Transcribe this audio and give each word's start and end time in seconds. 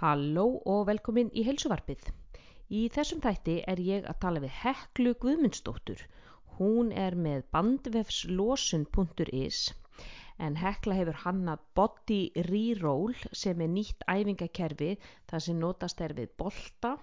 Halló 0.00 0.46
og 0.74 0.86
velkomin 0.88 1.30
í 1.36 1.42
heilsuvarpið. 1.44 2.02
Í 2.72 2.88
þessum 2.94 3.20
þætti 3.24 3.56
er 3.72 3.78
ég 3.86 4.06
að 4.08 4.20
tala 4.22 4.40
við 4.44 4.52
Heklu 4.62 5.12
Guðmundsdóttur. 5.24 6.00
Hún 6.58 6.86
er 7.04 7.14
með 7.26 7.40
bandvefslosun.is 7.56 9.58
en 10.46 10.56
Hekla 10.56 10.94
hefur 10.96 11.18
hannað 11.24 11.64
Body 11.76 12.20
Reroll 12.46 13.16
sem 13.40 13.60
er 13.60 13.68
nýtt 13.74 14.06
æfingakerfi 14.12 14.88
þar 15.32 15.44
sem 15.46 15.58
notast 15.64 16.00
er 16.06 16.14
við 16.16 16.32
bolta 16.42 16.94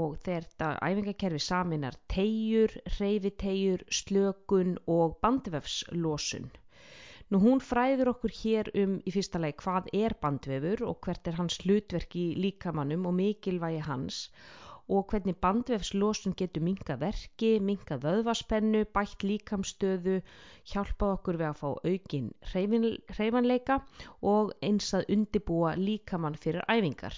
og 0.00 0.16
þetta 0.26 0.72
æfingakerfi 0.88 1.44
saminar 1.46 2.00
tegjur, 2.16 2.74
reyfitegjur, 2.98 3.86
slökun 4.00 4.74
og 4.96 5.14
bandvefslosun. 5.22 6.50
Nú 7.32 7.38
hún 7.40 7.62
fræður 7.64 8.10
okkur 8.10 8.32
hér 8.36 8.68
um 8.76 8.98
í 9.08 9.12
fyrsta 9.14 9.40
lagi 9.40 9.54
hvað 9.62 9.86
er 9.96 10.12
bandvefur 10.20 10.82
og 10.84 10.98
hvert 11.06 11.30
er 11.30 11.38
hans 11.38 11.54
hlutverk 11.62 12.12
í 12.20 12.24
líkamannum 12.36 13.06
og 13.08 13.14
mikilvægi 13.16 13.78
hans 13.86 14.18
og 14.92 15.06
hvernig 15.08 15.38
bandvefslosun 15.40 16.36
getur 16.36 16.66
minga 16.66 16.98
verki, 17.00 17.54
minga 17.70 17.96
vöðvaspennu, 18.02 18.84
bætt 18.92 19.24
líkamstöðu, 19.24 20.18
hjálpað 20.74 21.16
okkur 21.16 21.40
við 21.40 21.48
að 21.48 21.60
fá 21.62 21.68
aukin 21.88 22.30
hreyfanleika 22.52 23.80
og 24.34 24.52
eins 24.60 24.92
að 24.98 25.08
undibúa 25.16 25.72
líkamann 25.80 26.36
fyrir 26.36 26.68
æfingar. 26.68 27.16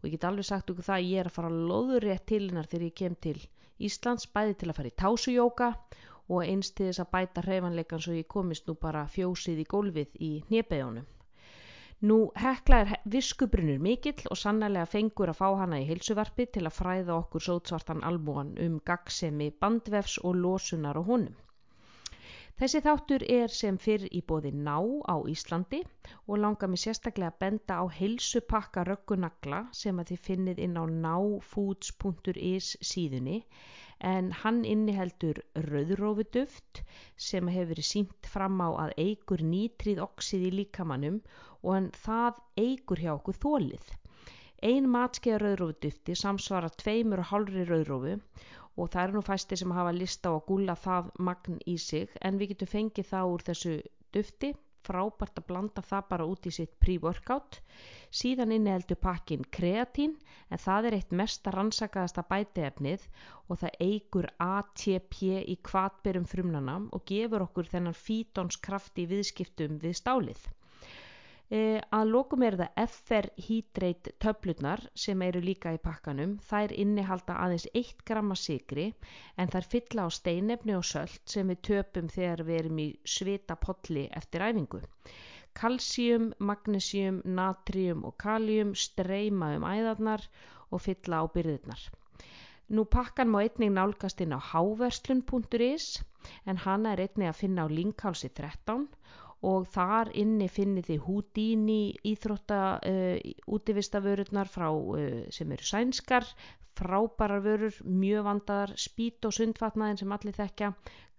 Og 0.00 0.08
ég 0.08 0.16
get 0.16 0.28
alveg 0.30 0.48
sagt 0.48 0.72
okkur 0.72 0.88
það 0.88 1.02
að 1.02 1.10
ég 1.12 1.20
er 1.20 1.28
að 1.28 1.36
fara 1.36 1.56
loður 1.72 2.08
rétt 2.08 2.30
til 2.32 2.46
hennar 2.46 2.70
þegar 2.70 2.88
ég 2.88 3.00
kem 3.02 3.24
til 3.28 3.40
Íslands 3.80 4.26
bæði 4.28 4.56
til 4.60 4.70
að 4.70 4.78
fara 4.78 4.88
í 4.88 5.00
tásujóka 5.02 5.74
og 5.74 6.00
einst 6.38 6.76
til 6.78 6.86
þess 6.88 7.02
að 7.02 7.10
bæta 7.14 7.42
hreifanleikan 7.46 8.02
svo 8.04 8.14
ég 8.16 8.28
komist 8.34 8.68
nú 8.70 8.76
bara 8.84 9.02
fjósið 9.14 9.64
í 9.64 9.66
gólfið 9.74 10.20
í 10.28 10.30
hnjebejónum. 10.48 11.08
Nú 12.08 12.18
hekla 12.42 12.76
er 12.84 12.92
viskubrunur 13.14 13.82
mikill 13.86 14.30
og 14.32 14.38
sannlega 14.42 14.86
fengur 14.94 15.32
að 15.32 15.40
fá 15.42 15.48
hana 15.62 15.80
í 15.82 15.88
heilsuvarpi 15.88 16.46
til 16.54 16.62
að 16.64 16.76
fræða 16.78 17.16
okkur 17.18 17.46
sótsvartan 17.46 18.06
albúan 18.10 18.54
um 18.66 18.78
gagsemi 18.90 19.50
bandvefs 19.64 20.14
og 20.24 20.38
losunar 20.44 20.96
á 20.96 21.02
honum. 21.10 21.34
Þessi 22.60 22.80
þáttur 22.84 23.22
er 23.34 23.52
sem 23.56 23.76
fyrr 23.82 24.02
í 24.16 24.22
bóði 24.30 24.50
ná 24.64 24.78
á 25.12 25.16
Íslandi 25.34 25.78
og 26.26 26.40
langar 26.44 26.68
mér 26.72 26.82
sérstaklega 26.82 27.34
að 27.34 27.38
benda 27.44 27.78
á 27.80 27.84
heilsupakka 27.98 28.86
röggunagla 28.88 29.60
sem 29.82 30.00
að 30.02 30.10
þið 30.10 30.26
finnið 30.26 30.60
inn 30.66 30.76
á 30.76 30.84
náfoods.is 31.04 32.74
síðunni 32.90 33.38
en 34.08 34.28
hann 34.42 34.58
inniheldur 34.72 35.38
rauðrófuduft 35.64 36.78
sem 37.24 37.48
hefur 37.54 37.68
verið 37.72 37.86
sínt 37.88 38.28
fram 38.34 38.62
á 38.64 38.68
að 38.84 38.92
eigur 39.02 39.42
nýtrið 39.48 40.00
oxið 40.04 40.46
í 40.48 40.52
líkamannum 40.60 41.18
og 41.60 41.74
en 41.80 41.90
það 42.06 42.38
eigur 42.62 43.02
hjá 43.04 43.10
okkur 43.16 43.40
þólið. 43.44 43.90
Ein 44.70 44.88
matskeiða 44.94 45.42
rauðrófudufti 45.44 46.16
samsvara 46.22 46.72
tveimur 46.84 47.24
og 47.24 47.30
hálfri 47.34 47.66
rauðrófu 47.72 48.14
og 48.16 48.88
það 48.94 49.02
eru 49.04 49.18
nú 49.18 49.24
fæstir 49.28 49.60
sem 49.60 49.76
hafa 49.76 49.92
lista 49.98 50.32
á 50.32 50.36
að 50.38 50.46
gúla 50.48 50.78
það 50.86 51.12
magn 51.30 51.60
í 51.68 51.76
sig 51.90 52.16
en 52.24 52.40
við 52.40 52.54
getum 52.54 52.72
fengið 52.76 53.12
það 53.12 53.34
úr 53.36 53.48
þessu 53.50 53.76
dufti 54.16 54.54
frábært 54.86 55.38
að 55.40 55.44
blanda 55.48 55.82
það 55.88 56.04
bara 56.12 56.26
út 56.34 56.46
í 56.50 56.52
sitt 56.56 56.70
pre-workout. 56.84 57.58
Síðan 58.20 58.54
inniheldur 58.56 58.98
pakkin 59.06 59.44
kreatín 59.56 60.14
en 60.56 60.62
það 60.64 60.88
er 60.90 60.96
eitt 60.98 61.12
mest 61.22 61.50
að 61.50 61.56
rannsakaðasta 61.58 62.24
bæteefnið 62.32 63.04
og 63.48 63.60
það 63.64 63.78
eigur 63.88 64.30
ATP 64.46 65.20
í 65.56 65.58
kvatberum 65.70 66.28
frumnana 66.32 66.78
og 66.96 67.04
gefur 67.12 67.46
okkur 67.48 67.70
þennan 67.74 68.00
fítonskraft 68.06 69.04
í 69.04 69.08
viðskiptum 69.14 69.78
við 69.84 69.98
stálið 70.02 70.48
E, 71.50 71.80
að 71.90 72.10
lokum 72.14 72.44
er 72.46 72.54
það 72.60 72.76
FR 72.86 73.26
Hydrate 73.44 74.12
töflutnar 74.22 74.84
sem 75.04 75.22
eru 75.26 75.40
líka 75.42 75.72
í 75.74 75.80
pakkanum. 75.82 76.36
Þær 76.46 76.74
innihalda 76.84 77.38
aðeins 77.44 77.66
1 77.80 78.04
gramma 78.06 78.36
sigri 78.38 78.84
en 79.36 79.50
þær 79.50 79.66
fylla 79.72 80.06
á 80.06 80.08
steinefni 80.14 80.76
og 80.78 80.86
söllt 80.86 81.34
sem 81.34 81.50
við 81.50 81.62
töpum 81.70 82.12
þegar 82.14 82.44
við 82.46 82.60
erum 82.60 82.78
í 82.84 82.88
svita 83.16 83.56
potli 83.64 84.06
eftir 84.20 84.46
æfingu. 84.46 84.84
Kalsíum, 85.58 86.30
magnésium, 86.38 87.18
natrium 87.40 88.04
og 88.06 88.14
kalium 88.22 88.70
streyma 88.78 89.56
um 89.56 89.66
æðarnar 89.66 90.22
og 90.70 90.84
fylla 90.86 91.22
á 91.22 91.24
byrðirnar. 91.34 91.82
Nú 92.70 92.84
pakkan 92.86 93.30
má 93.34 93.40
einnig 93.42 93.74
nálgast 93.74 94.22
inn 94.22 94.38
á 94.38 94.40
háverslun.is 94.52 95.86
en 96.46 96.62
hana 96.64 96.92
er 96.94 97.02
einnig 97.08 97.32
að 97.32 97.40
finna 97.42 97.66
á 97.66 97.74
linkhálsi 97.74 98.30
13 98.30 98.86
og 99.26 99.29
þar 99.42 100.10
inni 100.20 100.48
finnir 100.52 100.84
þið 100.84 101.04
Houdini 101.06 101.82
íþrótta 102.12 102.60
uh, 102.78 103.28
útivistavörurnar 103.48 104.50
frá 104.52 104.68
uh, 104.70 105.22
sem 105.32 105.52
eru 105.52 105.64
sænskar 105.64 106.26
frábærar 106.80 107.42
vörur, 107.44 107.74
mjög 107.84 108.24
vandaðar 108.24 108.72
spít 108.78 109.26
og 109.28 109.34
sundfatnaðin 109.36 109.98
sem 110.00 110.12
allir 110.14 110.36
þekkja 110.36 110.70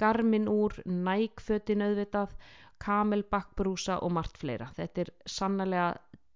garmin 0.02 0.48
úr, 0.50 0.78
nækfötin 0.86 1.84
auðvitað, 1.86 2.34
kamelbakkbrúsa 2.82 4.00
og 4.02 4.16
margt 4.16 4.40
fleira. 4.42 4.72
Þetta 4.78 5.04
er 5.04 5.12
sannlega 5.30 5.90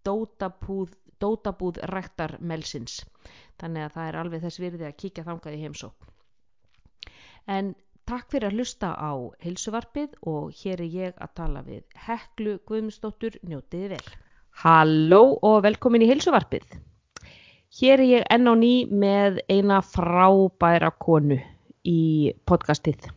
dótabúð, 0.05 0.93
dótabúð 1.21 1.79
rektar 1.89 2.35
melsins 2.39 2.99
þannig 3.61 3.87
að 3.87 3.95
það 3.95 4.09
er 4.09 4.19
alveg 4.21 4.43
þess 4.45 4.61
virði 4.61 4.87
að 4.89 4.97
kíkja 5.01 5.25
þangað 5.25 5.57
í 5.57 5.63
heimsók 5.63 6.11
en 7.55 7.73
Takk 8.05 8.27
fyrir 8.29 8.51
að 8.51 8.59
hlusta 8.59 8.91
á 8.93 9.17
heilsuvarpið 9.41 10.11
og 10.29 10.53
hér 10.53 10.77
er 10.83 10.89
ég 10.93 11.15
að 11.17 11.31
tala 11.39 11.65
við 11.65 11.81
Heklu 12.05 12.61
Guðmundsdóttur, 12.69 13.33
njótiði 13.41 13.87
vel. 13.95 14.05
Halló 14.61 15.41
og 15.41 15.65
velkomin 15.65 16.05
í 16.05 16.09
heilsuvarpið. 16.11 16.67
Hér 17.79 17.97
er 17.97 18.05
ég 18.05 18.21
enn 18.35 18.45
á 18.45 18.53
ný 18.61 18.85
með 18.93 19.41
eina 19.49 19.81
frábæra 19.81 20.93
konu 21.01 21.41
í 21.81 22.29
podcastið. 22.45 23.09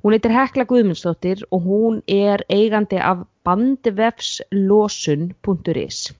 Hún 0.00 0.16
heitir 0.16 0.32
Hekla 0.32 0.64
Guðmundsdóttir 0.72 1.44
og 1.52 1.60
hún 1.68 2.00
er 2.08 2.40
eigandi 2.48 2.96
af 2.96 3.28
bandvefslosun.is. 3.44 6.16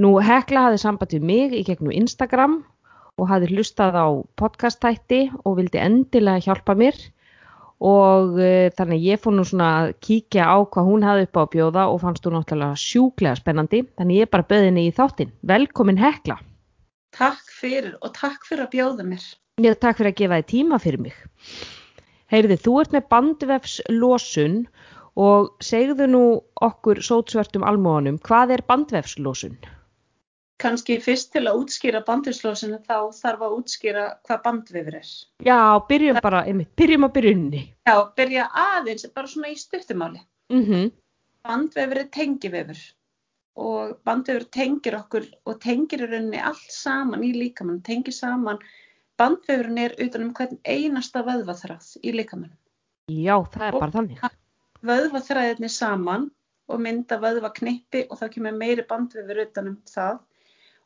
Nú 0.00 0.16
Hekla 0.16 0.64
hafði 0.70 0.80
samband 0.80 1.12
við 1.12 1.20
mig 1.28 1.52
í 1.60 1.62
gegnum 1.68 1.92
Instagram 1.92 2.64
og 3.22 3.30
hafði 3.30 3.52
hlustað 3.54 3.98
á 4.02 4.06
podcastætti 4.40 5.24
og 5.46 5.60
vildi 5.60 5.78
endilega 5.78 6.42
hjálpa 6.42 6.74
mér 6.78 6.98
og 7.82 8.38
uh, 8.38 8.70
þannig 8.76 9.04
ég 9.08 9.20
fór 9.22 9.34
nú 9.36 9.44
svona 9.46 9.68
að 9.80 9.92
kíkja 10.06 10.46
á 10.46 10.58
hvað 10.62 10.88
hún 10.88 11.06
hafði 11.06 11.26
upp 11.26 11.38
á 11.38 11.42
að 11.42 11.52
bjóða 11.56 11.84
og 11.90 12.00
fannst 12.02 12.24
þú 12.26 12.34
náttúrulega 12.36 12.78
sjúklega 12.78 13.38
spennandi 13.40 13.82
þannig 13.98 14.22
ég 14.22 14.32
bara 14.32 14.46
böði 14.46 14.70
henni 14.70 14.88
í 14.88 14.94
þáttin. 14.94 15.32
Velkomin 15.42 16.00
Hekla. 16.02 16.38
Takk 17.12 17.54
fyrir 17.60 17.96
og 18.00 18.14
takk 18.16 18.46
fyrir 18.48 18.66
að 18.66 18.74
bjóða 18.76 19.06
mér. 19.06 19.24
Mér 19.60 19.78
takk 19.78 19.98
fyrir 19.98 20.12
að 20.12 20.20
gefa 20.22 20.40
þið 20.40 20.50
tíma 20.52 20.80
fyrir 20.82 21.02
mig. 21.08 21.16
Heyrði, 22.32 22.56
þú 22.64 22.78
ert 22.80 22.94
með 22.94 23.08
bandvefslosun 23.12 24.54
og 25.20 25.50
segðu 25.60 26.06
nú 26.08 26.22
okkur 26.64 27.02
sótsvertum 27.04 27.66
almóanum, 27.68 28.16
hvað 28.24 28.54
er 28.56 28.62
bandvefslosun? 28.70 29.58
Kannski 30.62 30.98
fyrst 31.02 31.32
til 31.34 31.44
að 31.48 31.58
útskýra 31.62 32.02
bandurslósinu 32.06 32.78
þá 32.86 32.96
þarf 33.16 33.44
að 33.46 33.54
útskýra 33.58 34.06
hvað 34.26 34.42
bandvefur 34.46 34.96
er. 35.00 35.12
Já, 35.44 35.58
byrjum 35.88 36.20
bara, 36.24 36.42
einmitt, 36.48 36.72
byrjum 36.78 37.06
að 37.08 37.14
byrjunni. 37.18 37.62
Já, 37.88 37.96
byrja 38.18 38.48
aðeins, 38.64 39.06
bara 39.14 39.30
svona 39.30 39.52
í 39.52 39.58
stuttumáli. 39.58 40.22
Mm 40.52 40.64
-hmm. 40.66 40.90
Bandvefur 41.42 41.98
er 41.98 42.10
tengivefur 42.18 42.82
og 43.56 43.96
bandvefur 44.04 44.44
tengir 44.50 44.96
okkur 44.96 45.26
og 45.44 45.60
tengir 45.60 46.06
í 46.06 46.08
rauninni 46.08 46.40
allt 46.40 46.70
saman 46.72 47.24
í 47.24 47.32
líkamann, 47.36 47.82
tengir 47.82 48.14
saman, 48.14 48.58
bandvefurinn 49.18 49.78
er 49.78 49.96
utanum 49.98 50.32
hvern 50.32 50.58
einasta 50.64 51.22
vöðvaþræð 51.26 51.96
í 52.02 52.12
líkamann. 52.16 52.52
Já, 53.10 53.36
það 53.52 53.66
er 53.66 53.74
og 53.74 53.80
bara 53.80 53.96
þannig. 53.98 54.22
Vöðvaþræðinni 54.82 55.68
saman 55.68 56.30
og 56.68 56.80
mynda 56.80 57.18
vöðvaknippi 57.20 58.06
og 58.08 58.18
þá 58.18 58.28
kemur 58.32 58.56
meiri 58.56 58.84
bandvefur 58.88 59.42
utanum 59.44 59.76
það 59.90 60.20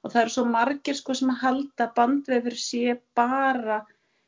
og 0.03 0.13
það 0.13 0.23
eru 0.23 0.35
svo 0.35 0.45
margir 0.51 0.99
sko 0.99 1.15
sem 1.19 1.31
að 1.33 1.43
halda 1.43 1.87
bandvefur 1.97 2.59
sé 2.61 2.97
bara 3.17 3.81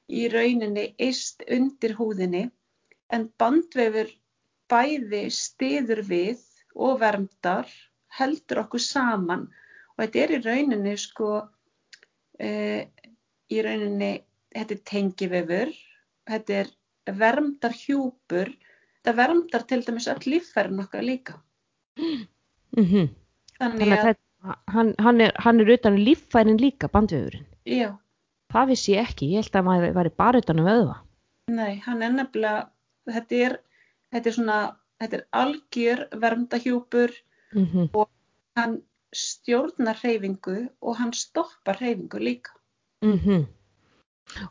í 0.09 0.29
rauninni 0.33 0.87
eist 0.99 1.45
undir 1.57 1.95
húðinni 1.99 2.47
en 3.15 3.29
bandvefur 3.41 4.11
bæði 4.73 5.25
stiður 5.33 6.03
við 6.09 6.45
og 6.77 7.01
vermdar 7.03 7.69
heldur 8.19 8.63
okkur 8.65 8.83
saman 8.83 9.47
og 9.95 10.03
þetta 10.03 10.25
er 10.25 10.35
í 10.37 10.41
rauninni 10.45 10.95
sko 11.01 11.31
e, 12.41 12.51
í 13.53 13.63
rauninni 13.65 14.13
þetta 14.55 14.77
er 14.77 14.83
tengivefur 14.93 15.75
þetta 16.29 16.59
er 16.63 16.73
vermdar 17.19 17.77
hjúpur 17.77 18.53
þetta 18.53 19.17
vermdar 19.17 19.65
til 19.69 19.83
dæmis 19.87 20.09
öll 20.13 20.25
líffærin 20.35 20.83
okkar 20.85 21.05
líka 21.05 21.39
mm 21.97 22.85
-hmm. 22.85 23.09
þannig 23.59 23.93
að, 23.93 24.09
að 24.09 24.17
hann, 24.43 24.95
hann, 24.99 25.21
er, 25.21 25.33
hann 25.45 25.61
er 25.61 25.73
utan 25.75 25.97
um 25.99 26.05
líffærin 26.09 26.61
líka 26.61 26.91
bandvefurinn 26.93 27.47
já 27.67 27.97
það 28.53 28.73
vissi 28.73 28.97
ég 28.97 29.09
ekki, 29.09 29.33
ég 29.35 29.45
held 29.45 29.61
að 29.61 29.69
maður 29.71 29.97
væri 30.01 30.15
bara 30.17 30.43
utan 30.43 30.61
um 30.63 30.73
öðva 30.75 30.99
nei, 31.53 31.81
hann 31.87 32.03
er 32.03 32.13
nefnilega 32.13 32.69
þetta 33.09 33.43
er, 33.49 33.59
þetta 34.13 34.31
er 34.31 34.39
svona 34.41 34.59
þetta 34.99 35.21
er 35.21 35.25
algjör 35.43 36.05
vermdahjúpur 36.23 37.15
mm 37.55 37.67
-hmm. 37.67 37.91
og 37.93 38.09
hann 38.57 38.81
stjórnar 39.15 39.97
hreyfingu 40.03 40.69
og 40.81 40.97
hann 40.97 41.13
stoppar 41.13 41.79
hreyfingu 41.81 42.19
líka. 42.19 42.53
Mm 43.03 43.47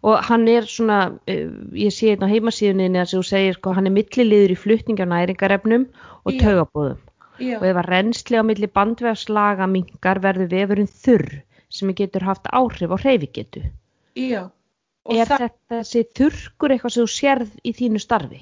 Og 0.02 0.24
hann 0.26 0.48
er 0.48 0.66
svona, 0.66 1.12
uh, 1.30 1.50
ég 1.74 1.94
sé 1.94 2.10
hérna 2.10 2.26
á 2.26 2.34
heimasíðuninni 2.34 2.98
að 2.98 3.12
þú 3.12 3.24
segir 3.24 3.54
sko, 3.54 3.74
hann 3.74 3.86
er 3.86 3.94
milliliður 3.94 4.52
í 4.52 4.58
flutningi 4.58 5.06
á 5.06 5.12
næringarefnum 5.12 5.86
og 6.26 6.34
Já. 6.34 6.98
Já, 7.40 7.58
Og 7.60 7.66
ef 7.70 7.76
að 7.78 7.90
reynsli 7.92 8.38
á 8.40 8.44
milli 8.44 8.68
bandvegslaga 8.68 9.68
mingar 9.70 10.20
verður 10.24 10.50
vefurinn 10.50 10.88
þurr 10.90 11.42
sem 11.70 11.92
getur 11.94 12.24
haft 12.26 12.48
áhrif 12.52 12.90
á 12.90 12.98
hreyfigetu. 12.98 13.64
já. 14.16 14.50
Og 15.08 15.16
Er 15.16 15.26
það, 15.26 15.38
þetta 15.40 15.78
þessi 15.80 16.02
þurrkur 16.18 16.72
eitthvað 16.74 16.92
sem 16.94 17.04
þú 17.04 17.12
sérð 17.14 17.52
í 17.64 17.72
þínu 17.74 18.00
starfi? 18.02 18.42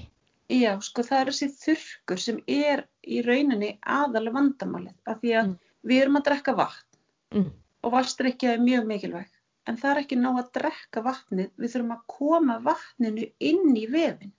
já, 0.49 0.79
sko 0.81 1.01
það 1.03 1.19
er 1.21 1.25
þessi 1.31 1.49
þurrkur 1.65 2.19
sem 2.19 2.39
er 2.47 2.85
í 3.05 3.21
rauninni 3.25 3.77
aðalega 3.85 4.33
vandamálið. 4.33 4.93
Af 5.05 5.21
því 5.21 5.31
að 5.39 5.45
Mm. 5.47 5.57
við 5.85 6.01
erum 6.01 6.15
að 6.17 6.23
drekka 6.25 6.55
vatn 6.55 6.97
Mm. 7.35 7.51
og 7.83 7.91
vatnstrykkja 7.91 8.53
er 8.53 8.59
mjög 8.59 8.85
mikilvæg. 8.87 9.27
En 9.67 9.77
það 9.77 9.91
er 9.97 10.01
ekki 10.03 10.15
nóg 10.17 10.39
að 10.39 10.51
drekka 10.53 11.01
vatnið, 11.03 11.49
við 11.59 11.69
þurfum 11.73 11.91
að 11.91 12.01
koma 12.07 12.59
vatninu 12.59 13.31
inn 13.39 13.75
í 13.75 13.85
vefin. 13.89 14.31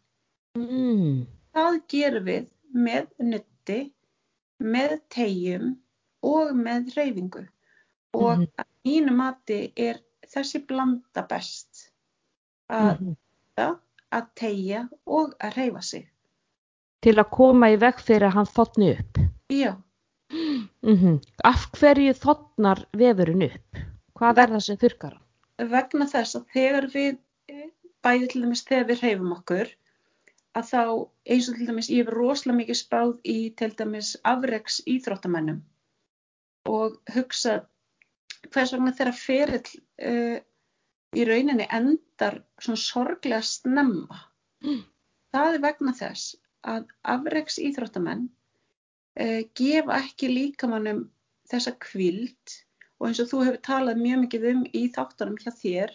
Mm. 0.57 1.27
Það 1.55 1.81
gerum 1.89 2.25
við 2.25 2.47
með 2.75 3.07
nutti, 3.19 3.93
með 4.63 5.01
tegjum 5.13 5.77
og 6.23 6.53
með 6.57 6.93
hreyfingu. 6.95 7.47
Og 8.17 8.39
Mhm. 8.39 8.47
að 8.59 8.67
mínu 8.87 9.15
mati 9.17 9.73
er 9.77 10.01
þessi 10.27 10.67
blanda 10.67 11.23
best 11.29 11.91
að, 12.71 13.01
Mhm. 13.01 13.17
að 14.13 14.27
tegja 14.35 14.89
og 15.07 15.35
að 15.39 15.53
hreyfa 15.55 15.83
sig. 15.83 16.09
Til 17.03 17.15
að 17.15 17.31
koma 17.31 17.67
í 17.69 17.77
veg 17.79 17.95
fyrir 18.01 18.29
að 18.29 18.33
hann 18.33 18.47
þotni 18.47 18.99
upp. 18.99 19.19
Já, 19.51 19.77
Mm 20.83 21.21
Af 21.45 21.71
hverju 21.73 22.13
þotnar 22.15 22.85
vefurinn 22.93 23.45
upp? 23.45 23.77
Hvað 24.19 24.39
er 24.39 24.49
það 24.49 24.63
sem 24.63 24.77
þurrkar 24.77 25.13
hann? 25.13 25.71
vegna 25.71 26.05
þess 26.07 26.35
að 26.35 26.47
þegar 26.53 26.87
við, 26.93 27.19
bæði 28.03 28.29
til 28.33 28.43
dæmis 28.43 28.65
þegar 28.65 28.87
við 28.89 29.01
hreyfum 29.01 29.33
okkur, 29.37 29.69
að 30.57 30.69
þá 30.71 30.83
eins 31.35 31.49
og 31.51 31.59
til 31.59 31.69
dæmis 31.69 31.89
ég 31.93 32.05
hef 32.05 32.13
rosalega 32.15 32.61
mikið 32.61 32.79
spáð 32.81 33.15
í 33.29 33.39
til 33.61 33.73
dæmis 33.79 34.13
afreks 34.31 34.79
íþróttamennum 34.93 35.63
og 36.71 36.97
hugsa 37.15 37.59
hvers 38.53 38.73
vegna 38.75 38.95
þeirra 38.97 39.15
ferill 39.19 39.71
uh, 40.11 40.39
í 41.17 41.27
rauninni 41.27 41.67
endar 41.73 42.41
svona 42.61 42.81
sorglega 42.81 43.43
snemma. 43.45 44.19
Mm. 44.65 44.83
Það 45.35 45.55
er 45.55 45.63
vegna 45.65 45.95
þess 45.97 46.37
að 46.67 46.87
afreks 47.15 47.59
íþróttamenn 47.63 48.27
uh, 48.27 49.43
gefa 49.59 50.01
ekki 50.01 50.33
líkamannum 50.33 51.07
þessa 51.51 51.77
kvild 51.83 52.57
og 52.99 53.11
eins 53.11 53.21
og 53.23 53.31
þú 53.31 53.43
hefur 53.45 53.63
talað 53.69 54.03
mjög 54.03 54.23
mikið 54.25 54.49
um 54.53 54.63
í 54.73 54.87
þáttunum 54.95 55.39
hjá 55.43 55.53
þér 55.61 55.93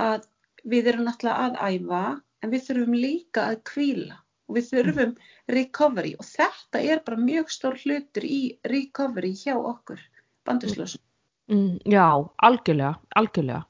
að 0.00 0.26
við 0.66 0.90
erum 0.92 1.06
náttúrulega 1.06 1.50
að 1.50 1.76
æfa 1.76 2.04
en 2.42 2.52
við 2.52 2.64
þurfum 2.68 2.96
líka 2.96 3.48
að 3.52 3.62
kvíla 3.70 4.20
og 4.46 4.58
við 4.58 4.68
þurfum 4.70 5.14
recovery 5.56 6.14
og 6.20 6.26
þetta 6.28 6.82
er 6.82 7.02
bara 7.06 7.18
mjög 7.20 7.50
stór 7.54 7.78
hlutur 7.82 8.26
í 8.26 8.40
recovery 8.72 9.32
hjá 9.34 9.54
okkur 9.56 10.02
banduslösum. 10.46 11.02
Mm, 11.50 11.78
já, 11.86 12.06
algjörlega, 12.42 12.96
algjörlega. 13.18 13.62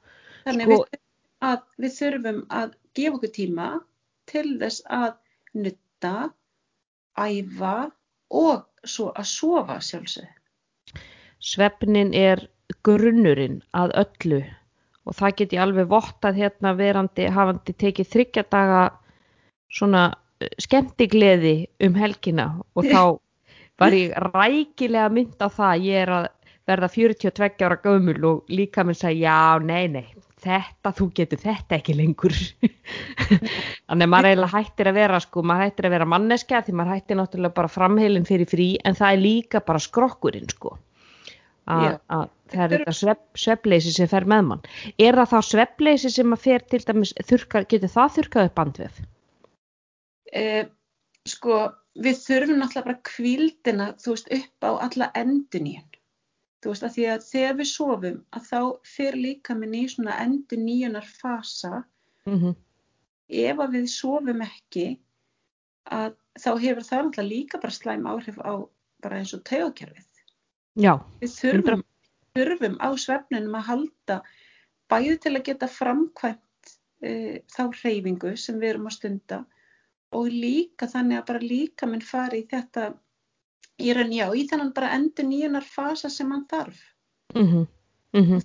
Þannig 0.46 0.70
Sko- 0.70 0.78
við, 0.78 1.00
að 1.50 1.62
við 1.84 1.94
þurfum 1.98 2.40
að 2.60 2.74
gefa 2.96 3.18
okkur 3.18 3.34
tíma 3.38 3.68
til 4.30 4.46
þess 4.60 4.84
að 4.92 5.12
nutta, 5.56 6.14
æfa 7.16 7.76
og 8.30 8.66
svo 8.84 9.10
að 9.16 9.28
sofa 9.30 9.78
sjálfsög. 9.80 10.28
Svefnin 11.40 12.12
er 12.16 12.42
grunnurinn 12.86 13.60
að 13.76 13.92
öllu 14.02 14.40
og 15.06 15.16
það 15.16 15.36
get 15.40 15.56
ég 15.56 15.62
alveg 15.62 15.90
vottað 15.90 16.40
hérna 16.42 16.74
verandi 16.78 17.28
hafandi 17.32 17.74
tekið 17.78 18.12
þryggja 18.12 18.46
daga 18.50 18.82
svona 19.72 20.08
eh, 20.42 20.50
skemmtigleði 20.62 21.56
um 21.86 21.98
helgina 21.98 22.48
og 22.74 22.90
þá 22.90 23.02
var 23.80 23.96
ég 23.96 24.14
rækilega 24.32 25.12
mynd 25.12 25.38
á 25.38 25.48
það 25.48 25.70
að 25.70 25.86
ég 25.86 26.02
er 26.04 26.14
að 26.20 26.30
verða 26.66 26.88
42 26.90 27.66
ára 27.66 27.78
gömul 27.84 28.18
og 28.26 28.50
líka 28.50 28.82
minn 28.84 28.98
sagði 28.98 29.22
já, 29.22 29.58
nei, 29.62 29.86
nei, 29.92 30.06
þetta, 30.42 30.92
þú 30.96 31.06
getur 31.14 31.40
þetta 31.42 31.76
ekki 31.78 31.94
lengur. 31.94 32.34
Þannig 33.86 34.06
að 34.06 34.10
maður 34.10 34.28
eiginlega 34.30 34.50
hættir 34.56 34.90
að 34.90 34.98
vera, 34.98 35.20
sko, 35.22 35.44
maður 35.46 35.68
hættir 35.68 35.88
að 35.88 35.94
vera 35.94 36.08
manneskja 36.10 36.62
því 36.66 36.74
maður 36.80 36.96
hættir 36.96 37.20
náttúrulega 37.20 37.58
bara 37.60 37.70
framheilin 37.70 38.26
fyrir 38.26 38.50
frí 38.50 38.68
en 38.82 38.98
það 38.98 39.14
er 39.14 39.22
líka 39.22 39.62
bara 39.68 39.82
skrokkurinn, 39.82 40.50
sko. 40.56 40.74
Að 41.70 42.26
það 42.52 42.64
er 42.64 42.72
þetta 42.74 42.94
svepp, 42.98 43.24
sveppleysi 43.38 43.92
sem 43.96 44.08
fer 44.10 44.26
með 44.28 44.44
mann. 44.50 44.62
Er 44.98 45.18
það 45.18 45.32
þá 45.32 45.50
sveppleysi 45.50 46.12
sem 46.14 46.36
að 46.36 46.44
fer 46.44 46.64
til 46.70 46.82
dæmis, 46.84 47.12
þurka, 47.28 47.64
getur 47.70 47.92
það 47.92 48.14
þurkað 48.18 48.48
upp 48.50 48.56
bandvef? 48.60 49.00
Eh, 50.32 50.66
sko, 51.28 51.60
við 52.02 52.20
þurfum 52.24 52.60
náttúrulega 52.60 52.88
bara 52.90 53.06
kvíldina, 53.10 53.88
þú 54.02 54.16
veist, 54.16 54.30
upp 54.38 54.68
á 54.68 54.70
alla 54.88 55.10
enduníun. 55.22 55.88
Þú 56.64 56.72
veist, 56.72 56.86
að 56.86 56.94
því 56.96 57.08
að 57.14 57.26
þegar 57.30 57.58
við 57.60 57.70
sofum, 57.70 58.20
að 58.36 58.46
þá 58.50 58.60
fer 58.96 59.18
líka 59.18 59.56
minn 59.58 59.74
í 59.76 59.82
svona 59.92 60.20
enduníunar 60.24 61.10
fasa. 61.20 61.82
Mm 62.26 62.38
-hmm. 62.40 62.54
Ef 63.28 63.58
að 63.58 63.74
við 63.76 63.86
sofum 63.90 64.42
ekki, 64.42 64.86
að 65.90 66.16
þá 66.38 66.50
hefur 66.62 66.82
það 66.82 67.04
náttúrulega 67.04 67.28
líka 67.28 67.58
bara 67.62 67.72
slæm 67.72 68.06
áhrif 68.06 68.38
á 68.42 68.54
bara 69.02 69.18
eins 69.20 69.34
og 69.36 69.44
taugakerfið. 69.46 70.06
Já, 70.76 70.92
Við 71.22 71.30
þurfum, 71.32 71.84
þurfum 72.36 72.76
á 72.78 72.88
svefninum 73.00 73.58
að 73.58 73.68
halda 73.70 74.20
bæði 74.92 75.16
til 75.24 75.34
að 75.34 75.46
geta 75.48 75.68
framkvæmt 75.72 76.72
uh, 77.08 77.36
þá 77.56 77.62
hreyfingu 77.80 78.36
sem 78.40 78.60
við 78.60 78.74
erum 78.74 78.90
að 78.90 78.98
stunda 79.00 79.42
og 80.16 80.30
líka 80.30 80.88
þannig 80.90 81.20
að 81.20 81.28
bara 81.30 81.48
líka 81.50 81.88
minn 81.90 82.04
fari 82.04 82.44
í 82.44 82.48
þetta 82.50 82.92
í 83.82 83.92
raun 83.96 84.12
já, 84.14 84.26
í 84.32 84.46
þennan 84.48 84.72
bara 84.76 84.92
endur 84.96 85.26
nýjunar 85.28 85.66
fasa 85.68 86.10
sem 86.12 86.30
hann 86.32 86.46
þarf. 86.50 86.78
mm 88.14 88.26
-hmm. 88.30 88.42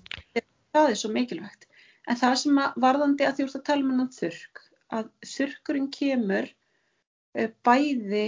Það 0.73 0.89
er 0.89 0.95
svo 0.95 1.11
mikilvægt. 1.11 1.67
En 2.07 2.17
það 2.17 2.35
sem 2.35 2.57
að 2.57 2.77
varðandi 2.83 3.25
að 3.27 3.35
því 3.35 3.44
úr 3.44 3.53
það 3.53 3.63
tala 3.63 3.83
um 3.83 3.91
hennan 3.91 4.13
þurrk, 4.15 4.61
að 4.91 5.09
þurrkurinn 5.33 5.89
kemur 5.91 6.47
uh, 7.37 7.49
bæði 7.63 8.27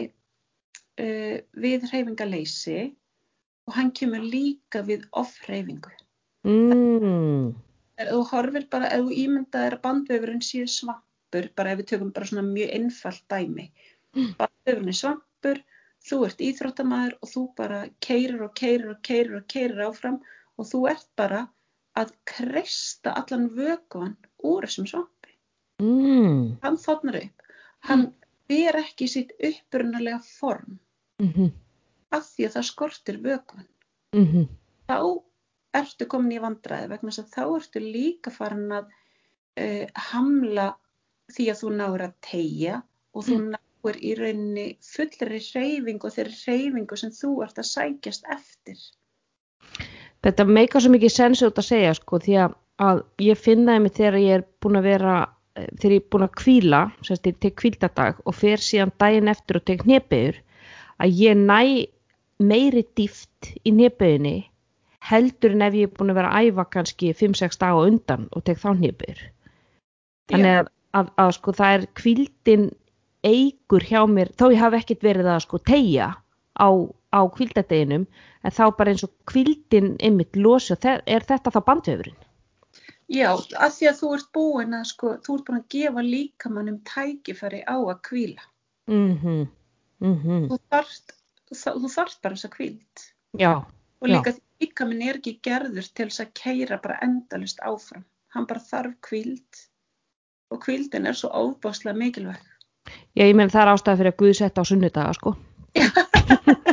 uh, 0.99 1.37
við 1.65 1.87
hreyfingaleysi 1.89 2.95
og 3.67 3.75
hann 3.77 3.91
kemur 3.95 4.23
líka 4.23 4.81
við 4.87 5.05
off-hreyfingu. 5.21 5.91
mm. 6.47 7.53
Þú 8.03 8.21
horfir 8.31 8.65
bara, 8.73 8.89
ef 8.91 9.05
þú 9.05 9.17
ímyndaðir 9.23 9.77
að 9.77 9.83
bandvefurinn 9.85 10.43
sé 10.43 10.63
svampur, 10.67 11.49
bara 11.55 11.73
ef 11.73 11.81
við 11.81 11.89
tökum 11.93 12.11
bara 12.15 12.29
svona 12.29 12.45
mjög 12.47 12.73
einfalt 12.77 13.23
dæmi. 13.31 13.67
Mm. 14.17 14.31
Bandvefurinn 14.41 14.93
er 14.93 14.99
svampur, 14.99 15.61
þú 16.03 16.19
ert 16.27 16.43
íþróttamaður 16.49 17.17
og 17.21 17.33
þú 17.33 17.43
bara 17.61 17.81
keirir 18.07 18.43
og 18.47 18.55
keirir 18.59 18.95
og 18.95 19.01
keirir 19.07 19.37
og 19.39 19.47
keirir 19.53 19.85
áfram 19.87 20.19
og 20.57 20.69
þú 20.69 20.83
ert 20.91 21.07
bara 21.19 21.45
að 21.95 22.11
kreista 22.27 23.13
allan 23.21 23.47
vökuan 23.55 24.17
úr 24.43 24.67
þessum 24.67 24.89
svampi. 24.89 25.37
Mm. 25.79 26.57
Hann 26.65 26.81
þotnar 26.81 27.21
upp. 27.21 27.47
Hann 27.87 28.07
ber 28.49 28.79
ekki 28.81 29.07
sitt 29.07 29.31
upprunalega 29.39 30.19
form 30.39 30.79
Mm 31.21 31.31
-hmm. 31.31 31.51
Af 32.13 32.27
því 32.31 32.47
að 32.47 32.55
það 32.57 32.67
skortir 32.69 33.19
vökuan. 33.23 33.67
Mm 34.13 34.25
-hmm. 34.29 34.47
þá 34.87 34.97
ertu 35.73 36.07
komin 36.09 36.35
í 36.35 36.41
vandræði 36.41 36.89
vegna 36.91 37.11
þess 37.11 37.23
að 37.23 37.33
þá 37.33 37.43
ertu 37.57 37.81
líka 37.81 38.33
farin 38.33 38.71
að 38.71 38.89
uh, 39.59 39.85
hamla 40.11 40.67
því 41.33 41.49
að 41.51 41.61
þú 41.61 41.69
náir 41.77 42.03
að 42.07 42.17
tegja 42.27 42.81
og 43.13 43.27
þú 43.27 43.37
náir 43.53 43.99
í 43.99 44.13
rauninni 44.19 44.65
fullri 44.85 45.39
hreyfingu 45.41 46.09
og 46.09 46.15
þeirri 46.15 46.37
hreyfingu 46.43 46.99
sem 46.99 47.13
þú 47.13 47.31
ert 47.45 47.61
að 47.61 47.69
sækjast 47.71 48.27
eftir. 48.35 48.79
Þetta 50.23 50.45
meika 50.47 50.79
svo 50.79 50.93
mikið 50.93 51.11
sensi 51.11 51.47
út 51.47 51.59
að 51.59 51.69
segja 51.69 51.95
sko 51.97 52.19
því 52.23 52.37
að, 52.45 52.57
að 52.83 53.03
ég 53.25 53.39
finnaði 53.39 53.83
mig 53.83 53.95
þegar 53.97 54.19
ég 54.21 54.37
er 54.37 54.45
búin 54.63 54.79
að 54.79 54.87
vera 54.87 55.15
eh, 55.57 55.67
þegar 55.81 55.95
ég 55.95 56.03
er 56.03 56.09
búin 56.15 56.27
að 56.27 56.37
kvíla 56.43 56.81
sérst 57.03 57.27
ég 57.27 57.41
tek 57.43 57.57
kvíldadag 57.59 58.21
og 58.23 58.37
fer 58.37 58.63
síðan 58.63 58.93
daginn 59.01 59.31
eftir 59.33 59.59
og 59.59 59.65
tek 59.67 59.83
hnepiður 59.87 60.39
að 61.03 61.19
ég 61.19 61.39
næ 61.39 61.59
meiri 62.39 62.83
dýft 62.97 63.53
í 63.63 63.71
hnepiðinni 63.71 64.37
heldur 65.03 65.51
en 65.51 65.65
ef 65.67 65.75
ég 65.77 65.89
er 65.89 65.97
búin 65.97 66.13
að 66.13 66.21
vera 66.21 66.31
að 66.31 66.49
æfa 66.49 66.65
kannski 66.77 67.11
5-6 67.13 67.59
daga 67.59 67.83
á 67.83 67.87
undan 67.89 68.27
og 68.31 68.45
tek 68.47 68.61
þá 68.61 68.69
hnepiður 68.73 69.23
þannig 70.31 70.59
að, 70.61 70.71
að, 70.97 71.13
að 71.25 71.31
sko 71.37 71.55
það 71.59 71.77
er 71.77 71.87
kvíldin 71.99 72.67
eigur 73.23 73.87
hjá 73.87 74.01
mér 74.07 74.31
þó 74.39 74.49
ég 74.51 74.61
hafi 74.63 74.79
ekkert 74.81 75.07
verið 75.07 75.31
að 75.31 75.43
sko 75.45 75.59
tegja 75.59 76.13
á, 76.59 76.69
á 77.13 77.21
kvíldadeginum 77.35 78.05
en 78.43 78.51
þá 78.51 78.65
bara 78.77 78.93
eins 78.93 79.05
og 79.05 79.13
kvíldin 79.29 79.95
einmitt 80.03 80.35
losi 80.35 80.75
og 80.75 80.85
er 80.85 81.25
þetta 81.27 81.53
þá 81.53 81.59
bandvefurinn? 81.67 82.21
Já, 83.11 83.33
af 83.35 83.75
því 83.75 83.89
að 83.89 83.99
þú 83.99 84.11
ert 84.15 84.29
búin 84.35 84.77
að 84.77 84.85
sko, 84.89 85.09
þú 85.23 85.35
ert 85.37 85.47
búin 85.47 85.59
að 85.59 85.67
gefa 85.75 86.03
líkamannum 86.07 86.79
tækifæri 86.87 87.61
á 87.67 87.75
að 87.77 87.99
kvíla. 88.07 88.43
Mm 88.87 89.17
-hmm. 89.19 89.47
Mm 89.99 90.17
-hmm. 90.23 90.47
Þú 90.49 90.57
þarft, 90.69 91.15
þú 91.57 91.91
þarft 91.93 92.21
bara 92.21 92.35
þessa 92.37 92.51
kvíld. 92.53 93.05
Já, 93.39 93.53
og 94.01 94.09
líka 94.09 94.33
því 94.33 94.41
líka 94.63 94.85
minn 94.87 95.01
er 95.03 95.17
ekki 95.19 95.39
gerður 95.43 95.87
til 95.95 96.07
þess 96.09 96.23
að 96.23 96.33
keira 96.39 96.77
bara 96.83 96.99
endalust 97.05 97.59
áfram. 97.65 98.03
Hann 98.33 98.47
bara 98.49 98.59
þarf 98.63 98.95
kvíld 99.05 99.63
og 100.53 100.61
kvíldin 100.63 101.07
er 101.09 101.17
svo 101.17 101.29
óbáslega 101.33 101.95
mikilvæg. 101.97 102.41
Já, 103.15 103.23
ég 103.25 103.35
menn 103.35 103.49
það 103.49 103.61
er 103.65 103.71
ástæða 103.73 103.97
fyrir 104.01 104.13
að 104.13 104.19
Guð 104.21 104.33
setja 104.37 104.63
á 104.63 104.69
sunnudaga 104.69 105.13
sko. 105.17 105.35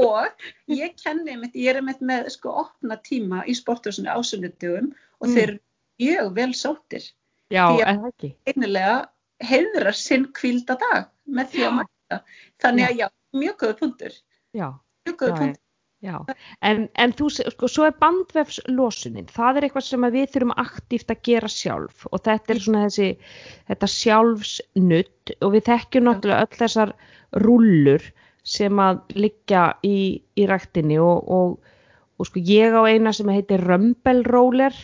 Og 0.00 0.44
ég 0.70 0.94
kenni 0.96 1.36
mitt, 1.36 1.54
ég 1.58 1.76
er 1.76 1.82
mitt 1.84 2.00
með 2.04 2.30
sko 2.34 2.52
opna 2.62 2.96
tíma 3.04 3.42
í 3.48 3.54
sporthúsinu 3.58 4.08
á 4.08 4.16
sunnudugum 4.24 4.92
og 5.20 5.28
Mm. 5.28 5.34
þeir 5.34 5.48
eru 5.48 5.58
mjög 6.00 6.34
vel 6.34 6.52
sóttir. 6.54 7.04
Já, 7.50 7.66
en 7.84 8.00
það 8.00 8.12
ekki? 8.12 8.30
einilega 8.46 9.08
heiðra 9.44 9.92
sinn 9.92 10.26
kvílda 10.32 10.78
dag 10.78 11.10
með 11.26 11.50
því 11.52 11.66
að 11.66 11.74
mæta. 11.80 12.20
Þannig 12.62 12.86
að 12.88 12.96
já, 12.96 13.08
mjög 13.36 13.58
góður 13.62 13.80
punktur 13.82 14.14
Já, 14.56 14.68
mjög 15.06 15.16
Já, 15.16 15.26
punktur 15.26 15.58
já. 16.00 16.16
En, 16.64 16.86
en 16.96 17.12
þú, 17.16 17.28
sko, 17.36 17.68
svo 17.68 17.86
er 17.88 17.96
bandvefslosunin. 18.00 19.28
Það 19.30 19.58
er 19.58 19.66
eitthvað 19.66 19.86
sem 19.86 20.06
við 20.14 20.30
þurfum 20.34 20.54
aktíft 20.62 21.12
að 21.12 21.22
gera 21.28 21.50
sjálf. 21.52 22.06
Og 22.10 22.22
þetta 22.24 22.54
er 22.54 22.62
svona 22.64 22.84
þessi 22.86 23.10
þetta 23.70 23.90
sjálfsnutt 23.94 25.34
og 25.40 25.54
við 25.56 25.66
þekkjum 25.68 26.08
náttúrulega 26.08 26.46
öll 26.46 26.60
þessar 26.62 26.94
rúllur 27.44 28.08
sem 28.50 28.80
að 28.82 29.02
liggja 29.14 29.66
í, 29.86 29.98
í 30.40 30.48
ræktinni. 30.48 30.98
Og, 31.04 31.28
og, 31.28 31.76
og 32.16 32.30
sko 32.30 32.42
ég 32.48 32.74
á 32.76 32.82
eina 32.88 33.12
sem 33.16 33.28
heitir 33.32 33.62
Römbelróler 33.68 34.76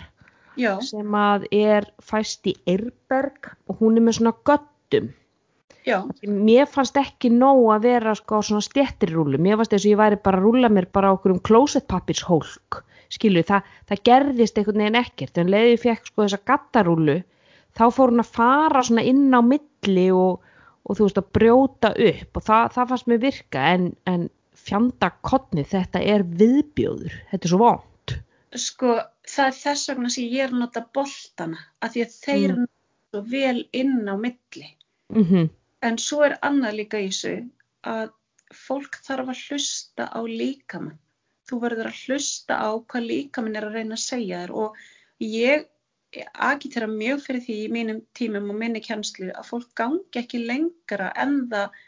já, 0.60 0.76
sem 0.84 1.16
að 1.16 1.48
er 1.56 1.88
fæst 2.04 2.46
í 2.52 2.58
Eirberg. 2.68 3.54
Og 3.70 3.80
hún 3.80 3.96
er 3.96 4.04
með 4.04 4.20
svona 4.20 4.36
göttum 4.44 5.14
já, 5.86 5.98
mér 6.26 6.66
fannst 6.70 6.98
ekki 7.00 7.30
nóg 7.32 7.62
að 7.76 7.86
vera 7.86 8.14
sko 8.18 8.42
svona 8.42 8.64
stjettirrúlu, 8.66 9.38
mér 9.38 9.60
fannst 9.60 9.74
þess 9.76 9.86
að 9.86 9.92
ég 9.92 10.00
væri 10.02 10.20
bara 10.26 10.40
að 10.40 10.46
rúla 10.48 10.70
mér 10.72 10.88
bara 10.92 11.12
okkur 11.14 11.36
um 11.36 11.42
klósettpappirshólk 11.46 12.82
skilu, 13.14 13.42
það, 13.46 13.66
það 13.86 14.02
gerðist 14.08 14.58
einhvern 14.58 14.82
veginn 14.82 15.00
ekkert, 15.00 15.38
en 15.38 15.50
leiði 15.52 15.74
ég 15.76 15.82
fekk 15.84 16.08
sko 16.10 16.24
þessa 16.24 16.42
gattarúlu, 16.50 17.20
þá 17.78 17.84
fór 17.94 18.10
hún 18.10 18.24
að 18.24 18.32
fara 18.34 18.82
svona 18.82 19.04
inn 19.06 19.28
á 19.30 19.40
milli 19.46 20.08
og, 20.10 20.40
og 20.86 20.98
þú 20.98 21.06
veist 21.06 21.20
að 21.20 21.28
brjóta 21.38 21.92
upp. 21.94 22.40
Og 22.40 22.46
það, 22.48 22.64
það 22.74 22.90
fannst 22.90 23.10
mér 23.12 23.20
virka, 23.22 23.66
en, 23.76 23.86
en 24.10 24.26
fjanda 24.58 25.12
kotni, 25.22 25.62
þetta 25.70 26.02
er 26.02 26.26
viðbjóður, 26.40 27.14
þetta 27.30 27.46
er 27.46 27.54
svo 27.54 27.62
vond 27.62 27.84
sko 28.56 28.94
það 29.28 29.48
er 29.50 29.56
þess 29.58 29.90
vegna 29.90 30.10
sem 30.12 30.26
ég 30.32 30.46
er 30.46 30.52
að 30.54 30.60
nota 30.62 30.82
boltana 30.96 31.58
af 31.84 31.92
því 31.94 32.04
að 32.06 32.16
þeir 32.24 32.56
Mm. 32.56 32.70
vel 33.30 33.60
inn 33.72 34.08
á 34.08 34.14
milli. 34.20 34.66
Mm 35.14 35.48
en 35.82 35.98
svo 35.98 36.22
er 36.26 36.38
annað 36.46 36.78
líka 36.80 37.00
í 37.02 37.10
þessu 37.10 37.34
að 37.86 38.12
fólk 38.54 39.00
þarf 39.06 39.32
að 39.32 39.42
hlusta 39.48 40.08
á 40.08 40.20
líkamann. 40.24 40.98
Þú 41.46 41.60
verður 41.62 41.90
að 41.90 42.02
hlusta 42.06 42.58
á 42.58 42.70
hvað 42.78 43.08
líkamann 43.10 43.58
er 43.58 43.66
að 43.68 43.78
reyna 43.78 43.98
að 43.98 44.06
segja 44.06 44.42
þér. 44.44 44.54
Og 44.62 44.78
ég 45.22 45.66
agitera 46.32 46.86
mjög 46.90 47.22
fyrir 47.26 47.44
því 47.44 47.58
í 47.64 47.68
mínum 47.72 48.00
tímum 48.16 48.50
og 48.50 48.58
minni 48.60 48.80
kjænslu 48.80 49.30
að 49.34 49.48
fólk 49.50 49.70
gangi 49.78 50.20
ekki 50.22 50.42
lengra 50.46 51.10
en 51.18 51.38
það 51.50 51.78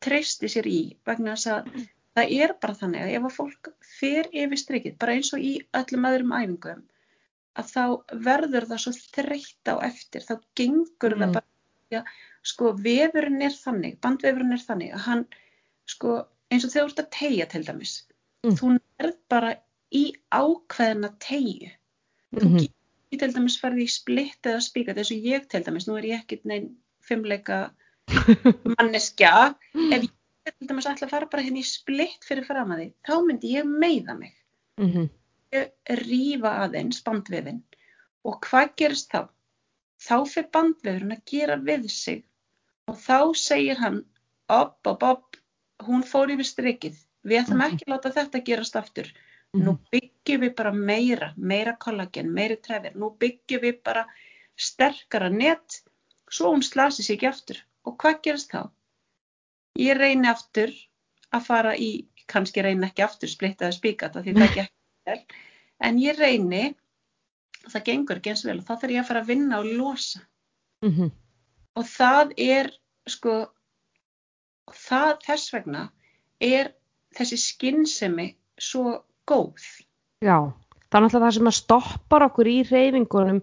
treysti 0.00 0.48
sér 0.48 0.68
í 0.70 0.80
vegna 1.06 1.36
þess 1.36 1.50
að 1.54 1.68
það 2.16 2.32
er 2.44 2.54
bara 2.62 2.78
þannig 2.80 3.04
að 3.04 3.14
ef 3.18 3.26
að 3.28 3.36
fólk 3.36 3.70
fer 3.98 4.30
yfir 4.32 4.60
strikið, 4.60 4.96
bara 5.00 5.16
eins 5.16 5.32
og 5.36 5.44
í 5.44 5.52
öllum 5.76 6.08
öðrum 6.10 6.34
æfingum, 6.36 6.82
að 7.60 7.72
þá 7.74 7.84
verður 8.28 8.68
það 8.70 8.82
svo 8.84 8.92
þreytt 9.16 9.70
á 9.70 9.74
eftir, 9.86 10.26
þá 10.26 10.34
gengur 10.58 11.14
Mm. 11.14 11.20
það 11.20 11.34
bara, 11.36 11.46
já, 11.92 12.02
sko, 12.46 12.72
vefurinn 12.84 13.42
er 13.44 13.54
þannig, 13.54 13.98
bandvefurinn 14.04 14.56
er 14.56 14.62
þannig 14.64 14.94
að 14.96 15.04
hann, 15.06 15.24
sko, 15.90 16.20
eins 16.50 16.66
og 16.66 16.72
þegar 16.72 16.86
þú 16.86 16.92
ert 16.92 17.02
að 17.04 17.10
tegja 17.18 17.48
til 17.50 17.64
dæmis, 17.66 17.96
Mm. 18.40 18.54
þú 18.56 18.68
nærð 18.72 19.16
bara 19.28 19.48
í 19.92 20.04
ákveðna 20.32 21.10
tegju, 21.20 21.68
þú 22.32 22.46
-hmm. 22.46 22.68
getur 23.10 23.26
til 23.26 23.34
dæmis 23.34 23.60
ferði 23.60 23.84
í 23.84 23.90
splitt 23.90 24.46
eða 24.48 24.62
spíkat, 24.64 24.96
eins 24.96 25.10
og 25.12 25.18
ég 25.18 25.48
til 25.48 25.62
dæmis, 25.62 25.86
nú 25.88 25.98
er 25.98 26.08
ég 26.08 26.20
ekkert 26.22 26.44
neinn 26.44 26.76
fimmleika 27.02 27.74
manneskja, 28.78 29.54
ef 29.74 30.02
ég 30.02 30.10
til 30.58 30.68
dæmis 30.68 30.86
ætla 30.86 31.06
að 31.06 31.10
fara 31.10 31.26
bara 31.26 31.42
hérna 31.42 31.60
í 31.60 31.66
splitt 31.68 32.24
fyrir 32.24 32.46
fram 32.46 32.70
að 32.70 32.78
því, 32.78 32.92
þá 33.04 33.14
myndi 33.26 33.54
ég 33.54 33.64
meiða 33.64 34.18
mig 34.18 34.34
Mm 34.78 35.10
ég 35.50 35.70
rífa 36.04 36.52
aðeins 36.64 37.02
bandvefin 37.06 37.62
og 38.28 38.38
hvað 38.46 38.74
gerist 38.78 39.10
þá? 39.12 39.26
Þá 40.00 40.16
fyrir 40.32 40.50
bandvefurinn 40.56 41.16
að 41.16 41.24
gera 41.32 41.56
við 41.68 41.88
sig 41.92 42.22
og 42.90 42.96
þá 42.98 43.18
segir 43.36 43.80
hann 43.80 44.00
op, 44.50 44.78
op, 44.86 45.02
op, 45.02 45.36
hún 45.86 46.02
fór 46.06 46.32
yfir 46.34 46.48
strikið, 46.48 46.96
við 47.26 47.42
ætlum 47.42 47.64
ekki 47.66 47.86
að 47.86 47.92
láta 47.94 48.12
þetta 48.16 48.42
gerast 48.48 48.78
aftur. 48.80 49.10
Nú 49.60 49.76
byggjum 49.92 50.44
við 50.46 50.52
bara 50.58 50.72
meira, 50.74 51.32
meira 51.36 51.74
kollagen, 51.84 52.30
meiri 52.34 52.56
trefir, 52.62 52.94
nú 52.94 53.12
byggjum 53.22 53.64
við 53.64 53.80
bara 53.86 54.04
sterkara 54.60 55.30
net 55.30 55.80
svo 56.30 56.52
hún 56.54 56.62
slasi 56.62 57.02
sig 57.02 57.18
ekki 57.18 57.30
aftur. 57.30 57.62
Og 57.86 57.96
hvað 58.00 58.20
gerist 58.26 58.52
þá? 58.54 58.70
Ég 59.80 59.98
reyni 59.98 60.28
aftur 60.30 60.72
að 61.34 61.46
fara 61.46 61.74
í, 61.76 61.90
kannski 62.30 62.62
reyni 62.62 62.86
ekki 62.88 63.04
aftur 63.06 63.30
splittaði 63.30 63.78
spíkata 63.78 64.22
því 64.24 64.36
það 64.38 64.54
gekk 64.58 64.74
vel, 65.10 65.20
en 65.86 66.00
ég 66.02 66.18
reyni 66.18 66.64
það 67.68 67.86
gengur 67.88 68.20
ekki 68.20 68.32
eins 68.32 68.44
vel 68.46 68.58
og 68.58 68.66
þá 68.66 68.74
þarf 68.74 68.94
ég 68.94 69.02
að 69.02 69.08
fara 69.10 69.22
að 69.24 69.32
vinna 69.32 69.60
og 69.60 69.70
losa. 69.78 70.20
-hmm. 70.84 71.10
og 71.76 71.84
það 71.86 72.32
er 72.36 72.70
sko 73.06 73.34
það 74.70 75.18
þess 75.26 75.52
vegna 75.52 75.90
er 76.40 76.72
þessi 77.16 77.36
skinnsemi 77.36 78.30
svo 78.60 79.02
góð. 79.28 79.60
Já, 80.24 80.52
þannig 80.92 81.14
að 81.14 81.24
það 81.24 81.36
sem 81.36 81.50
að 81.50 81.58
stoppar 81.58 82.26
okkur 82.28 82.48
í 82.48 82.56
reyfingunum 82.70 83.42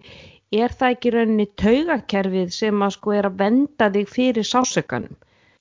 er 0.51 0.71
það 0.71 0.95
ekki 0.95 1.11
rauninni 1.13 1.47
taugakerfið 1.59 2.53
sem 2.55 2.83
að 2.83 2.95
sko 2.95 3.13
er 3.17 3.27
að 3.27 3.39
venda 3.41 3.89
þig 3.91 4.09
fyrir 4.09 4.47
sásökanum. 4.47 5.17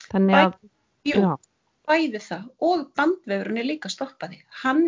Þannig 0.07 0.35
að, 0.39 0.53
Jú, 1.07 1.19
já, 1.21 1.31
bæði 1.87 2.21
það 2.23 2.45
og 2.67 2.85
bandvefurinn 2.99 3.59
er 3.61 3.67
líka 3.67 3.91
stoppaði 3.91 4.39
hann, 4.63 4.87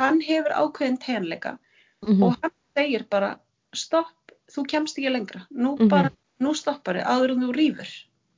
hann 0.00 0.22
hefur 0.24 0.56
ákveðin 0.56 1.00
tegnleika 1.02 1.58
mm 2.06 2.22
og 2.24 2.36
hann 2.40 2.56
segir 2.80 3.06
bara 3.10 3.34
stopp, 3.76 4.32
þú 4.50 4.66
kemst 4.66 4.98
ekki 4.98 5.12
lengra. 5.12 5.44
Nú 5.52 5.76
Mhm. 5.78 5.88
bara, 5.88 6.10
nú 6.40 6.54
stoppar 6.56 6.96
þið 6.96 7.06
áður 7.06 7.34
en 7.36 7.44
þú 7.44 7.52
rýfur 7.56 7.90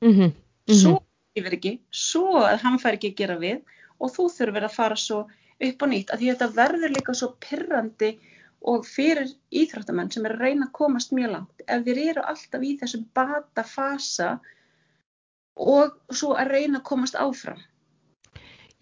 mm 0.02 0.32
svo 0.68 1.02
yfir 1.34 1.54
ekki, 1.56 1.78
svo 1.90 2.42
að 2.44 2.60
hann 2.62 2.78
fær 2.78 2.94
ekki 2.94 3.12
að 3.12 3.16
gera 3.16 3.36
við 3.38 3.62
og 4.00 4.12
þú 4.12 4.28
þurfir 4.30 4.64
að 4.66 4.74
fara 4.76 4.96
svo 4.96 5.22
upp 5.62 5.82
og 5.82 5.88
nýtt, 5.88 6.10
að 6.10 6.18
því 6.20 6.28
þetta 6.32 6.48
verður 6.54 6.92
líka 6.92 7.14
svo 7.14 7.28
pyrrandi 7.40 8.18
og 8.62 8.84
fyrir 8.86 9.30
íþróttamenn 9.50 10.12
sem 10.12 10.26
er 10.26 10.36
að 10.36 10.40
reyna 10.44 10.66
að 10.66 10.72
komast 10.72 11.10
mjög 11.12 11.32
langt. 11.32 11.62
Ef 11.66 11.84
þeir 11.84 12.00
eru 12.10 12.22
alltaf 12.22 12.62
í 12.62 12.78
þessum 12.78 13.04
bata 13.14 13.64
fasa 13.66 14.40
og 15.56 15.96
svo 16.10 16.34
að 16.38 16.50
reyna 16.50 16.78
að 16.78 16.84
komast 16.84 17.14
áfram. 17.18 17.58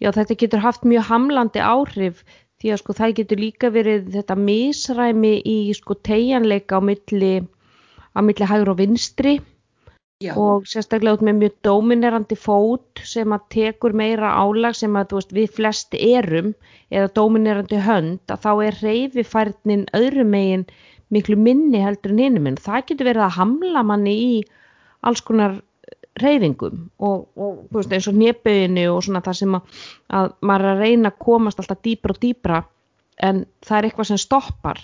Já, 0.01 0.11
þetta 0.11 0.37
getur 0.37 0.59
haft 0.59 0.83
mjög 0.83 1.03
hamlandi 1.09 1.61
áhrif 1.61 2.23
því 2.61 2.73
að 2.73 2.81
sko 2.83 2.95
það 2.97 3.15
getur 3.19 3.41
líka 3.41 3.71
verið 3.73 4.11
þetta 4.15 4.37
misræmi 4.37 5.33
í 5.49 5.57
sko 5.73 5.97
tegjanleika 6.07 6.77
á 6.77 6.81
milli, 6.85 7.33
á 8.13 8.19
milli 8.21 8.49
hægur 8.51 8.75
og 8.75 8.81
vinstri. 8.83 9.39
Já, 10.21 10.35
og 10.37 10.67
sérstaklega 10.69 11.17
út 11.17 11.23
með 11.25 11.37
mjög 11.39 11.53
dóminerandi 11.65 12.35
fót 12.37 13.01
sem 13.09 13.33
að 13.33 13.47
tekur 13.55 13.95
meira 13.97 14.35
álag 14.37 14.75
sem 14.77 14.93
að 14.99 15.15
veist, 15.17 15.31
við 15.33 15.55
flest 15.55 15.97
erum 15.97 16.51
eða 16.93 17.09
dóminerandi 17.15 17.79
hönd 17.81 18.29
að 18.29 18.43
þá 18.43 18.51
er 18.67 18.77
reyfifærnin 18.85 19.87
öðrum 19.97 20.29
megin 20.35 20.67
miklu 21.09 21.39
minni 21.41 21.81
heldur 21.81 22.13
en 22.13 22.21
hinum 22.21 22.51
en 22.51 22.59
það 22.61 22.85
getur 22.91 23.09
verið 23.09 23.25
að 23.25 23.37
hamla 23.39 23.83
manni 23.89 24.13
í 24.27 24.35
alls 25.01 25.25
konar 25.25 25.57
reyfingum 26.19 26.89
og, 26.99 27.27
og 27.39 27.59
veist, 27.71 27.91
eins 27.93 28.07
og 28.11 28.17
néböginni 28.19 28.83
og 28.91 29.03
svona 29.05 29.21
það 29.23 29.37
sem 29.39 29.57
að, 29.57 29.83
að 30.11 30.31
maður 30.43 30.67
er 30.67 30.71
að 30.73 30.81
reyna 30.85 31.11
að 31.11 31.19
komast 31.23 31.61
alltaf 31.61 31.79
dýbra 31.85 32.15
og 32.15 32.19
dýbra 32.23 32.63
en 33.27 33.45
það 33.63 33.77
er 33.77 33.87
eitthvað 33.87 34.09
sem 34.09 34.19
stoppar 34.19 34.81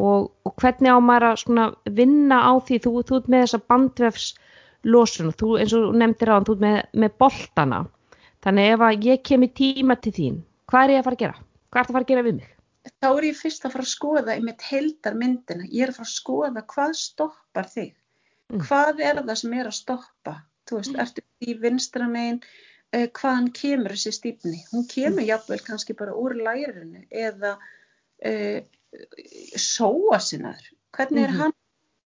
og, 0.00 0.30
og 0.46 0.54
hvernig 0.60 0.94
á 0.96 0.98
maður 1.04 1.28
að 1.34 1.76
vinna 1.98 2.40
á 2.40 2.52
því 2.64 2.80
þú, 2.86 2.94
þú 3.04 3.18
ert 3.20 3.28
með 3.28 3.44
þessa 3.44 3.62
bandvefs 3.72 4.30
losun 4.84 5.30
og 5.32 5.36
þú 5.40 5.50
eins 5.60 5.74
og 5.76 5.92
nefndir 6.00 6.32
á 6.32 6.36
hann, 6.36 6.48
þú 6.48 6.56
ert 6.56 6.64
með, 6.64 6.78
með 7.04 7.18
boltana 7.20 7.82
þannig 8.44 8.72
ef 8.72 8.86
að 8.88 9.06
ég 9.10 9.24
kem 9.24 9.44
í 9.44 9.50
tíma 9.52 9.98
til 10.00 10.14
þín 10.16 10.40
hvað 10.70 10.86
er 10.86 10.94
ég 10.96 11.02
að 11.02 11.08
fara 11.08 11.18
að 11.18 11.24
gera? 11.24 11.38
Hvað 11.74 11.80
er 11.80 11.84
það 11.84 11.92
að 11.92 11.98
fara 11.98 12.06
að 12.06 12.12
gera 12.14 12.26
við 12.28 12.38
mig? 12.40 12.50
þá 13.00 13.06
er 13.10 13.24
ég 13.24 13.36
fyrst 13.36 13.64
að 13.64 13.76
fara 13.76 13.84
að 13.84 13.92
skoða 13.92 14.32
einmitt 14.34 14.64
heildar 14.68 15.14
myndina, 15.16 15.68
ég 15.68 15.86
er 15.86 15.92
að 15.92 16.00
fara 16.00 16.08
að 16.08 16.16
skoða 16.16 16.64
hvað 16.68 16.96
stoppar 17.00 17.68
þig 17.72 17.92
Mm. 18.52 18.60
hvað 18.60 19.00
er 19.00 19.18
það 19.24 19.38
sem 19.40 19.54
er 19.56 19.68
að 19.70 19.76
stoppa 19.78 20.34
þú 20.68 20.76
veist, 20.80 20.94
ertu 20.96 21.22
í 21.40 21.54
vinstra 21.60 22.06
megin 22.08 22.40
uh, 22.94 23.06
hvaðan 23.18 23.50
kemur 23.52 23.92
þessi 23.96 24.12
stífni 24.18 24.62
hún 24.72 24.86
kemur 24.88 25.22
jafnvel 25.26 25.60
kannski 25.66 25.94
bara 25.98 26.14
úr 26.14 26.34
lærinu 26.36 27.04
eða 27.10 27.56
uh, 27.58 28.60
sóa 29.58 30.20
sinnaður 30.22 30.70
hvernig 30.96 31.24
er 31.24 31.30
Mhm. 31.30 31.38
hann 31.40 31.52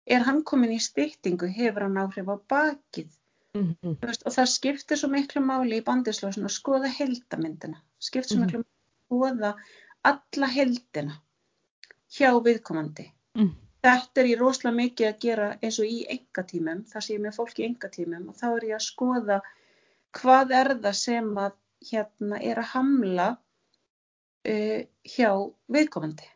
er 0.07 0.23
hann 0.23 0.43
komin 0.43 0.71
í 0.71 0.79
styttingu, 0.79 1.47
hefur 1.51 1.81
hann 1.83 1.97
áhrif 1.97 2.27
á 2.31 2.35
bakið 2.49 3.07
Mm 3.55 3.75
-hmm. 3.81 3.95
Veist, 4.05 4.21
og 4.27 4.33
það 4.33 4.45
skiptir 4.47 4.97
svo 4.97 5.07
miklu 5.09 5.41
máli 5.41 5.77
í 5.79 5.83
bandislósun 5.83 6.45
að 6.45 6.53
skoða 6.53 6.87
heildamyndina 6.93 7.77
skiptir 7.99 8.35
svo 8.35 8.37
Mhm. 8.37 8.45
miklu 8.45 8.59
máli 8.59 9.07
skoða 9.07 9.53
alla 10.03 10.47
heldina 10.47 11.15
hjá 12.11 12.29
viðkomandi. 12.43 13.11
Mm. 13.35 13.55
Þetta 13.85 14.21
er 14.21 14.29
ég 14.31 14.39
rosalega 14.41 14.77
mikið 14.77 15.07
að 15.07 15.19
gera 15.23 15.47
eins 15.61 15.77
og 15.81 15.89
í 15.89 15.99
engatímum, 16.11 16.81
það 16.89 17.05
sé 17.05 17.13
ég 17.13 17.21
með 17.23 17.37
fólk 17.37 17.59
í 17.61 17.67
engatímum 17.67 18.31
og 18.31 18.39
þá 18.39 18.47
er 18.49 18.65
ég 18.71 18.77
að 18.79 18.85
skoða 18.87 19.37
hvað 20.17 20.53
er 20.57 20.71
það 20.81 20.97
sem 20.97 21.29
að 21.43 21.53
hérna 21.91 22.39
er 22.41 22.61
að 22.61 22.71
hamla 22.73 23.27
uh, 24.49 24.81
hjá 25.13 25.29
viðkomandi. 25.77 26.29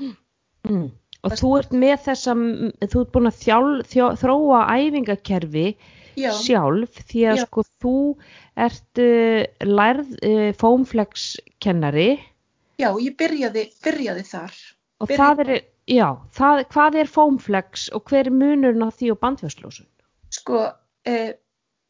Mm. 0.00 0.88
Og 1.20 1.36
þú 1.36 1.52
ert 1.58 1.72
með 1.76 1.96
þessa, 2.06 2.34
þú 2.88 3.04
ert 3.04 3.12
búin 3.12 3.28
að 3.28 3.40
þjál, 3.42 3.70
þjó, 3.84 4.04
þróa 4.22 4.60
æfingakerfi 4.80 5.66
Já, 6.18 6.32
sjálf 6.34 6.96
því 7.06 7.26
að 7.30 7.38
Já. 7.38 7.44
sko 7.44 7.64
þú 7.82 7.96
ert 8.60 9.02
uh, 9.04 9.68
lærð 9.68 10.16
uh, 10.26 10.48
fómflex 10.58 11.34
kennari 11.62 12.14
já, 12.80 12.90
ég 12.96 13.16
byrjaði, 13.18 13.66
byrjaði 13.84 14.24
þar. 14.26 14.56
Og 15.00 15.08
Byrja- 15.08 15.26
það 15.26 15.42
er, 15.46 15.62
já, 15.88 16.08
það, 16.36 16.64
hvað 16.74 16.98
er 17.02 17.12
fómflex 17.16 17.88
og 17.96 18.04
hver 18.10 18.26
er 18.26 18.34
munurinn 18.36 18.84
á 18.84 18.90
því 18.92 19.12
og 19.14 19.20
bandvöslósun? 19.24 19.88
Sko, 20.30 20.64
eh, 21.08 21.34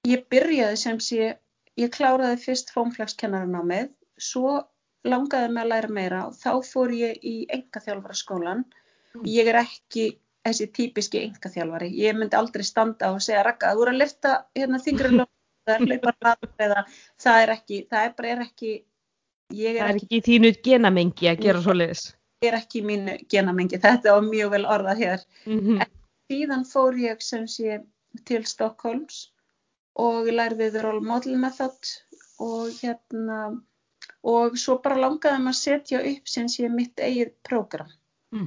ég 0.06 0.26
byrjaði 0.30 0.76
sem 0.78 0.98
sé, 1.00 1.34
ég 1.78 1.90
kláraði 1.90 2.38
fyrst 2.44 2.70
fómflagskennaranámið, 2.74 3.90
svo 4.18 4.60
langaði 5.04 5.52
mig 5.52 5.64
að 5.64 5.70
læra 5.72 5.88
meira 5.96 6.26
og 6.28 6.34
þá 6.36 6.50
fór 6.66 6.92
ég 6.92 7.18
í 7.24 7.46
engaþjálfaraskólan. 7.48 8.64
Mm. 9.16 9.24
Ég 9.26 9.48
er 9.48 9.58
ekki 9.64 10.04
þessi 10.46 10.66
típiski 10.72 11.22
engaþjálfari. 11.26 11.90
Ég 11.98 12.16
myndi 12.16 12.36
aldrei 12.36 12.64
standa 12.64 13.08
á 13.08 13.16
og 13.16 13.20
segja, 13.24 13.42
Ragga, 13.44 13.74
þú 13.74 13.82
eru 13.86 13.94
að 13.94 14.00
lifta 14.04 14.34
hérna 14.56 14.80
þingri 14.80 15.10
lög, 15.16 15.28
það 15.66 15.74
er 15.74 15.86
hlaupa 15.86 16.14
ræður 16.20 16.64
eða 16.68 16.84
það 17.24 17.42
er 17.42 17.54
ekki, 17.56 17.80
það 17.90 18.06
er 18.06 18.14
bara 18.16 18.32
er 18.34 18.44
ekki, 18.46 18.72
ég 19.50 19.76
Það 19.76 19.82
er 19.82 19.90
er 19.90 19.96
ekki, 19.96 20.06
ekki 20.06 20.22
þínu 20.30 20.52
genamengi 20.68 21.30
að 21.32 21.44
gera 21.44 21.64
svo 21.64 21.76
leiðis. 21.76 22.04
Er 22.40 22.56
ekki 22.56 22.80
í 22.80 22.86
mínu 22.88 23.14
genamengi, 23.32 23.78
þetta 23.80 24.14
var 24.16 24.22
mjög 24.24 24.52
vel 24.54 24.66
orðað 24.76 25.02
hér. 25.04 25.24
Mm 25.46 25.82
síðan 26.30 26.62
fór 26.62 26.94
ég 26.94 27.22
sem 27.26 27.46
sé 27.50 27.80
til 28.28 28.44
Stockholms 28.46 29.32
og 29.98 30.28
lærði 30.30 30.68
The 30.70 30.82
Role 30.84 31.02
Model 31.02 31.34
Method 31.42 31.88
og 32.38 32.68
hérna 32.76 33.38
og 34.22 34.54
svo 34.62 34.76
bara 34.84 35.00
langaði 35.00 35.40
maður 35.42 35.56
að 35.56 35.58
setja 35.58 36.02
upp 36.12 36.30
sem 36.30 36.46
sé 36.48 36.68
mitt 36.70 37.02
eigið 37.02 37.32
prógram 37.48 37.90
Mm. 38.30 38.46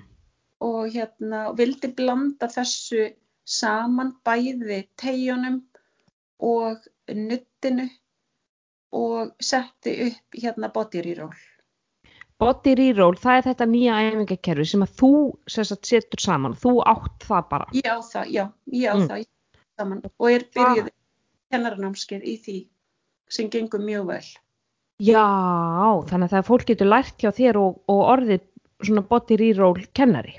og 0.64 0.94
hérna 0.96 1.52
vildi 1.58 1.90
blanda 1.92 2.48
þessu 2.48 3.10
saman 3.44 4.14
bæði 4.24 4.88
tegjunum 4.96 5.58
og 6.40 6.88
nuttinu 7.12 7.90
og 8.96 9.34
setti 9.44 9.98
upp 10.08 10.40
hérna 10.40 10.72
body 10.72 11.02
reroll. 11.04 11.36
Body 12.44 12.74
reroll, 12.80 13.16
það 13.20 13.38
er 13.40 13.46
þetta 13.48 13.66
nýja 13.72 13.98
æfingakerfi 14.10 14.66
sem 14.74 14.84
að 14.86 14.94
þú 15.00 15.10
sem 15.48 15.68
sagt, 15.70 15.86
setur 15.90 16.20
saman, 16.24 16.54
þú 16.60 16.74
átt 16.92 17.26
það 17.28 17.50
bara. 17.50 17.68
Ég 17.78 17.88
á 17.88 17.98
það, 18.04 18.26
já, 18.36 18.46
ég 18.74 18.88
á 18.92 18.96
Mm. 18.98 19.08
það 19.10 19.26
saman 19.80 20.02
og 20.20 20.28
er 20.32 20.46
byrjuð 20.56 20.90
kennaranámskeið 21.54 22.24
í 22.24 22.36
því 22.46 22.58
sem 23.30 23.50
gengur 23.50 23.80
mjög 23.80 24.06
vel. 24.12 24.26
Já, 25.00 25.24
þannig 26.10 26.28
að 26.30 26.34
það 26.36 26.48
fólk 26.50 26.66
getur 26.70 26.88
lært 26.92 27.18
hjá 27.24 27.32
þér 27.34 27.60
og, 27.62 27.80
og 27.90 28.02
orðið 28.14 28.42
svona 28.84 29.02
body 29.08 29.38
reroll 29.40 29.86
kennari. 29.96 30.36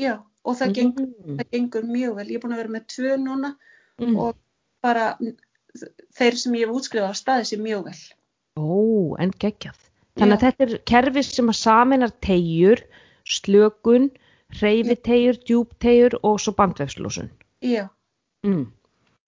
Já, 0.00 0.14
og 0.44 0.56
það, 0.56 0.74
gengur, 0.78 1.06
Mm. 1.26 1.36
það 1.38 1.50
gengur 1.52 1.82
mjög 1.84 2.14
vel. 2.16 2.26
Ég 2.28 2.36
er 2.36 2.40
búin 2.44 2.54
að 2.54 2.62
vera 2.62 2.74
með 2.76 2.86
tvö 2.94 3.16
núna 3.18 3.56
Mm. 3.98 4.16
og 4.18 4.36
bara 4.82 5.18
þeir 6.14 6.36
sem 6.38 6.52
ég 6.54 6.66
hef 6.66 6.74
útskrifað 6.76 7.10
á 7.10 7.14
staði 7.18 7.44
sér 7.50 7.60
mjög 7.62 7.84
vel. 7.84 8.00
Ó, 8.58 9.16
en 9.18 9.30
geggjað. 9.32 9.76
Þannig 10.18 10.34
að 10.36 10.44
þetta 10.46 10.66
er 10.66 10.80
kerfi 10.90 11.22
sem 11.26 11.52
að 11.52 11.58
saminar 11.60 12.14
tegjur, 12.24 12.82
slökun, 13.28 14.10
reyfitegjur, 14.62 15.38
djúptegjur 15.46 16.18
og 16.22 16.40
svo 16.42 16.54
bandvefslósun. 16.58 17.30
Já, 17.62 17.88
Mm. 18.46 18.68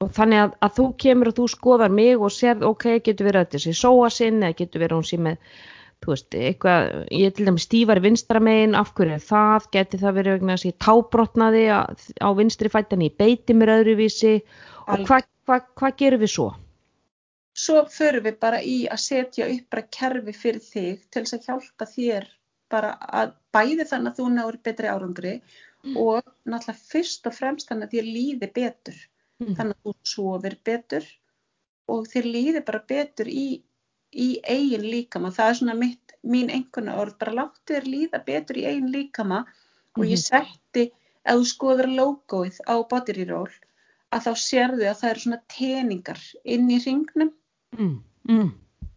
Og 0.00 0.12
þannig 0.16 0.40
að, 0.40 0.52
að 0.64 0.76
þú 0.78 0.86
kemur 1.02 1.28
og 1.28 1.36
þú 1.36 1.46
skoðar 1.52 1.92
mig 1.92 2.22
og 2.22 2.32
sérð, 2.32 2.62
ok, 2.70 2.86
getur 3.04 3.26
verið 3.28 3.42
að 3.42 3.56
þessi 3.56 3.74
sóa 3.76 4.08
sinn 4.14 4.38
eða 4.40 4.56
getur 4.62 4.84
verið 4.84 4.94
að 4.94 5.00
hún 5.00 5.08
sé 5.08 5.18
með, 5.26 5.56
þú 6.00 6.12
veist, 6.12 6.36
eitthvað, 6.38 6.86
ég 7.18 7.34
til 7.36 7.48
dæmis 7.48 7.66
stífari 7.66 8.04
vinstra 8.06 8.40
megin, 8.40 8.78
af 8.78 8.94
hverju 8.96 9.18
er 9.18 9.26
það, 9.26 9.66
geti 9.74 10.00
það 10.00 10.16
verið 10.20 10.36
vegna 10.38 10.56
að 10.56 10.64
ég 10.70 10.78
tábrotnaði 10.86 11.64
á, 11.74 12.28
vinstri 12.38 12.72
fættan, 12.72 13.04
ég 13.04 13.18
beiti 13.20 13.56
mér 13.58 13.74
öðruvísi 13.80 14.32
og 14.38 14.94
Alveg. 14.94 15.10
hvað 15.10 15.28
hva, 15.50 15.60
hva 15.76 15.92
gerum 15.98 16.22
við 16.22 16.32
svo? 16.36 16.48
Svo 17.60 17.84
förum 17.92 18.24
við 18.26 18.36
bara 18.42 18.60
í 18.62 18.76
að 18.90 19.02
setja 19.04 19.48
upp 19.52 19.72
bara 19.74 19.88
kerfi 19.96 20.34
fyrir 20.36 20.62
þig 20.64 21.02
til 21.10 21.24
þess 21.24 21.36
að 21.36 21.48
hjálpa 21.48 21.88
þér 21.94 22.28
bara 22.70 22.92
að 23.22 23.32
bæði 23.54 23.86
þannig 23.90 24.12
að 24.12 24.20
þú 24.20 24.28
náir 24.34 24.58
betri 24.68 24.90
árangri 24.90 25.32
og 25.96 26.20
náttúrulega 26.44 26.76
fyrst 26.90 27.26
og 27.26 27.34
fremst 27.34 27.70
þannig 27.70 27.88
að 27.88 27.96
þér 27.96 28.10
líði 28.16 28.50
betur. 28.58 29.00
Mm. 29.40 29.54
Þannig 29.56 29.76
að 29.76 29.88
þú 29.88 29.94
sofir 30.12 30.56
betur 30.68 31.08
og 31.90 32.06
þér 32.12 32.28
líði 32.36 32.62
bara 32.68 32.82
betur 32.92 33.30
í, 33.32 33.46
í 34.12 34.28
eigin 34.44 34.86
líkama. 34.86 35.32
Það 35.34 35.52
er 35.52 35.58
svona 35.60 35.78
mitt, 35.80 36.14
mín 36.22 36.52
einhverna 36.52 36.98
orð, 37.00 37.16
bara 37.22 37.36
láttu 37.40 37.74
þér 37.74 37.88
líða 37.94 38.22
betur 38.26 38.60
í 38.60 38.66
eigin 38.68 38.92
líkama 38.92 39.42
og 39.96 40.06
ég 40.06 40.20
setti, 40.22 40.90
ef 41.24 41.40
þú 41.40 41.48
skoður 41.50 41.90
logoið 41.96 42.60
á 42.68 42.74
Body 42.90 43.16
Reroll, 43.16 43.56
að 44.14 44.28
þá 44.28 44.32
sérðu 44.44 44.86
að 44.86 45.00
það 45.00 45.10
eru 45.10 45.24
svona 45.24 45.42
teningar 45.56 46.22
inn 46.44 46.70
í 46.70 46.78
ringnum 46.84 47.32
Mm. 47.78 47.96
Mm. 48.28 48.50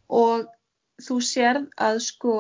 og 0.09 0.47
þú 1.01 1.17
sérð 1.23 1.67
að 1.81 1.99
sko 2.05 2.33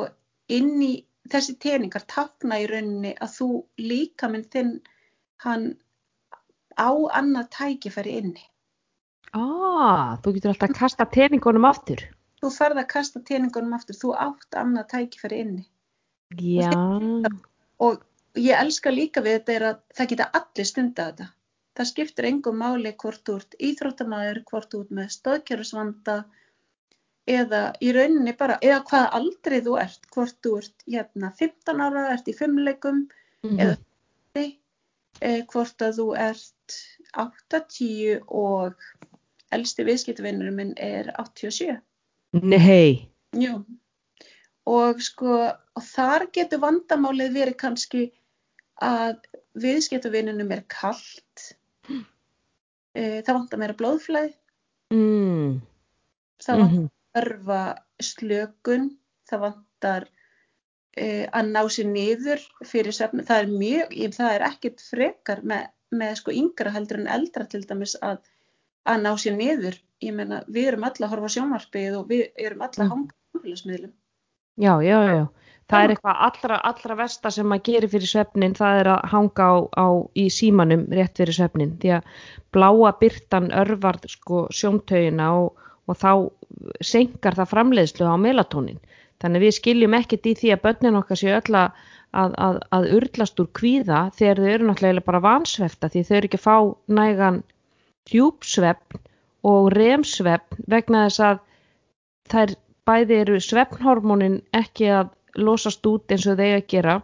inn 0.51 0.81
í 0.81 0.93
þessi 1.31 1.55
teningar 1.61 2.03
takna 2.09 2.59
í 2.61 2.65
rauninni 2.69 3.13
að 3.21 3.35
þú 3.37 3.47
líkaminn 3.79 4.47
þinn 4.53 4.73
hann 5.45 5.69
á 6.77 6.89
annað 7.19 7.49
tækifæri 7.57 8.17
inni. 8.19 8.43
Ah, 9.33 10.19
þú 10.21 10.35
getur 10.35 10.53
alltaf 10.53 10.69
að 10.69 10.79
kasta 10.79 11.07
teningunum 11.09 11.65
aftur. 11.69 12.03
Þú 12.41 12.51
ferð 12.53 12.81
að 12.81 12.89
kasta 12.91 13.21
teningunum 13.25 13.77
aftur, 13.77 13.97
þú 13.97 14.13
átt 14.25 14.57
annað 14.59 14.89
tækifæri 14.93 15.39
inni. 15.45 15.65
Já, 16.41 16.73
Og 17.79 18.03
ég 18.39 18.57
elska 18.57 18.91
líka 18.91 19.21
við 19.21 19.39
þetta 19.39 19.53
er 19.53 19.65
að 19.69 19.79
það 19.97 20.09
geta 20.11 20.29
allir 20.39 20.67
stunda 20.69 21.07
þetta. 21.09 21.27
Það 21.73 21.89
skiptir 21.89 22.25
engum 22.29 22.59
máli 22.61 22.91
hvort 23.01 23.23
þú 23.25 23.35
ert 23.39 23.55
íþróttamæður, 23.59 24.43
hvort 24.49 24.69
þú 24.73 24.81
ert 24.83 24.91
með 24.99 25.07
stöðkjörusvanda 25.15 26.17
eða 27.33 27.61
í 27.81 27.93
rauninni 27.95 28.33
bara, 28.37 28.57
eða 28.61 28.83
hvaða 28.89 29.09
aldrei 29.19 29.61
þú 29.65 29.77
ert, 29.81 30.05
hvort 30.13 30.35
þú 30.43 30.57
ert 30.59 30.85
hérna 30.91 31.31
15 31.39 31.81
ára, 31.81 32.03
ert 32.13 32.27
í 32.27 32.35
fimmleikum, 32.37 33.07
Mhm. 33.43 33.59
eða 33.59 33.77
eh, 35.21 35.41
hvort 35.53 35.77
að 35.81 35.97
þú 35.99 36.07
ert 36.17 36.77
80 37.13 38.21
og 38.27 38.73
elsti 39.51 39.83
viðskiptavinnur 39.85 40.51
minn 40.51 40.73
er 40.77 41.11
87. 41.19 41.79
nei, 42.33 43.09
Jú. 43.33 43.63
Og 44.65 45.01
sko, 45.01 45.51
og 45.75 45.83
þar 45.83 46.27
getur 46.31 46.59
vandamálið 46.59 47.33
verið 47.33 47.57
kannski 47.57 48.11
að 48.81 49.17
viðskiptavinninum 49.55 50.51
er 50.51 50.63
kallt, 50.67 51.21
e, 51.21 51.22
það 51.87 53.33
vantar 53.37 53.59
meira 53.61 53.75
blóðflæð, 53.79 54.33
mm. 54.93 55.61
það 56.43 56.59
vantar 56.63 56.79
Mhm. 56.79 56.89
örfa 57.21 57.61
slökun, 58.01 58.89
það 59.29 59.39
vantar 59.47 60.07
e, 60.97 61.25
að 61.33 61.49
ná 61.53 61.61
sér 61.69 61.87
niður 61.89 62.41
fyrir 62.65 62.93
svefn. 62.93 63.23
Það 63.25 63.39
er 63.43 63.47
mjög, 63.47 63.95
það 64.13 64.33
er 64.35 64.45
ekkert 64.47 64.81
frekar 64.81 65.41
með, 65.43 65.67
með 65.91 66.15
sko 66.19 66.31
yngra 66.31 66.71
heldur 66.73 66.99
en 67.01 67.07
eldra 67.07 67.45
til 67.49 67.61
dæmis 67.65 67.95
að, 68.01 68.19
að 68.85 69.01
ná 69.01 69.11
sér 69.17 69.37
niður. 69.37 69.77
Ég 70.01 70.13
meina, 70.13 70.43
við 70.47 70.67
erum 70.67 70.83
alla 70.83 71.07
að 71.07 71.13
horfa 71.15 71.29
sjónvarpið 71.33 71.97
og 71.99 72.07
við 72.09 72.31
erum 72.37 72.61
alla 72.61 72.73
að 72.73 72.83
Mm. 72.83 72.89
hanga 72.91 73.13
á 73.13 73.17
samfélagsmiðlum. 73.33 73.93
Já, 74.57 74.73
já, 74.83 74.99
já. 75.13 75.25
Það 75.71 75.83
er 75.83 75.91
eitthvað 75.93 76.21
allra, 76.27 76.57
allra 76.69 76.95
versta 76.99 77.31
sem 77.31 77.47
maður 77.49 77.63
gerir 77.69 77.89
fyrir 77.89 78.09
svefnin, 78.11 78.55
það 78.57 78.79
er 78.81 78.89
að 78.93 79.05
hanga 79.13 79.45
á, 79.47 79.53
á 79.79 79.87
í 80.19 80.25
símanum 80.33 80.83
rétt 80.91 81.17
fyrir 81.17 81.37
svefnin, 81.37 81.71
því 81.81 81.93
að 81.97 82.09
bláa 82.53 82.91
byrtan 82.99 83.47
örvar 83.63 83.97
sko 84.11 84.43
sjóntaugina 84.53 85.29
og, 85.39 85.63
og 85.87 85.97
þá 85.97 86.11
senkar 86.83 87.39
það 87.39 87.51
framleiðslu 87.53 88.05
á 88.11 88.15
melatónin. 88.19 88.81
Þannig 89.23 89.39
að 89.39 89.45
við 89.47 89.55
skiljum 89.57 89.97
ekkert 89.97 90.27
í 90.29 90.35
því 90.41 90.51
að 90.53 90.63
börnin 90.67 90.99
okkar 90.99 91.21
séu 91.21 91.33
öll 91.37 91.57
að, 91.57 91.81
að, 92.11 92.35
að, 92.45 92.59
að 92.75 92.89
urlast 92.99 93.39
úr 93.39 93.49
kvíða 93.55 94.03
þegar 94.17 94.43
þau 94.43 94.49
eru 94.51 94.69
náttúrulega 94.69 95.07
bara 95.07 95.23
vansvefta 95.23 95.89
því 95.93 96.03
þau 96.03 96.15
eru 96.17 96.29
ekki 96.29 96.41
að 96.41 96.45
fá 96.49 96.57
nægan 96.99 97.39
djúpsvefn 98.11 99.01
og 99.47 99.71
remsvefn 99.73 100.67
vegna 100.75 101.07
þess 101.07 101.23
að 101.29 101.41
þær 102.33 102.55
bæði 102.89 103.19
eru 103.23 103.39
svefnhormónin 103.43 104.39
ekki 104.59 104.89
að 104.99 105.11
losast 105.47 105.85
út 105.89 106.11
eins 106.13 106.25
og 106.29 106.39
eiga 106.39 106.59
að 106.61 106.67
gera 106.73 106.95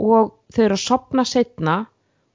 og 0.00 0.30
þau 0.54 0.62
eru 0.66 0.76
að 0.76 0.84
sopna 0.84 1.24
setna 1.28 1.76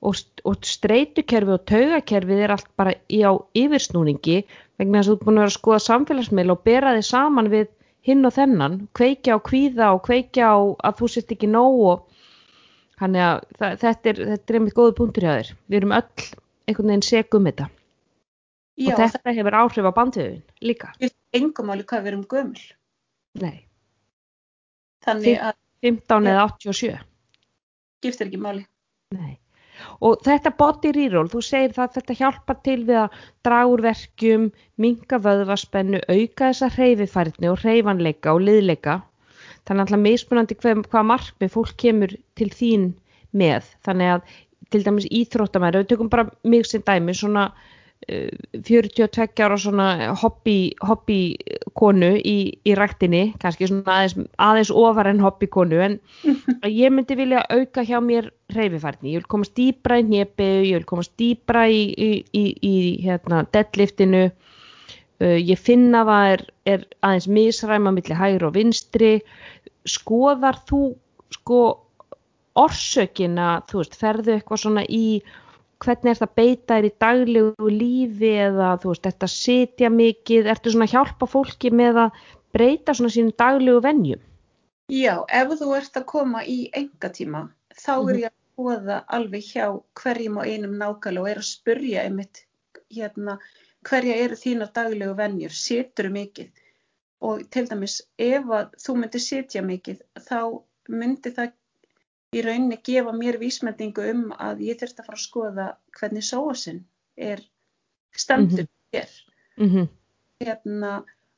og, 0.05 0.19
og 0.45 0.67
streytukerfi 0.69 1.55
og 1.55 1.63
taugakerfið 1.71 2.43
er 2.45 2.53
allt 2.55 2.69
bara 2.77 2.93
í 3.09 3.21
á 3.25 3.31
yfirsnúningi 3.57 4.41
vegna 4.79 5.01
þess 5.01 5.07
að 5.07 5.13
þú 5.13 5.17
ert 5.17 5.25
búin 5.25 5.39
að 5.39 5.41
vera 5.41 5.51
að 5.51 5.57
skoða 5.57 5.85
samfélagsmiðl 5.85 6.55
og 6.55 6.63
bera 6.67 6.95
þið 6.97 7.07
saman 7.09 7.51
við 7.53 7.71
hinn 8.05 8.27
og 8.27 8.35
þennan, 8.35 8.75
kveikja 8.93 9.37
á 9.37 9.39
kvíða 9.41 9.93
og 9.95 10.03
kveikja 10.05 10.51
á 10.53 10.57
að 10.61 10.99
þú 10.99 11.09
sért 11.13 11.33
ekki 11.33 11.49
nóg 11.49 11.79
og 11.89 12.03
hann 13.01 13.17
er 13.17 13.25
að 13.31 13.79
þetta 13.81 14.11
er, 14.11 14.21
þetta 14.35 14.53
er 14.53 14.59
einmitt 14.59 14.77
góðu 14.77 14.93
punktur 14.99 15.25
hjá 15.25 15.33
þér. 15.39 15.49
Við 15.67 15.79
erum 15.79 15.95
öll 15.97 16.27
einhvern 16.69 16.91
veginn 16.91 17.07
segum 17.07 17.49
þetta 17.49 17.69
Já, 18.75 18.91
og 18.91 18.99
þetta 18.99 19.35
hefur 19.37 19.55
áhrif 19.61 19.87
á 19.87 19.91
bandviðin 19.95 20.41
líka. 20.61 20.91
það 20.99 21.07
er 21.07 21.39
engum 21.39 21.69
máli 21.71 21.85
hvað 21.87 22.03
við 22.03 22.11
erum 22.11 22.25
gömul. 22.31 22.65
Nei, 23.39 23.65
Þannig 25.05 25.41
að 25.47 25.57
15 25.85 26.29
eða 26.31 26.45
87. 26.49 27.01
skiptir 27.99 28.29
ekki 28.29 28.39
máli. 28.41 28.63
Nei. 29.13 29.35
Og 30.07 30.21
þetta 30.23 30.53
body 30.55 30.93
reroll, 30.95 31.27
þú 31.29 31.41
segir 31.43 31.73
það 31.75 31.83
að 31.85 31.97
þetta 31.97 32.15
hjálpar 32.21 32.57
til 32.65 32.77
við 32.87 32.99
að 33.03 33.17
draga 33.45 33.71
úr 33.73 33.83
verkjum, 33.85 34.45
minga 34.81 35.19
vöðvaspennu, 35.21 35.99
auka 36.07 36.49
þessa 36.49 36.69
hreyfifærni 36.77 37.51
og 37.51 37.59
hreyfanleika 37.61 38.33
og 38.33 38.45
liðleika. 38.47 39.01
Þannig 39.67 39.83
alltaf 39.85 40.01
mismunandi 40.05 40.57
hvað, 40.61 40.83
hvað 40.93 41.09
markmið 41.11 41.53
fólk 41.53 41.75
kemur 41.81 42.15
til 42.39 42.49
þín 42.55 42.89
með. 43.35 43.67
Þannig 43.85 44.13
að 44.15 44.35
til 44.73 44.83
dæmis 44.87 45.09
íþróttamæri, 45.11 45.83
við 45.83 45.91
tökum 45.91 46.11
bara 46.13 46.29
mig 46.47 46.65
sem 46.69 46.83
dæmi, 46.85 47.13
svona 47.13 47.49
42 48.05 49.41
ára 49.41 49.57
svona 49.57 50.13
hobby, 50.21 50.75
hobby 50.85 51.35
konu 51.77 52.11
í, 52.19 52.37
í 52.61 52.75
ræktinni, 52.77 53.33
kannski 53.41 53.69
svona 53.69 53.95
aðeins, 53.95 54.15
aðeins 54.41 54.71
ofar 54.71 55.09
en 55.09 55.21
hobby 55.23 55.49
konu, 55.49 55.79
en 55.81 55.97
ég 56.69 56.93
myndi 56.93 57.17
vilja 57.17 57.45
auka 57.49 57.85
hjá 57.87 57.97
mér 58.05 58.29
hreyfifærni, 58.53 59.15
ég 59.15 59.23
vil 59.23 59.31
komast 59.31 59.55
dýbra 59.57 59.97
í 60.01 60.05
hnepi, 60.05 60.49
ég 60.69 60.77
vil 60.77 60.89
komast 60.91 61.15
dýbra 61.17 61.65
í, 61.71 61.81
í, 61.97 62.11
í, 62.29 62.43
í 62.61 62.75
hérna, 63.05 63.41
deadliftinu, 63.55 64.27
uh, 64.29 65.39
ég 65.39 65.61
finna 65.61 66.03
að 66.05 66.11
það 66.11 66.35
er, 66.35 66.45
er 66.75 66.85
aðeins 67.01 67.29
misræma 67.39 67.95
milli 67.95 68.19
hægri 68.19 68.49
og 68.49 68.53
vinstri, 68.59 69.15
skoðar 69.89 70.61
þú 70.69 70.83
sko 71.33 71.63
orsökina, 72.55 73.57
þú 73.67 73.81
veist, 73.81 73.97
ferðu 73.99 74.37
eitthvað 74.37 74.61
svona 74.61 74.85
í 74.87 75.07
hvernig 75.83 76.11
er 76.13 76.19
það 76.21 76.35
beita 76.39 76.77
þér 76.77 76.87
í 76.87 76.93
daglegu 77.03 77.69
lífi 77.71 78.31
eða 78.45 78.69
þú 78.81 78.93
veist, 78.93 79.09
ertu 79.09 79.27
að 79.27 79.33
sitja 79.35 79.89
mikið, 79.89 80.47
ertu 80.53 80.71
svona 80.73 80.87
að 80.87 80.93
hjálpa 80.95 81.27
fólki 81.27 81.71
með 81.71 81.99
að 82.05 82.23
breyta 82.55 82.95
svona 82.95 83.13
sínum 83.15 83.35
daglegu 83.37 83.81
venjum? 83.83 84.21
Já, 84.93 85.15
ef 85.29 85.53
þú 85.59 85.69
ert 85.75 85.97
að 85.97 86.05
koma 86.05 86.43
í 86.45 86.69
engatíma, 86.73 87.49
þá 87.73 87.93
er 87.95 88.03
Mhm. 88.05 88.19
ég 88.21 88.29
að 88.29 88.41
skoða 88.55 88.97
alveg 89.07 89.43
hjá 89.43 89.65
hverjum 90.01 90.37
og 90.37 90.45
einum 90.45 90.77
nákvæmlega 90.79 91.21
og 91.21 91.29
er 91.29 91.37
að 91.41 91.49
spurja 91.49 92.03
einmitt 92.05 92.45
hérna, 92.93 93.39
hverja 93.83 94.15
eru 94.15 94.35
þínar 94.35 94.71
daglegu 94.73 95.15
venjur, 95.17 95.49
situr 95.51 96.09
mikið 96.09 96.49
og 97.21 97.49
til 97.49 97.65
dæmis 97.67 98.01
ef 98.19 98.45
að 98.45 98.71
þú 98.77 98.95
myndir 99.01 99.21
sitja 99.21 99.61
mikið, 99.61 99.99
þá 100.19 100.61
myndi 100.89 101.31
það 101.33 101.51
í 102.35 102.43
rauninni 102.43 102.77
gefa 102.89 103.13
mér 103.15 103.39
vísmendingu 103.41 104.05
um 104.11 104.23
að 104.35 104.63
ég 104.67 104.79
þurft 104.81 105.01
að 105.01 105.09
fara 105.09 105.19
að 105.19 105.25
skoða 105.25 105.67
hvernig 105.99 106.27
sóasinn 106.27 106.81
er 107.15 107.43
stendur 108.15 108.67
hér. 108.93 109.11
Mm 109.57 109.69
-hmm. 109.71 109.89
hérna, 110.43 110.93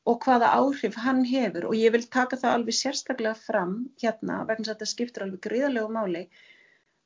og 0.05 0.19
hvaða 0.25 0.53
áhrif 0.57 0.95
hann 0.95 1.23
hefur. 1.25 1.69
Og 1.69 1.75
ég 1.75 1.91
vil 1.91 2.03
taka 2.03 2.37
það 2.37 2.53
alveg 2.53 2.73
sérstaklega 2.73 3.35
fram 3.35 3.89
hérna 4.01 4.43
vegna 4.45 4.63
þess 4.63 4.69
að 4.69 4.75
þetta 4.75 4.93
skiptir 4.93 5.23
alveg 5.23 5.41
gríðarlegu 5.41 5.89
máli 5.93 6.23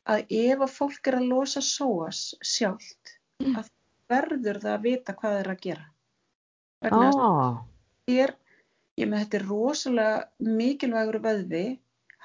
að 0.09 0.25
ef 0.29 0.59
að 0.59 0.75
fólk 0.77 1.07
er 1.07 1.15
að 1.15 1.27
losa 1.29 1.61
sóas 1.61 2.35
sjálft 2.41 3.17
Mm. 3.41 3.57
að 3.57 3.69
verður 4.11 4.59
það 4.61 4.73
að 4.75 4.85
vita 4.85 5.15
hvað 5.17 5.33
það 5.33 5.41
er 5.41 5.51
að 5.51 5.61
gera. 5.65 5.85
Vegna 6.81 7.03
þess 7.05 7.21
að 7.21 7.39
Ah, 7.41 7.57
er, 8.21 8.33
ég 8.99 9.09
með 9.09 9.23
þetta 9.23 9.37
er 9.39 9.47
rosalega 9.49 10.51
mikilvægur 10.59 11.19
vöðvi 11.25 11.65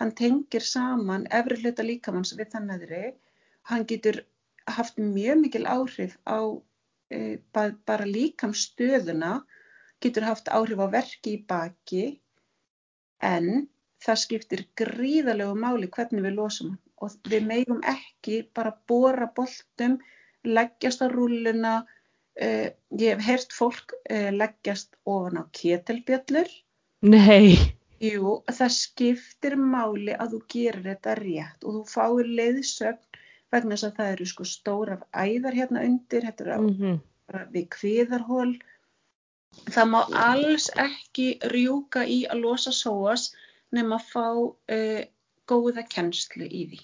hann 0.00 0.12
tengir 0.20 0.64
saman 0.64 1.26
efri 1.38 1.60
hluta 1.62 1.84
líkamanns 1.86 2.34
við 2.38 2.52
þann 2.54 2.70
neðri. 2.72 3.04
Hann 3.70 3.86
getur 3.88 4.22
haft 4.78 4.98
mjög 5.00 5.42
mikil 5.44 5.64
áhrif 5.66 6.16
á 6.26 6.38
e, 7.10 7.38
ba 7.54 7.70
bara 7.88 8.08
líkamstöðuna 8.08 9.38
getur 10.02 10.26
haft 10.28 10.50
áhrif 10.52 10.82
á 10.82 10.86
verki 10.92 11.36
í 11.36 11.44
baki 11.48 12.06
en 13.24 13.68
það 14.04 14.22
skiptir 14.24 14.64
gríðalegu 14.78 15.54
máli 15.58 15.88
hvernig 15.88 16.26
við 16.26 16.36
losum 16.40 16.74
hann. 16.74 16.82
Og 17.04 17.12
við 17.28 17.42
megum 17.44 17.82
ekki 17.84 18.38
bara 18.56 18.72
bóra 18.88 19.26
boltum 19.36 19.98
leggjast 20.46 21.02
á 21.04 21.12
rúlluna 21.12 21.74
uh, 21.84 22.68
ég 22.96 23.10
hef 23.10 23.24
heyrt 23.26 23.52
fólk 23.52 23.92
uh, 23.98 24.30
leggjast 24.32 24.96
ofan 25.04 25.40
á 25.40 25.44
ketilbjöllur. 25.52 26.48
Nei, 27.04 27.76
jú, 28.02 28.36
það 28.58 28.72
skiptir 28.76 29.56
máli 29.56 30.14
að 30.14 30.36
þú 30.36 30.40
gerir 30.54 30.86
þetta 30.90 31.16
rétt 31.20 31.66
og 31.66 31.78
þú 31.78 31.82
fáir 31.90 32.30
leiðsögn 32.40 33.20
vegna 33.54 33.76
þess 33.76 33.88
að 33.88 33.98
það 33.98 34.12
eru 34.14 34.26
sko 34.32 34.48
stórar 34.50 35.04
æðar 35.12 35.58
hérna 35.58 35.84
undir, 35.86 36.26
þetta 36.26 36.44
er 36.44 36.58
mm 36.58 36.72
-hmm. 36.80 36.98
við 37.52 37.68
kviðarhól 37.76 38.52
það 39.72 39.86
má 39.92 40.00
alls 40.12 40.70
ekki 40.76 41.28
rjúka 41.52 42.04
í 42.04 42.26
að 42.26 42.42
losa 42.44 42.72
sóas 42.72 43.32
nema 43.72 43.96
að 43.96 44.08
fá 44.12 44.28
uh, 44.36 45.02
góða 45.46 45.86
kennslu 45.88 46.44
í 46.44 46.66
því 46.70 46.80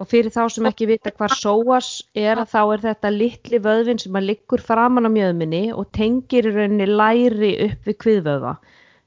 og 0.00 0.08
fyrir 0.10 0.32
þá 0.32 0.42
sem 0.52 0.68
ekki 0.68 0.88
vita 0.90 1.12
hvar 1.16 1.32
sóas 1.32 1.90
er 2.16 2.40
að 2.40 2.50
þá 2.52 2.60
er 2.62 2.82
þetta 2.84 3.12
litli 3.14 3.60
vöðvin 3.62 4.00
sem 4.02 4.18
að 4.18 4.28
liggur 4.30 4.62
framan 4.64 5.08
á 5.08 5.10
mjöðminni 5.12 5.62
og 5.74 5.88
tengir 5.96 6.48
í 6.50 6.52
rauninni 6.54 6.88
læri 6.90 7.52
upp 7.68 7.88
við 7.88 7.98
kviðvöða. 8.04 8.56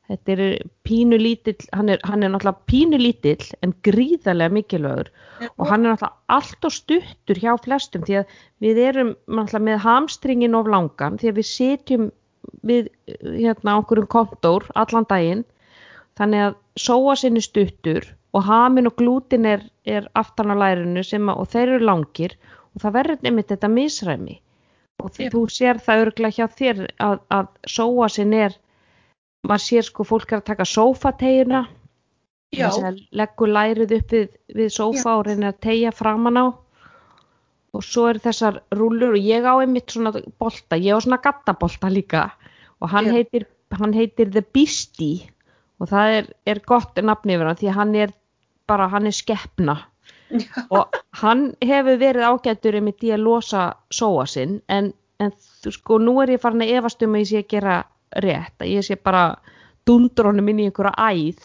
Þetta 0.09 0.33
er 0.33 0.69
pínu 0.87 1.19
lítill, 1.21 1.67
hann 1.77 1.91
er, 1.93 1.99
hann 2.09 2.25
er 2.25 2.31
náttúrulega 2.33 2.65
pínu 2.71 2.97
lítill 2.97 3.51
en 3.61 3.75
gríðarlega 3.85 4.55
mikilvægur. 4.55 5.11
Og 5.51 5.67
hann 5.69 5.85
er 5.85 5.93
náttúrulega 5.93 6.37
allt 6.37 6.65
og 6.65 6.73
stuttur 6.73 7.41
hjá 7.43 7.51
flestum 7.61 8.05
því 8.07 8.15
að 8.21 8.31
við 8.65 8.79
erum 8.87 9.11
náttúrulega 9.27 9.65
með 9.67 9.83
hamstringin 9.85 10.57
of 10.57 10.71
langan 10.73 11.19
því 11.21 11.29
að 11.29 11.37
við 11.41 11.47
setjum 11.51 12.07
við 12.65 12.89
hérna 13.21 13.75
okkur 13.83 14.01
um 14.01 14.09
kontór 14.09 14.65
allan 14.81 15.05
daginn. 15.11 15.43
Þannig 16.17 16.47
að 16.47 16.57
sóasinn 16.81 17.37
er 17.37 17.45
stuttur 17.45 18.07
og 18.33 18.45
hamin 18.45 18.89
og 18.89 18.95
glútin 18.97 19.45
er, 19.45 19.61
er 19.85 20.07
aftan 20.17 20.49
á 20.53 20.55
lærinu 20.57 21.03
að, 21.05 21.29
og 21.35 21.51
þeir 21.53 21.75
eru 21.75 21.85
langir 21.85 22.33
og 22.73 22.81
það 22.81 22.95
verður 22.97 23.21
nefnir 23.25 23.47
þetta 23.53 23.69
misræmi. 23.73 24.39
Og 24.99 25.13
Já. 25.15 25.29
þú 25.31 25.45
sér 25.53 25.79
það 25.85 26.03
örglega 26.07 26.35
hjá 26.35 26.57
þér 26.59 26.81
að, 26.97 27.21
að 27.29 27.53
sóasinn 27.77 28.35
er 28.35 28.57
maður 29.47 29.65
sér 29.65 29.87
sko 29.87 30.05
fólk 30.07 30.33
er 30.33 30.41
að 30.41 30.49
taka 30.51 30.67
sófategina 30.67 31.67
Já, 32.49 32.71
leggur 33.13 33.51
lærið 33.53 33.91
upp 33.99 34.13
við, 34.15 34.29
við 34.57 34.71
sófa 34.73 35.19
og 35.19 35.27
reynir 35.27 35.51
að 35.51 35.59
tegja 35.67 35.91
framan 35.93 36.39
á. 36.41 36.45
Og 37.77 37.83
svo 37.85 38.07
er 38.09 38.17
þessar 38.23 38.63
rúllur 38.73 39.13
og 39.13 39.21
ég 39.21 39.45
á 39.45 39.53
einmitt 39.61 39.93
svona 39.93 40.15
bolta, 40.41 40.79
ég 40.81 40.97
á 40.97 40.99
svona 41.05 41.19
gattabolta 41.21 41.91
líka. 41.93 42.23
Og 42.81 42.89
hann 42.89 43.11
Já. 43.11 43.19
heitir, 43.19 43.45
hann 43.77 43.93
heitir 43.93 44.31
The 44.33 44.41
Beastie. 44.41 45.29
Og 45.77 45.91
það 45.93 46.15
er, 46.15 46.31
er 46.49 46.63
gott 46.65 46.97
nafn 46.97 47.29
yfir 47.29 47.51
hann 47.51 47.61
því 47.61 47.75
hann 47.77 47.93
er 47.95 48.15
bara, 48.69 48.89
hann 48.89 49.05
er 49.09 49.15
skeppna 49.15 49.77
já, 50.29 50.65
og 50.69 50.97
hann 51.21 51.53
hefur 51.65 51.97
verið 52.01 52.27
ágættur 52.27 52.77
einmitt 52.79 53.05
í 53.05 53.13
að 53.15 53.25
losa 53.25 53.63
sóa 53.93 54.25
sinn 54.29 54.59
en, 54.69 54.91
en 55.21 55.33
sko 55.65 55.97
nú 56.01 56.17
er 56.23 56.35
ég 56.35 56.43
farin 56.43 56.65
að 56.65 56.75
efast 56.79 57.05
um 57.05 57.15
að 57.17 57.23
ég 57.23 57.31
sé 57.31 57.41
að 57.43 57.49
gera 57.55 57.77
rétt, 58.15 58.55
að 58.59 58.71
ég 58.73 58.85
sé 58.85 58.95
bara 58.95 59.39
dundur 59.85 60.25
honum 60.31 60.49
inn 60.49 60.59
í 60.59 60.67
einhverja 60.69 60.93
æð 60.97 61.43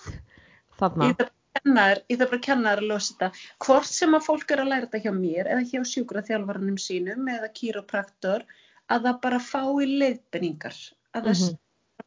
þarna. 0.79 1.11
ég 1.11 2.19
þarf 2.19 2.31
bara 2.31 2.39
að 2.39 2.43
kenna 2.43 2.71
þér 2.75 2.83
að 2.83 2.89
losa 2.89 3.15
þetta. 3.15 3.29
Hvort 3.65 3.87
sem 3.89 4.15
að 4.15 4.25
fólk 4.27 4.51
er 4.51 4.63
að 4.65 4.69
læra 4.73 4.87
þetta 4.87 5.03
hjá 5.05 5.13
mér 5.17 5.47
eða 5.55 5.69
hjá 5.71 5.81
sjúkraþjálfaranum 5.93 6.79
sínum 6.79 7.29
eða 7.29 7.49
kýropraktor, 7.55 8.45
að 8.91 9.07
það 9.09 9.21
bara 9.23 9.39
fái 9.39 9.87
leiðbenningar. 9.87 10.77
Að 11.15 11.23
það 11.25 11.35
Mhm. 11.35 11.53
mm 11.53 11.59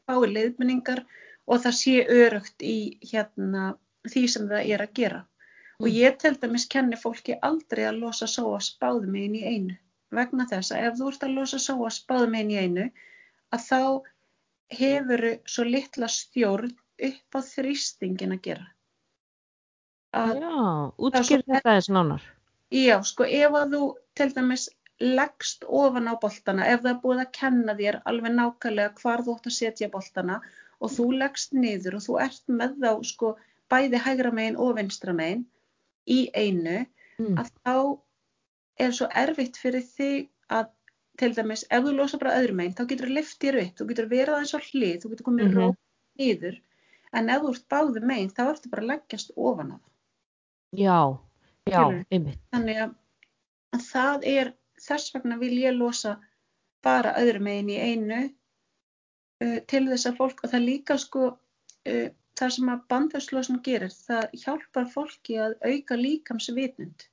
fái 0.08 0.28
leiðbenningar 0.34 1.06
og 1.48 1.62
það 1.63 1.74
sé 1.74 1.96
örugt 2.08 2.60
í 2.63 2.98
hérna, 3.02 3.78
því 4.08 4.30
sem 4.30 4.48
það 4.48 4.70
er 4.74 4.80
að 4.86 4.93
gera. 4.93 5.26
Og 5.80 5.88
Mm. 5.88 5.93
ég 5.93 6.17
til 6.20 6.36
dæmis 6.36 6.65
kenni 6.67 6.96
fólki 6.96 7.36
aldrei 7.41 7.84
að 7.86 8.00
losa 8.00 8.26
sóa 8.26 8.60
spáðum 8.60 9.15
einn 9.15 9.36
í 9.36 9.43
einu. 9.43 9.78
Vegna 10.12 10.46
þess 10.46 10.72
að 10.72 10.88
ef 10.88 10.93
þú 11.00 11.08
ert 11.12 11.24
að 11.24 11.36
losa 11.36 11.58
sóa 11.58 11.89
spáðum 11.89 12.36
einn 12.36 12.52
í 12.52 12.58
einu, 12.58 12.91
að 13.54 13.60
þá 13.70 14.02
hefuru 14.73 15.36
svo 15.47 15.63
litla 15.67 16.08
stjórn 16.12 16.71
upp 17.08 17.38
á 17.38 17.39
þrýstingin 17.45 18.34
að 18.36 18.41
gera. 18.49 18.65
Að, 20.17 20.39
Já, 20.41 20.53
útskýr 20.97 21.43
þetta 21.45 21.73
eins 21.77 21.89
nánar. 21.93 22.23
já, 22.71 22.97
sko, 23.06 23.23
ef 23.27 23.51
að 23.60 23.73
þú 23.75 23.82
til 24.17 24.30
dæmis 24.34 24.69
leggst 24.99 25.63
ofan 25.67 26.08
á 26.10 26.15
boltana, 26.17 26.65
ef 26.65 26.82
það 26.82 26.89
er 26.95 27.01
búið 27.03 27.19
að 27.23 27.32
kenna 27.38 27.75
þér 27.77 27.99
alveg 28.10 28.34
nákvæmlega 28.34 28.95
hvar 29.01 29.21
þú 29.27 29.36
ætti 29.38 29.51
að 29.51 29.58
setja 29.60 29.89
boltana 29.93 30.39
og 30.82 30.89
þú 30.95 31.06
leggst 31.19 31.53
niður 31.53 31.99
og 31.99 32.06
þú 32.08 32.17
ert 32.23 32.43
með 32.49 32.73
þá, 32.82 32.91
sko, 33.12 33.36
bæði 33.69 34.01
hægra 34.08 34.32
megin 34.34 34.58
og 34.58 34.75
vinstra 34.80 35.13
megin 35.13 35.45
í 36.08 36.30
einu, 36.34 36.86
Mm. 37.17 37.34
að 37.41 37.47
þá 37.65 37.99
er 38.77 38.91
svo 38.93 39.08
erfitt 39.17 39.56
fyrir 39.58 39.82
þig 39.82 40.27
að 40.53 40.67
til 41.17 41.34
dæmis, 41.34 41.65
ef 41.69 41.84
þú 41.84 41.93
losa 41.97 42.17
bara 42.21 42.36
öðrum 42.39 42.60
megin, 42.62 42.75
þá 42.77 42.84
getur 42.91 43.10
þú 43.10 43.13
lift 43.17 43.39
þér 43.41 43.60
upp, 43.63 43.75
þú 43.80 43.88
getur 43.89 44.10
verið 44.12 44.34
aðeins 44.36 44.53
á 44.53 44.60
hlið, 44.67 44.97
þú 45.01 45.10
getur 45.13 45.27
komið 45.27 45.47
Mhm. 45.47 45.56
rót 45.58 45.77
niður, 46.19 46.60
en 47.13 47.30
ef 47.30 47.41
þú 47.41 47.53
ert 47.53 47.67
báðu 47.73 48.03
megin 48.06 48.30
þá 48.30 48.43
ertu 48.51 48.69
bara 48.69 48.84
að 48.84 48.89
leggjast 48.91 49.32
ofan 49.36 49.71
á 49.73 49.77
það. 49.77 49.91
Já, 50.77 50.99
já, 51.71 52.06
einmitt. 52.12 52.39
Þannig 52.53 52.77
að, 52.84 52.95
að 53.73 53.82
það 53.88 54.27
er, 54.36 54.53
þess 54.88 55.13
vegna 55.15 55.38
vil 55.39 55.56
ég 55.58 55.77
losa 55.77 56.19
bara 56.84 57.15
öðru 57.17 57.41
megin 57.41 57.69
í 57.69 57.77
einu 57.80 58.21
uh, 59.41 59.60
til 59.67 59.84
þess 59.89 60.06
að 60.10 60.17
fólk, 60.17 60.43
og 60.43 60.51
það 60.51 60.65
líka 60.65 60.97
sko, 61.01 61.25
uh, 61.88 62.10
það 62.38 62.51
sem 62.53 62.69
að 62.69 62.86
bandvöðslosun 62.93 63.63
gerir, 63.65 63.89
það 63.89 64.30
hjálpar 64.43 64.86
fólki 64.93 65.39
að 65.41 65.58
auka 65.65 65.95
líkamsvitund. 65.97 67.08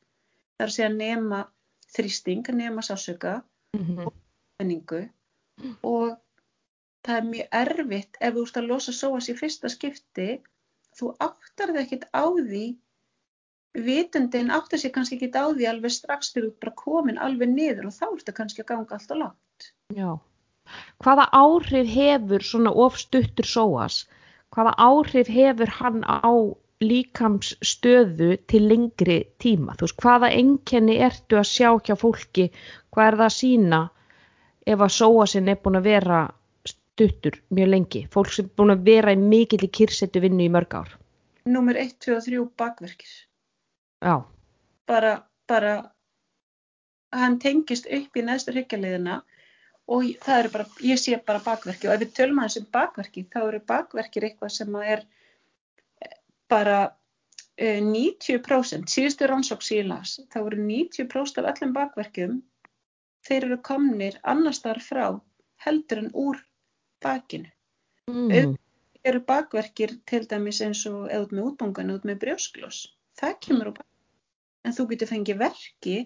Það 0.57 0.65
er 0.65 0.69
að 0.69 0.77
segja 0.77 0.93
nema 0.93 1.47
þrýsting, 1.95 2.49
nema 2.53 2.83
sásöka, 2.83 3.43
Mm 3.75 4.13
menningu. 4.63 5.03
Og 5.87 6.15
það 7.05 7.19
er 7.19 7.29
mjög 7.31 7.59
erfitt 7.61 8.19
ef 8.21 8.35
þú 8.37 8.47
ert 8.47 8.59
að 8.61 8.71
losa 8.71 8.95
sóas 8.97 9.31
í 9.31 9.37
fyrsta 9.39 9.71
skipti. 9.73 10.29
Þú 10.95 11.13
áttar 11.27 11.75
það 11.75 11.83
ekkert 11.85 12.09
á 12.15 12.25
því. 12.25 12.65
Vitundin 13.85 14.53
áttar 14.55 14.79
sér 14.79 14.95
kannski 14.95 15.19
ekkert 15.19 15.39
á 15.41 15.47
því 15.51 15.67
alveg 15.71 15.95
strax 15.95 16.31
þegar 16.31 16.47
þú 16.47 16.53
ert 16.53 16.61
bara 16.63 16.77
komin 16.85 17.19
alveg 17.19 17.51
niður 17.51 17.89
og 17.91 17.97
þá 17.97 18.07
ertu 18.13 18.37
kannski 18.37 18.63
að 18.63 18.71
ganga 18.71 18.99
alltaf 18.99 19.19
langt. 19.19 19.71
Já. 19.95 20.11
Hvaða 21.03 21.25
áhrif 21.37 21.91
hefur 21.93 22.47
svona 22.47 22.73
ofstuttur 22.87 23.49
sóas? 23.49 24.05
Hvaða 24.55 24.77
áhrif 24.79 25.29
hefur 25.29 25.73
hann 25.81 26.05
á 26.07 26.31
líkamsstöðu 26.89 28.31
til 28.51 28.63
lengri 28.71 29.19
tíma? 29.43 29.77
Þú 29.77 29.87
veist, 29.87 29.99
hvaða 30.03 30.31
enkenni 30.39 30.97
ertu 31.09 31.41
að 31.41 31.51
sjá 31.51 31.69
hjá 31.87 31.97
fólki? 32.01 32.49
Hvað 32.95 33.11
er 33.11 33.19
það 33.21 33.29
að 33.29 33.37
sína 33.39 33.83
ef 34.75 34.87
að 34.87 34.95
sóasinn 34.99 35.51
er 35.53 35.61
búin 35.65 35.81
að 35.81 35.89
vera 35.91 36.21
stuttur 36.71 37.41
mjög 37.57 37.73
lengi? 37.75 38.05
Fólk 38.13 38.33
sem 38.35 38.49
er 38.49 38.55
búin 38.59 38.75
að 38.77 38.87
vera 38.91 39.15
í 39.15 39.21
mikill 39.21 39.65
í 39.67 39.73
kyrsetu 39.81 40.23
vinnu 40.25 40.47
í 40.47 40.53
mörg 40.53 40.79
ár. 40.81 40.95
Númer 41.45 41.81
1, 41.81 41.99
2 42.07 42.17
og 42.17 42.25
3 42.29 42.45
bakverkir 42.57 43.13
Já. 44.05 44.25
bara, 44.87 45.13
bara 45.49 45.75
hann 47.13 47.39
tengist 47.39 47.87
upp 47.87 48.17
í 48.17 48.25
neðstu 48.25 48.53
hryggjarliðina 48.55 49.21
og 49.95 50.07
það 50.25 50.39
eru 50.41 50.53
bara, 50.55 50.67
ég 50.85 51.01
sé 51.01 51.19
bara 51.27 51.43
bakverki 51.45 51.89
og 51.89 51.95
ef 51.95 52.03
við 52.03 52.15
tölum 52.19 52.41
aðeins 52.41 52.61
um 52.61 52.69
bakverki 52.73 53.27
þá 53.33 53.41
eru 53.43 53.61
bakverkir 53.69 54.29
eitthvað 54.29 54.55
sem 54.57 54.79
að 54.81 54.91
er 54.95 55.05
bara 56.55 56.81
eh, 57.59 57.81
90% 57.83 58.91
síðustu 58.95 59.29
rannsók 59.31 59.65
sílas 59.67 60.17
þá 60.33 60.41
eru 60.45 60.67
90% 60.71 61.43
af 61.43 61.51
öllum 61.53 61.77
bakverkjum 61.77 62.43
þeir 63.29 63.49
eru 63.49 63.61
komnir 63.71 64.19
annar 64.35 64.57
staðar 64.57 64.83
frá 64.89 65.07
heldur 65.65 66.05
en 66.05 66.11
úr 66.13 66.41
bakinu. 67.05 67.51
Mm. 68.11 68.57
eru 69.05 69.21
bakverkir 69.25 69.95
til 70.09 70.27
dæmis 70.29 70.61
eins 70.65 70.83
og 70.89 71.09
eða 71.09 71.25
út 71.25 71.33
með 71.33 71.47
útbungan, 71.51 71.91
eða 71.91 72.01
út 72.01 72.07
með 72.09 72.19
brjósklós 72.25 72.81
það 73.21 73.39
kemur 73.47 73.71
úr 73.71 73.77
bakinu 73.79 73.95
en 74.69 74.77
þú 74.77 74.87
getur 74.93 75.11
fengið 75.11 75.41
verki 75.41 75.97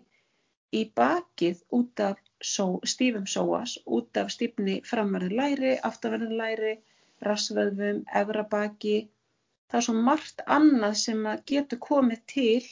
í 0.79 0.83
bakið 1.01 1.63
út 1.79 2.03
af 2.05 2.19
só, 2.43 2.79
stífum 2.87 3.27
sóas, 3.27 3.77
út 3.87 4.19
af 4.21 4.31
stífni 4.35 4.79
framverðin 4.87 5.39
læri, 5.39 5.75
aftaverðin 5.89 6.37
læri 6.39 6.75
rassvöðvum, 7.25 8.05
efrabaki 8.21 9.09
það 9.69 9.81
er 9.81 9.87
svo 9.87 9.97
margt 10.09 10.45
annað 10.47 10.95
sem 11.05 11.25
getur 11.49 11.83
komið 11.85 12.23
til 12.33 12.69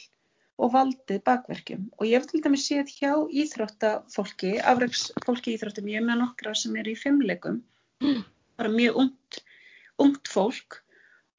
og 0.57 0.73
valdið 0.73 1.21
bakverkjum. 1.27 1.83
Og 1.99 2.07
ég 2.09 2.17
hef 2.17 2.29
til 2.31 2.41
dæmis 2.41 2.65
séð 2.65 2.89
hjá 2.89 3.11
íþróttafólki 3.29 4.55
afreiksfólki 4.71 5.53
íþróttum, 5.53 5.89
ég 5.91 6.01
er 6.01 6.07
með 6.07 6.23
nokkra 6.23 6.55
sem 6.57 6.75
eru 6.81 6.95
í 6.95 6.99
fimmleikum 6.99 7.61
bara 8.57 8.69
mjög 8.73 8.97
ungt, 9.03 9.41
ungt 10.01 10.31
fólk. 10.31 10.81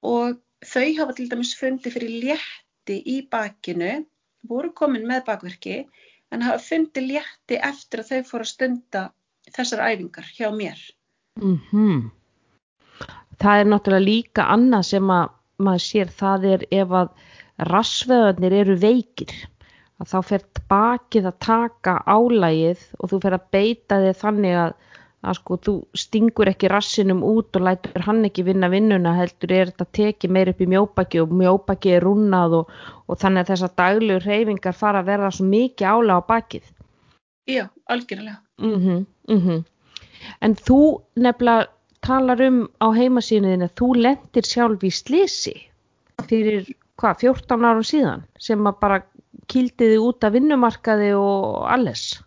Og 0.06 0.38
þau 0.62 0.88
hafa 1.00 1.16
til 1.18 1.28
dæmis 1.30 1.54
fundið 1.58 1.96
fyrir 1.96 2.14
létti 2.22 3.00
í 3.02 3.18
bakinu, 3.30 4.04
voru 4.46 4.70
komin 4.74 5.06
með 5.08 5.24
bakverki 5.26 5.80
en 6.34 6.44
hafa 6.46 6.62
fundið 6.62 7.10
létti 7.12 7.58
eftir 7.58 8.04
að 8.04 8.12
þau 8.12 8.30
fóru 8.30 8.46
að 8.46 8.52
stunda 8.52 9.04
þessar 9.54 9.84
æfingar 9.88 10.30
hjá 10.36 10.48
mér. 10.54 10.78
Mm 11.42 12.10
Það 13.38 13.60
er 13.60 13.68
náttúrulega 13.70 14.02
líka 14.02 14.44
annað 14.50 14.82
sem 14.88 15.10
að 15.14 15.28
maður 15.62 15.84
sér 15.84 16.10
það 16.20 16.48
er 16.54 16.66
ef 16.70 16.92
að 17.02 17.14
rassveðarnir 17.68 18.54
eru 18.60 18.76
veikir 18.78 19.32
að 19.98 20.12
þá 20.12 20.18
fer 20.26 20.44
bakið 20.70 21.30
að 21.30 21.40
taka 21.44 21.94
álægið 22.06 22.84
og 22.98 23.10
þú 23.10 23.20
fer 23.24 23.36
að 23.38 23.48
beita 23.56 23.98
þig 24.04 24.20
þannig 24.20 24.58
að, 24.62 24.74
að 25.26 25.38
sko 25.40 25.58
þú 25.66 25.74
stingur 26.02 26.50
ekki 26.52 26.70
rassinum 26.70 27.24
út 27.26 27.58
og 27.58 27.66
lætur 27.66 28.06
hann 28.06 28.22
ekki 28.28 28.46
vinna 28.46 28.70
vinnuna 28.70 29.16
heldur 29.18 29.54
er 29.56 29.72
þetta 29.72 29.88
tekið 29.98 30.34
meir 30.36 30.52
upp 30.52 30.62
í 30.62 30.70
mjóbaki 30.70 31.22
og 31.24 31.34
mjóbaki 31.40 31.96
er 31.96 32.06
rúnað 32.06 32.60
og, 32.60 32.76
og 33.08 33.18
þannig 33.18 33.44
að 33.44 33.54
þessar 33.54 33.74
daglegur 33.82 34.28
reyfingar 34.30 34.78
fara 34.78 35.02
að 35.02 35.10
verða 35.10 35.32
svo 35.34 35.48
mikið 35.50 35.90
álæg 35.90 36.22
á 36.22 36.28
bakið. 36.30 36.70
Já, 37.48 37.64
algjörlega. 37.88 38.38
Mm 38.60 38.78
-hmm, 39.26 39.64
En 40.40 40.54
þú 40.54 41.02
nefnilega 41.16 41.66
talar 42.04 42.42
um 42.46 42.60
á 42.82 42.86
heimasíðinu 42.94 43.68
að 43.68 43.74
þú 43.80 43.88
lendir 44.04 44.46
sjálf 44.46 44.84
í 44.86 44.92
slisi 44.94 45.54
fyrir 46.28 46.68
hvað, 46.98 47.24
14 47.24 47.66
árum 47.68 47.86
síðan 47.86 48.24
sem 48.42 48.66
að 48.66 48.80
bara 48.82 49.02
kýldiði 49.48 49.98
út 50.02 50.24
af 50.26 50.34
vinnumarkaði 50.34 51.12
og 51.16 51.66
alles. 51.70 52.18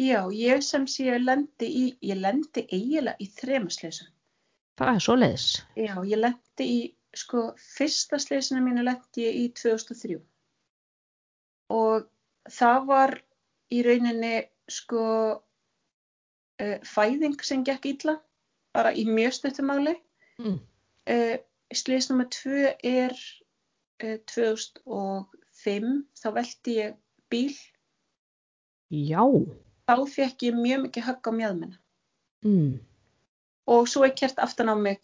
Já, 0.00 0.26
ég 0.34 0.62
sem 0.66 0.86
sé 0.90 1.06
að 1.14 1.28
lendi 1.28 1.68
í, 1.70 1.84
ég 2.02 2.18
lendi 2.18 2.64
eiginlega 2.66 3.14
í 3.22 3.28
þremasleysum. 3.38 4.10
Það 4.78 4.90
er 4.90 5.04
svo 5.06 5.14
leiðis. 5.20 5.48
Já, 5.78 5.94
ég 6.02 6.18
lendi 6.18 6.66
í, 6.66 6.78
sko, 7.14 7.44
fyrsta 7.76 8.18
sleysina 8.18 8.62
mínu 8.64 8.82
lendi 8.86 9.26
ég 9.28 9.38
í 9.38 9.44
2003 9.54 10.18
og 11.74 12.08
það 12.50 12.88
var 12.90 13.14
í 13.72 13.80
rauninni, 13.86 14.34
sko, 14.70 15.04
uh, 16.60 16.76
fæðing 16.84 17.38
sem 17.46 17.62
gekk 17.66 17.86
illa, 17.94 18.18
bara 18.74 18.92
í 18.94 19.04
mjög 19.06 19.32
stuttumáli. 19.38 19.94
Mm. 20.42 20.58
Uh, 21.10 21.36
Slys 21.74 22.08
nummer 22.10 22.26
tvö 22.30 22.72
er 22.86 23.14
uh, 24.04 24.18
2005, 24.30 25.92
þá 26.20 26.28
velti 26.36 26.74
ég 26.80 26.96
bíl, 27.32 27.54
Já. 28.94 29.22
þá 29.88 29.94
fekk 30.10 30.44
ég 30.48 30.58
mjög 30.58 30.84
mikið 30.88 31.06
högg 31.08 31.30
á 31.30 31.32
mjöðmina 31.34 31.78
Mm. 32.44 32.74
og 33.66 33.86
svo 33.88 34.04
er 34.04 34.12
kert 34.12 34.36
aftan 34.38 34.68
á 34.68 34.76
mig, 34.76 35.00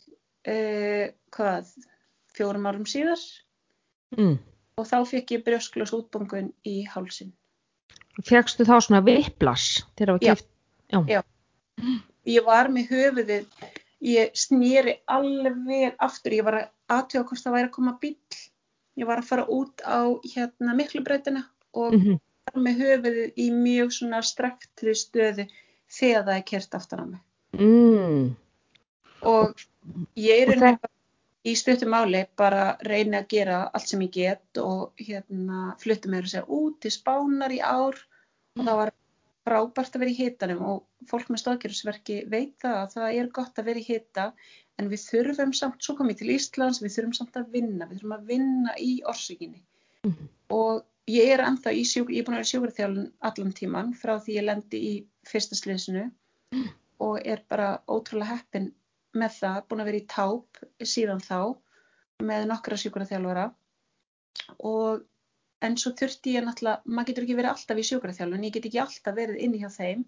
uh, 0.46 1.09
hvað, 1.33 1.70
fjórum 2.37 2.66
árum 2.68 2.85
síðar 2.87 3.20
Mm. 4.18 4.37
og 4.76 4.87
þá 4.87 4.96
fekk 5.09 5.30
ég 5.38 5.44
brjósklós 5.46 5.92
útbungun 5.96 6.52
í 6.66 6.85
hálsin. 6.87 7.33
Fegstu 8.26 8.64
þá 8.68 8.76
svona 8.83 9.00
viplas 9.06 9.80
þegar 9.96 10.06
það 10.06 10.12
var 10.12 10.20
Já. 10.26 10.35
keft? 10.35 10.48
Já. 10.92 11.00
Já. 11.09 11.22
Ég 12.31 12.47
var 12.47 12.71
með 12.73 12.95
höfuðið, 12.95 13.69
ég 14.07 14.33
snýri 14.38 14.97
alveg 15.11 15.99
aftur, 15.99 16.38
ég 16.38 16.47
var 16.47 16.61
að 16.61 16.97
aðtjóða 16.97 17.29
hvort 17.29 17.45
það 17.45 17.57
væri 17.59 17.69
að 17.69 17.77
koma 17.77 17.99
bíl. 18.01 18.16
Ég 18.99 19.09
var 19.09 19.23
að 19.23 19.31
fara 19.31 19.47
út 19.51 19.83
á 19.87 20.01
hérna 20.35 20.75
miklubreytina 20.77 21.47
og 21.73 21.95
Mm 21.95 22.19
var 22.55 22.62
með 22.64 22.85
höfuðið 22.85 23.40
í 23.40 23.49
mjög 23.55 23.93
svona 23.95 24.21
strektri 24.27 24.95
stöðu 24.99 25.47
þegar 25.90 26.25
það 26.27 26.37
er 26.37 26.47
kert 26.51 26.79
aftan 26.79 27.03
á 27.03 27.07
mig. 27.11 27.21
mm. 27.59 28.25
Og 29.31 29.64
ég 30.16 30.47
er 30.47 30.61
bara 30.61 30.90
í 31.45 31.55
stuttum 31.57 31.93
máli 31.93 32.25
bara 32.37 32.77
reyni 32.85 33.19
að 33.19 33.29
gera 33.35 33.61
allt 33.69 33.90
sem 33.90 34.03
ég 34.05 34.14
get 34.14 34.61
og 34.61 35.01
hérna 35.01 35.75
flutti 35.81 36.11
mér 36.12 36.27
að 36.27 36.33
segja 36.35 36.47
út 36.61 36.81
til 36.81 36.93
spánar 36.95 37.53
í 37.53 37.61
ár 37.61 37.97
og 38.57 38.64
það 38.64 38.81
var 38.83 38.93
frábært 39.50 39.96
að 39.96 40.04
vera 40.04 40.14
í 40.14 40.18
hitanum 40.18 40.60
og 40.72 41.08
fólk 41.10 41.30
með 41.30 41.42
stóðgerðsverki 41.42 42.20
veit 42.30 42.54
það 42.62 42.76
að 42.80 42.92
það 42.94 43.16
er 43.20 43.30
gott 43.40 43.58
að 43.58 43.70
vera 43.70 43.82
í 43.82 43.86
hita 43.88 44.26
en 44.78 44.90
við 44.92 45.02
þurfum 45.08 45.54
samt, 45.56 45.82
svo 45.84 45.96
komið 45.98 46.22
til 46.22 46.30
Íslands, 46.36 46.80
við 46.80 46.94
þurfum 46.94 47.16
samt 47.18 47.36
að 47.36 47.50
vinna, 47.56 47.88
við 47.90 48.00
þurfum 48.00 48.16
að 48.16 48.30
vinna 48.30 48.76
í 48.78 48.92
orsökinni. 49.10 49.62
Mhm. 50.06 50.28
og 50.50 50.84
ég 51.10 51.30
er 51.34 51.42
ennþá 51.44 51.72
í 51.76 51.82
sjúk, 51.84 52.10
ég 52.10 52.22
er 52.22 52.26
búin 52.26 52.36
að 52.38 52.40
vera 52.40 52.50
sjúkraþjálun 52.50 53.08
allan 53.28 53.52
tíman 53.52 53.90
frá 53.94 54.14
því 54.16 54.36
ég 54.38 54.46
lendi 54.46 54.78
í 54.80 54.92
fyrsta 55.28 55.58
slísinu 55.58 56.06
og 57.06 57.20
er 57.26 57.42
bara 57.48 57.82
ótrúlega 57.88 58.36
heppin 58.36 58.70
með 59.12 59.36
það, 59.40 59.58
búin 59.68 59.82
að 59.82 59.90
vera 59.90 60.00
í 60.00 60.06
táp 60.14 60.62
síðan 60.94 61.20
þá 61.20 61.38
með 62.24 62.46
nokkra 62.50 62.78
sjúkraþjálfara. 62.80 63.46
Og 64.64 65.04
en 65.66 65.77
svo 65.81 65.92
þurfti 65.99 66.37
ég 66.37 66.46
náttúrulega, 66.46 66.83
maður 66.87 67.11
getur 67.11 67.27
ekki 67.27 67.38
verið 67.38 67.53
alltaf 67.55 67.81
í 67.81 67.87
sjúkraþjálfun, 67.88 68.46
ég 68.46 68.55
get 68.55 68.68
ekki 68.70 68.81
alltaf 68.83 69.16
verið 69.16 69.42
inni 69.44 69.61
hjá 69.61 69.68
þeim, 69.75 70.05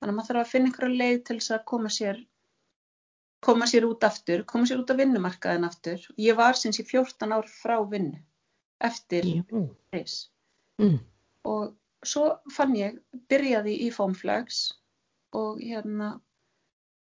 þannig 0.00 0.12
að 0.12 0.16
maður 0.18 0.30
þarf 0.30 0.42
að 0.42 0.52
finna 0.54 0.70
einhverja 0.70 1.00
leið 1.02 1.22
til 1.28 1.38
þess 1.38 1.54
að 1.56 1.64
koma 1.72 1.92
sér 1.94 2.20
koma 3.40 3.68
sér 3.70 3.86
út 3.88 4.04
aftur, 4.04 4.44
koma 4.44 4.68
sér 4.68 4.82
út 4.82 4.90
á 4.92 5.00
vinnumarkaðin 5.00 5.64
aftur. 5.64 6.02
Ég 6.20 6.36
var 6.36 6.58
sinns 6.60 6.80
í 6.82 6.84
14 6.84 7.32
ár 7.32 7.48
frá 7.48 7.78
vinnu 7.88 8.20
eftir 8.80 9.24
Já. 9.28 9.44
reis 9.92 10.18
Mm. 10.80 11.00
og 11.44 11.76
svo 12.04 12.38
fann 12.48 12.72
ég, 12.72 12.94
byrjaði 13.28 13.74
í 13.84 13.90
Foamflags 13.92 14.60
og 15.36 15.58
hérna 15.60 16.14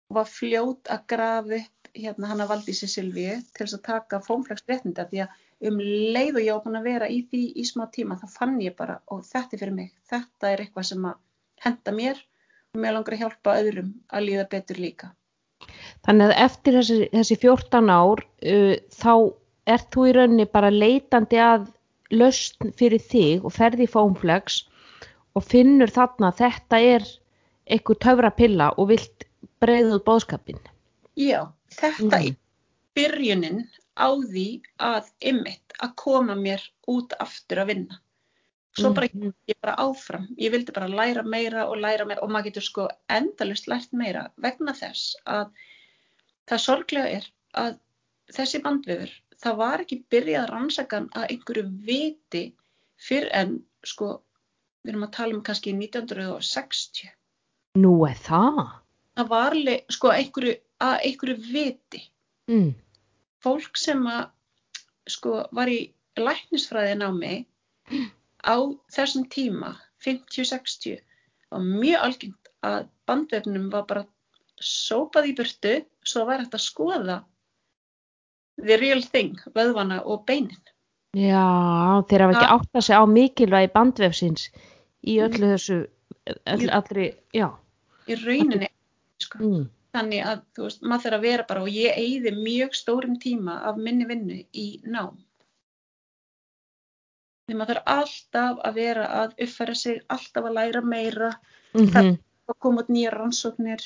var 0.08 0.24
fljót 0.24 0.88
að 0.88 1.02
grafa 1.12 1.58
upp 1.58 1.90
hérna 1.96 2.30
hana 2.30 2.46
valdi 2.48 2.72
sér 2.72 2.88
Silvíu 2.88 3.34
til 3.52 3.66
þess 3.66 3.76
að 3.76 3.84
taka 3.88 4.22
fómflags 4.24 4.64
réttinda 4.70 5.04
því 5.10 5.26
að 5.26 5.34
um 5.64 5.78
leið 5.80 6.36
og 6.36 6.44
ég 6.44 6.58
á 6.58 6.64
búin 6.64 6.78
að 6.78 6.88
vera 6.90 7.08
í 7.08 7.22
því 7.30 7.42
í 7.56 7.64
smá 7.64 7.86
tíma 7.92 8.18
þá 8.20 8.26
fann 8.32 8.56
ég 8.60 8.76
bara 8.76 8.98
og 9.12 9.22
þetta 9.24 9.56
er 9.56 9.62
fyrir 9.62 9.76
mig, 9.76 9.92
þetta 10.10 10.50
er 10.52 10.64
eitthvað 10.64 10.88
sem 10.90 11.06
að 11.08 11.20
henda 11.64 11.94
mér 11.96 12.20
og 12.74 12.82
mér 12.82 12.96
langar 12.96 13.16
að 13.16 13.22
hjálpa 13.24 13.56
öðrum 13.62 13.94
að 14.12 14.26
líða 14.28 14.46
betur 14.52 14.80
líka. 14.82 15.10
Þannig 16.04 16.28
að 16.28 16.40
eftir 16.44 16.76
þessi, 16.76 16.98
þessi 17.14 17.38
14 17.40 17.92
ár 17.92 18.22
uh, 18.22 18.74
þá 18.92 19.12
ert 19.66 19.88
þú 19.94 20.06
í 20.06 20.14
rauninni 20.16 20.48
bara 20.52 20.70
leitandi 20.70 21.40
að 21.42 21.70
lausn 22.14 22.72
fyrir 22.78 23.02
þig 23.02 23.46
og 23.46 23.54
ferði 23.56 23.86
í 23.86 23.90
fómflags 23.90 24.60
og 25.36 25.44
finnur 25.44 25.90
þarna 25.92 26.30
að 26.30 26.42
þetta 26.44 26.82
er 26.94 27.08
eitthvað 27.66 28.02
töfra 28.04 28.30
pilla 28.36 28.68
og 28.76 28.92
vilt 28.92 29.26
breyða 29.62 29.96
út 29.96 30.04
bóðskapin. 30.06 30.60
Já, 31.18 31.48
þetta 31.72 32.04
mm. 32.04 32.28
er 32.28 32.36
byrjunin 32.96 33.64
á 33.96 34.08
því 34.12 34.48
að 34.82 35.08
ymmit 35.30 35.76
að 35.82 35.94
koma 36.02 36.36
mér 36.38 36.62
út 36.92 37.16
aftur 37.22 37.62
að 37.62 37.72
vinna. 37.72 38.00
Svo 38.76 38.90
bara 38.92 39.08
mm. 39.08 39.32
ég 39.48 39.56
bara 39.64 39.76
áfram, 39.80 40.26
ég 40.36 40.52
vildi 40.52 40.74
bara 40.76 40.90
læra 40.90 41.22
meira 41.24 41.64
og 41.70 41.80
læra 41.80 42.04
meira 42.04 42.20
og 42.24 42.32
maður 42.32 42.50
getur 42.50 42.66
sko 42.66 42.88
endalust 43.08 43.70
lært 43.72 43.94
meira 43.96 44.26
vegna 44.36 44.74
þess 44.76 45.16
að 45.24 45.48
það 46.50 46.62
sorglega 46.66 47.14
er 47.20 47.30
að 47.56 47.78
þessi 48.36 48.60
bandvefur, 48.60 49.12
það 49.40 49.58
var 49.62 49.84
ekki 49.86 50.02
byrjað 50.12 50.48
rannsakan 50.52 51.08
að 51.16 51.28
einhverju 51.32 51.66
viti 51.88 52.44
fyrr 53.00 53.30
en 53.32 53.56
sko, 53.86 54.18
við 54.84 54.92
erum 54.92 55.06
að 55.08 55.14
tala 55.16 55.38
um 55.38 55.44
kannski 55.46 55.72
1960. 55.72 57.14
Nú 57.80 57.94
er 58.08 58.20
það? 58.28 58.66
það 59.16 59.30
var 59.30 59.56
sko 59.92 60.12
einhverju, 60.12 60.56
að 60.84 60.98
einhverju 61.08 61.36
viti 61.40 62.02
mm. 62.50 62.72
Fólk 63.46 63.78
sem 63.78 64.02
að 64.10 64.26
sko 65.06 65.44
var 65.54 65.70
í 65.70 65.80
læknisfræðin 66.18 67.06
á 67.06 67.10
mig 67.14 67.46
á 68.42 68.56
þessum 68.92 69.26
tíma 69.30 69.76
50-60 70.04 71.00
var 71.52 71.64
mjög 71.64 72.06
algengt 72.08 72.52
að 72.66 72.86
bandvefnum 73.06 73.68
var 73.70 73.86
bara 73.88 74.04
sópað 74.62 75.30
í 75.30 75.34
burtu 75.38 75.74
svo 76.06 76.24
var 76.28 76.42
þetta 76.42 76.58
að 76.58 76.66
skoða 76.66 77.18
the 78.56 78.78
real 78.80 79.02
thing, 79.04 79.36
vöðvana 79.54 80.00
og 80.04 80.24
beinin 80.28 80.62
Já, 81.16 82.02
þeir 82.08 82.24
hafa 82.24 82.34
ekki 82.34 82.48
átt 82.56 82.76
að 82.76 82.84
segja 82.84 83.00
á 83.00 83.04
mikilvægi 83.08 83.72
bandvefsins 83.72 84.48
í 85.06 85.20
öllu 85.24 85.52
þessu 85.54 85.78
all, 86.44 86.68
allri, 86.80 87.10
já 87.36 87.48
í 88.10 88.18
rauninni 88.20 88.68
sko. 89.22 89.40
mm. 89.40 89.64
Þannig 89.96 90.24
að 90.26 90.42
þú 90.56 90.66
veist, 90.66 90.82
maður 90.82 91.04
þarf 91.06 91.18
að 91.18 91.26
vera 91.26 91.46
bara 91.48 91.62
og 91.64 91.72
ég 91.72 92.00
eigði 92.00 92.32
mjög 92.36 92.76
stórum 92.76 93.16
tíma 93.22 93.56
af 93.70 93.80
minni 93.80 94.08
vinnu 94.08 94.38
í 94.52 94.66
nám 94.84 95.16
því 97.46 97.58
maður 97.58 97.80
þarf 97.80 97.92
alltaf 97.96 98.62
að 98.68 98.80
vera 98.80 99.06
að 99.22 99.36
uppfæra 99.46 99.76
sig, 99.78 100.00
alltaf 100.12 100.48
að 100.48 100.56
læra 100.58 100.82
meira 100.82 101.30
mm 101.74 101.84
-hmm. 101.84 102.12
er 102.12 102.52
að 102.52 102.58
koma 102.64 102.82
út 102.82 102.92
nýja 102.92 103.12
rannsóknir 103.14 103.84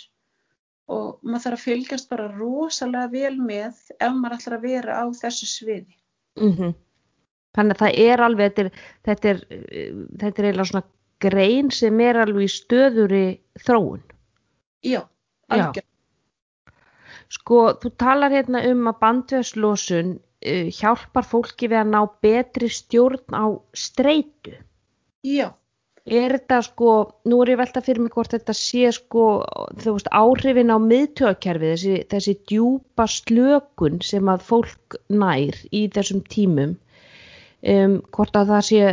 og 0.91 1.19
maður 1.23 1.45
þarf 1.45 1.59
að 1.59 1.67
fylgjast 1.67 2.11
bara 2.11 2.31
rosalega 2.37 3.13
vel 3.13 3.37
með 3.39 3.75
ef 3.99 4.13
maður 4.13 4.39
ætlar 4.39 4.59
að 4.59 4.67
vera 4.69 5.03
á 5.03 5.05
þessu 5.23 5.47
sviði 5.47 5.97
mm 6.41 6.55
-hmm. 6.57 6.79
Þannig 7.51 7.75
að 7.75 7.81
það 7.83 7.97
er 7.99 8.21
alveg 8.23 8.53
þetta 8.55 8.63
er, 8.63 8.71
þetta 9.05 9.29
er, 9.29 9.39
þetta 10.21 10.39
er 10.39 10.47
eiginlega 10.47 10.65
svona 10.71 10.87
grein 11.21 11.71
sem 11.71 12.01
er 12.01 12.17
alveg 12.17 12.45
í 12.45 12.49
stöðuri 12.49 13.41
þróun 13.67 14.03
Já 14.83 15.03
algjör. 15.51 15.85
Sko, 17.31 17.61
þú 17.79 17.93
talar 18.01 18.35
hérna 18.35 18.65
um 18.73 18.89
að 18.91 18.99
bandveðslosun 19.05 20.17
uh, 20.19 20.67
hjálpar 20.75 21.27
fólki 21.31 21.71
við 21.71 21.85
að 21.85 21.95
ná 21.95 22.01
betri 22.25 22.71
stjórn 22.75 23.37
á 23.37 23.47
streitu. 23.77 24.57
Já. 25.27 25.53
Er 26.11 26.33
þetta 26.33 26.59
sko, 26.65 26.93
nú 27.29 27.43
er 27.45 27.53
ég 27.53 27.59
velta 27.61 27.83
fyrir 27.85 28.03
mig 28.03 28.15
hvort 28.17 28.33
þetta 28.33 28.55
sé 28.57 28.89
sko, 28.97 29.25
þú 29.79 29.93
veist, 29.95 30.09
áhrifin 30.11 30.73
á 30.73 30.79
miðtöðakerfi, 30.81 31.73
þessi, 31.75 31.99
þessi 32.11 32.35
djúpa 32.51 33.07
slökun 33.07 34.01
sem 34.03 34.31
að 34.33 34.47
fólk 34.49 34.97
nær 35.13 35.59
í 35.71 35.85
þessum 35.93 36.25
tímum, 36.33 36.73
um, 37.63 37.99
hvort 38.17 38.41
að 38.41 38.55
það 38.55 38.65
sé, 38.71 38.89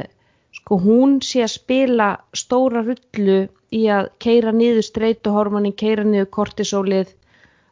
sko, 0.60 0.80
hún 0.84 1.16
sé 1.26 1.46
að 1.48 1.54
spila 1.56 2.10
stóra 2.36 2.84
rullu 2.84 3.40
í 3.72 3.86
að 3.88 4.12
keira 4.22 4.52
niður 4.52 4.86
streituhormonin, 4.92 5.78
keira 5.80 6.04
niður 6.06 6.30
kortisólið, 6.38 7.16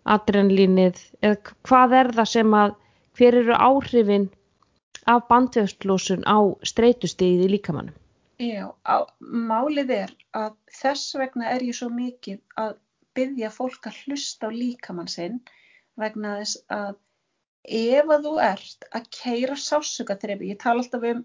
adrenalínið 0.05 1.01
eða 1.21 1.53
hvað 1.67 1.95
er 1.99 2.11
það 2.19 2.31
sem 2.31 2.57
að 2.61 2.73
hver 3.17 3.37
eru 3.41 3.59
áhrifin 3.67 4.25
af 5.11 5.27
bandvefstlósun 5.29 6.25
á 6.25 6.37
streitustíði 6.65 7.49
líkamannum? 7.53 7.95
Já, 8.41 8.67
á, 8.83 9.07
málið 9.19 9.93
er 9.95 10.15
að 10.35 10.55
þess 10.81 11.15
vegna 11.15 11.53
er 11.55 11.63
ég 11.63 11.77
svo 11.77 11.87
mikið 11.93 12.41
að 12.59 12.75
byggja 13.15 13.51
fólk 13.53 13.87
að 13.87 14.01
hlusta 14.03 14.49
á 14.51 14.51
líkamann 14.51 15.11
sinn 15.11 15.39
vegna 16.01 16.35
þess 16.41 16.59
að 16.75 16.97
ef 17.65 18.11
að 18.11 18.27
þú 18.27 18.33
ert 18.43 18.89
að 18.91 19.07
keira 19.15 19.55
sásugaþrefi, 19.57 20.51
ég 20.51 20.59
tala 20.61 20.83
alltaf 20.83 21.07
um 21.13 21.23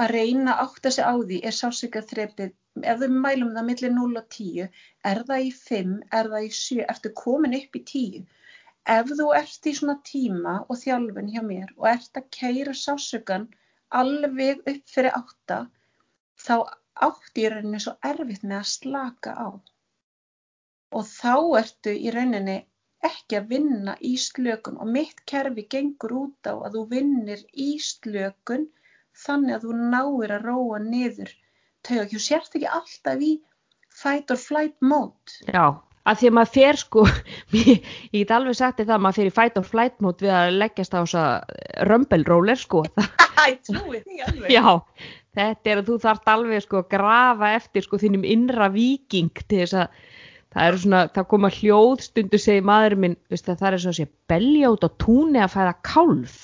að 0.00 0.12
reyna 0.16 0.56
að 0.64 0.76
segja 0.84 1.08
á 1.12 1.14
því 1.20 1.38
er 1.48 1.56
sásugaþrefið 1.56 2.52
ef 2.92 3.00
við 3.02 3.16
mælum 3.24 3.54
það 3.56 3.66
millir 3.70 3.94
0 3.96 4.20
og 4.20 4.28
10 4.36 4.68
er 5.12 5.24
það 5.30 5.48
í 5.48 5.50
5, 5.56 5.96
er 6.18 6.30
það 6.34 6.46
í 6.46 6.52
7 6.58 6.86
ertu 6.94 7.12
komin 7.22 7.58
upp 7.58 7.80
í 7.80 7.82
10 7.92 8.22
ef 8.96 9.10
þú 9.18 9.26
ert 9.38 9.68
í 9.70 9.74
svona 9.78 9.98
tíma 10.08 10.54
og 10.68 10.78
þjálfun 10.84 11.32
hjá 11.34 11.42
mér 11.48 11.74
og 11.76 11.88
ert 11.92 12.22
að 12.22 12.30
keira 12.38 12.76
sásökan 12.84 13.50
alveg 14.02 14.62
upp 14.72 14.94
fyrir 14.94 15.18
8 15.18 15.58
þá 16.46 16.56
átt 17.06 17.38
í 17.40 17.46
rauninni 17.52 17.80
svo 17.84 17.94
erfitt 18.08 18.42
með 18.42 18.58
að 18.58 18.70
slaka 18.72 19.32
á. 19.36 19.48
Og 20.98 21.04
þá 21.08 21.34
ertu 21.60 21.94
í 21.94 22.12
rauninni 22.14 22.58
ekki 23.08 23.38
að 23.38 23.48
vinna 23.54 23.94
í 24.10 24.12
slökun 24.24 24.78
og 24.82 24.90
mitt 24.96 25.22
kerfi 25.32 25.64
gengur 25.74 26.16
út 26.24 26.50
á 26.50 26.54
að 26.54 26.76
þú 26.76 26.82
vinnir 26.92 27.44
í 27.66 27.68
slökun 27.82 28.68
þannig 29.18 29.56
að 29.56 29.64
þú 29.66 29.78
náir 29.92 30.34
að 30.36 30.46
róa 30.48 30.82
niður 30.82 31.32
tauga, 31.86 32.08
þú 32.10 32.20
sérst 32.22 32.54
ekki 32.56 32.68
alltaf 32.70 33.24
í 33.24 33.32
fight 33.92 34.30
or 34.32 34.40
flight 34.40 34.76
mode. 34.80 35.38
Já, 35.48 35.74
að 36.08 36.20
því 36.20 36.30
að 36.30 36.36
maður 36.38 36.52
fer 36.56 36.80
sko, 36.80 37.06
ég 37.58 37.88
get 38.14 38.36
alveg 38.36 38.58
sagt 38.58 38.80
þetta 38.80 38.96
að 38.96 39.04
maður 39.06 39.20
fer 39.20 39.30
í 39.30 39.34
fight 39.38 39.58
or 39.60 39.68
flight 39.68 39.98
mode 40.04 40.24
við 40.24 40.36
að 40.36 40.54
leggjast 40.62 40.96
á 40.96 41.00
þess 41.02 41.18
að 41.22 41.58
römbelróler 41.90 42.60
sko. 42.60 42.84
Æ, 43.42 43.58
trúið 43.66 44.06
því 44.06 44.24
alveg. 44.28 44.48
Já, 44.54 44.66
þetta 45.38 45.74
er 45.74 45.82
að 45.82 45.90
þú 45.90 46.00
þarft 46.06 46.32
alveg 46.36 46.64
sko 46.64 46.82
að 46.82 46.90
grafa 46.96 47.54
eftir 47.58 47.86
sko 47.86 48.00
þínum 48.02 48.26
innra 48.28 48.70
viking 48.72 49.32
til 49.44 49.62
þess 49.64 49.78
að 49.84 50.02
það 50.52 50.66
eru 50.68 50.82
svona, 50.82 51.06
það 51.16 51.28
koma 51.30 51.50
hljóðstundu 51.52 52.40
segi 52.40 52.64
maðurinn 52.68 53.02
minn, 53.06 53.14
það 53.32 53.62
er 53.70 53.78
svona 53.80 53.94
að 53.94 54.00
sé 54.02 54.08
belja 54.28 54.72
út 54.74 54.84
á 54.84 54.90
túnni 55.00 55.40
að 55.40 55.54
fæða 55.54 55.72
kálf 55.88 56.36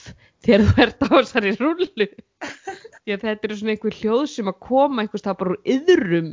þegar 0.46 0.64
þú 0.68 0.83
ert 0.85 1.05
á 1.05 1.09
þessari 1.12 1.55
rullu. 1.59 2.09
Því 2.46 3.14
að 3.14 3.24
þetta 3.24 3.48
eru 3.48 3.57
svona 3.61 3.74
einhver 3.74 3.96
hljóð 4.01 4.27
sem 4.33 4.51
að 4.51 4.61
koma 4.66 5.03
einhvers 5.03 5.24
það 5.24 5.38
bara 5.40 5.55
úr 5.55 5.72
yðrum 5.74 6.29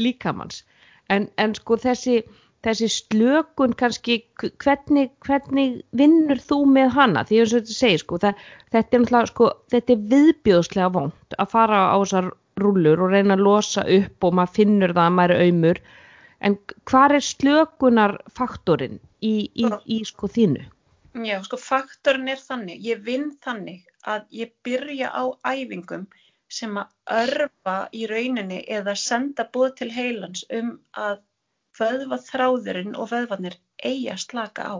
líkamanns 0.00 0.62
en, 1.10 1.26
en 1.42 1.54
sko 1.58 1.76
þessi, 1.80 2.20
þessi 2.64 2.88
slökun 2.94 3.74
kannski 3.78 4.20
hvernig, 4.62 5.10
hvernig 5.26 5.80
vinnur 5.96 6.40
þú 6.46 6.60
með 6.76 6.94
hana? 6.96 7.24
Því 7.28 7.42
að 7.42 7.54
þetta 7.56 7.76
segir 7.76 8.04
sko 8.04 8.20
það, 8.22 8.44
þetta 8.76 9.00
er 9.00 9.30
sko 9.32 9.50
þetta 9.74 9.96
er 9.96 10.04
viðbjóðslega 10.14 10.92
vond 10.96 11.38
að 11.38 11.52
fara 11.54 11.82
á 11.90 11.96
þessar 11.98 12.30
rullur 12.60 13.00
og 13.04 13.14
reyna 13.14 13.36
að 13.36 13.46
losa 13.46 13.84
upp 13.98 14.26
og 14.26 14.36
maður 14.36 14.56
finnur 14.58 14.94
það 14.96 15.06
að 15.06 15.16
maður 15.18 15.34
er 15.36 15.46
auðmur 15.46 15.82
en 16.40 16.56
hvað 16.88 17.16
er 17.16 17.24
slökunarfaktorinn 17.26 19.00
í, 19.20 19.34
í, 19.52 19.66
í 19.68 20.02
sko 20.08 20.30
þínu? 20.30 20.64
Já, 21.14 21.40
sko 21.42 21.58
faktorinn 21.58 22.30
er 22.30 22.38
þannig, 22.38 22.82
ég 22.86 23.00
vinn 23.02 23.32
þannig 23.42 23.86
að 24.06 24.28
ég 24.30 24.52
byrja 24.66 25.10
á 25.10 25.24
æfingum 25.50 26.06
sem 26.50 26.76
að 26.78 26.92
örfa 27.16 27.74
í 27.94 28.04
rauninni 28.10 28.60
eða 28.78 28.94
senda 28.98 29.46
búið 29.54 29.74
til 29.80 29.90
heilans 29.94 30.44
um 30.54 30.70
að 30.94 31.18
vöðva 31.78 32.18
þráðurinn 32.26 32.94
og 32.94 33.10
vöðvarnir 33.10 33.58
eigi 33.82 34.08
að 34.12 34.22
slaka 34.24 34.66
á. 34.70 34.76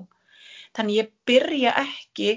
Þannig 0.78 1.00
ég 1.00 1.12
byrja 1.26 1.74
ekki, 1.82 2.30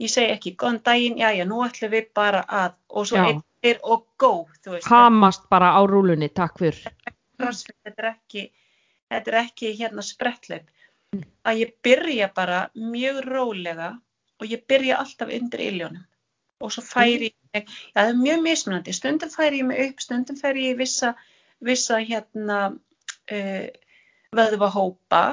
ég 0.00 0.12
segi 0.12 0.32
ekki, 0.32 0.54
góðan 0.60 0.80
daginn, 0.88 1.20
já 1.20 1.30
já, 1.36 1.44
nú 1.48 1.60
ætlum 1.64 1.92
við 1.92 2.10
bara 2.16 2.44
að, 2.48 2.76
og 2.88 3.08
svo 3.08 3.24
eittir 3.28 3.80
og 3.82 4.06
gó, 4.20 4.32
þú 4.64 4.76
veist. 4.76 4.88
Hamast 4.88 5.48
bara 5.52 5.72
á 5.76 5.80
rúlunni, 5.88 6.30
takk 6.32 6.60
fyrr. 6.64 6.80
Þetta 7.40 7.96
er 7.98 8.10
ekki, 8.14 8.46
þetta 9.12 9.32
er 9.32 9.40
ekki 9.44 9.74
hérna 9.76 10.04
sprettleip 10.04 10.70
að 11.44 11.60
ég 11.60 11.76
byrja 11.84 12.30
bara 12.34 12.64
mjög 12.74 13.20
rólega 13.28 13.92
og 14.40 14.50
ég 14.50 14.64
byrja 14.68 14.98
alltaf 15.02 15.30
undir 15.36 15.62
iljónum. 15.68 16.04
Og 16.62 16.72
svo 16.72 16.84
færi 16.86 17.30
ég, 17.30 17.36
já 17.94 18.00
það 18.00 18.10
er 18.10 18.20
mjög 18.20 18.42
mismunandi, 18.44 18.94
stundum 18.96 19.30
færi 19.30 19.60
ég 19.60 19.68
mig 19.68 19.80
upp, 19.88 20.02
stundum 20.02 20.38
færi 20.40 20.68
ég 20.70 20.78
vissa, 20.78 21.14
vissa 21.60 21.98
hérna 22.00 22.60
uh, 22.72 23.66
vöðva 24.38 24.70
hópa. 24.74 25.24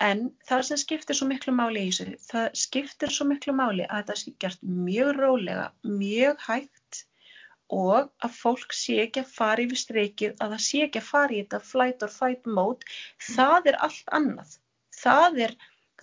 En 0.00 0.30
það 0.48 0.62
sem 0.68 0.80
skiptir 0.80 1.16
svo 1.16 1.28
miklu 1.28 1.52
máli 1.52 1.82
í 1.84 1.90
þessu, 1.92 2.16
það 2.30 2.46
skiptir 2.56 3.12
svo 3.12 3.26
miklu 3.28 3.52
máli 3.56 3.84
að 3.84 3.98
þetta 3.98 4.18
sé 4.20 4.34
gert 4.44 4.62
mjög 4.64 5.10
rólega, 5.18 5.66
mjög 5.84 6.40
hægt 6.46 7.02
og 7.70 8.08
að 8.24 8.32
fólk 8.34 8.72
sé 8.74 8.96
ekki 9.04 9.22
að 9.22 9.34
fara 9.34 9.64
yfir 9.66 9.80
streikið, 9.82 10.32
að 10.40 10.54
það 10.54 10.64
sé 10.66 10.80
ekki 10.86 11.02
að 11.02 11.10
fara 11.10 11.36
í 11.36 11.42
þetta 11.42 11.60
flight 11.68 12.06
or 12.06 12.14
fight 12.14 12.48
mode, 12.58 12.96
það 13.28 13.70
er 13.72 13.78
allt 13.86 14.10
annað. 14.18 14.56
Það 15.00 15.38
er, 15.46 15.52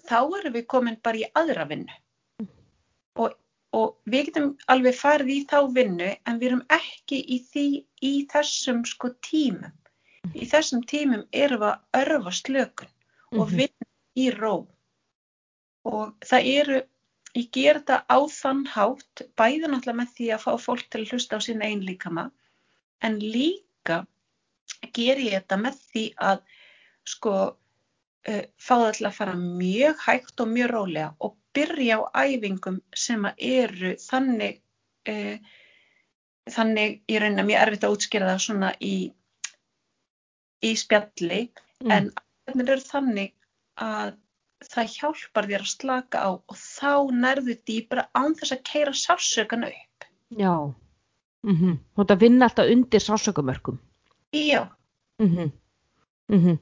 þá 0.09 0.19
erum 0.39 0.53
við 0.55 0.65
komin 0.73 0.97
bara 1.03 1.21
í 1.21 1.27
aðra 1.37 1.65
vinnu. 1.69 1.97
Og, 3.17 3.33
og 3.73 3.95
við 4.09 4.29
getum 4.29 4.51
alveg 4.73 4.95
farið 4.97 5.33
í 5.33 5.39
þá 5.49 5.57
vinnu 5.75 6.09
en 6.25 6.39
við 6.39 6.47
erum 6.51 6.63
ekki 6.73 7.19
í, 7.21 7.39
því, 7.51 7.65
í 8.01 8.13
þessum 8.31 8.83
sko 8.85 9.11
tímum. 9.25 9.73
Í 10.35 10.45
þessum 10.49 10.83
tímum 10.89 11.23
erum 11.31 11.61
við 11.63 11.69
að 11.71 12.01
örfa 12.03 12.33
slökun 12.41 12.93
og 13.37 13.47
Mhm. 13.47 13.57
vinna 13.57 13.87
í 14.17 14.29
ró. 14.33 14.67
Og 15.85 16.13
það 16.25 16.47
eru, 16.53 16.81
ég 17.35 17.51
ger 17.51 17.79
þetta 17.79 18.03
á 18.09 18.17
þann 18.27 18.65
hátt, 18.67 19.21
bæði 19.37 19.67
náttúrulega 19.69 19.99
með 20.01 20.13
því 20.17 20.27
að 20.35 20.43
fá 20.43 20.51
fólk 20.59 20.89
til 20.89 21.01
að 21.01 21.11
hlusta 21.11 21.37
á 21.37 21.39
sín 21.39 21.61
einn 21.63 21.83
líkama, 21.85 22.31
en 23.01 23.19
líka 23.19 24.05
ger 24.93 25.17
ég 25.17 25.37
þetta 25.37 25.57
með 25.61 25.79
því 25.93 26.05
að 26.17 26.41
sko 27.05 27.33
uh, 28.29 28.43
fá 28.57 28.75
það 28.75 28.91
til 28.97 29.07
að 29.09 29.17
fara 29.19 29.35
mjög 29.35 30.03
hægt 30.05 30.43
og 30.43 30.47
mjög 30.47 30.71
rólega 30.73 31.09
og 31.19 31.37
byrja 31.57 31.97
á 31.97 32.21
æfingum 32.25 32.81
sem 32.95 33.25
að 33.25 33.33
eru 33.37 33.93
þannig, 34.01 34.61
uh, 35.09 35.37
þannig 36.49 37.01
ég 37.09 37.21
reyna 37.21 37.43
mjög 37.47 37.61
erfitt 37.65 37.87
að 37.87 37.97
útskýra 37.97 38.29
það 38.31 38.43
svona 38.47 38.73
í, 38.81 38.95
í 40.63 40.75
spjalli, 40.75 41.47
Mm. 41.77 41.91
en 41.91 42.05
æfingarnir 42.47 42.71
eru 42.73 42.81
þannig 42.81 43.33
að 43.77 44.15
það 44.65 44.93
hjálpar 44.95 45.47
þér 45.49 45.63
að 45.63 45.71
slaka 45.71 46.21
á 46.25 46.29
og 46.33 46.55
þá 46.57 46.93
nærðu 47.13 47.55
dýbra 47.69 48.07
án 48.17 48.33
þess 48.39 48.55
að 48.55 48.63
keira 48.65 48.93
sársökan 48.97 49.67
upp. 49.67 50.07
Já. 50.33 50.73
Mm 51.45 51.55
-hmm. 51.55 51.77
Þú 51.95 52.01
ert 52.01 52.11
að 52.11 52.19
vinna 52.19 52.45
alltaf 52.45 52.71
undir 52.71 52.99
sásökumörkum. 52.99 53.77
Já, 54.33 54.69
Mm 55.19 55.29
-hmm. 55.29 55.51
Mm 56.29 56.39
-hmm. 56.43 56.57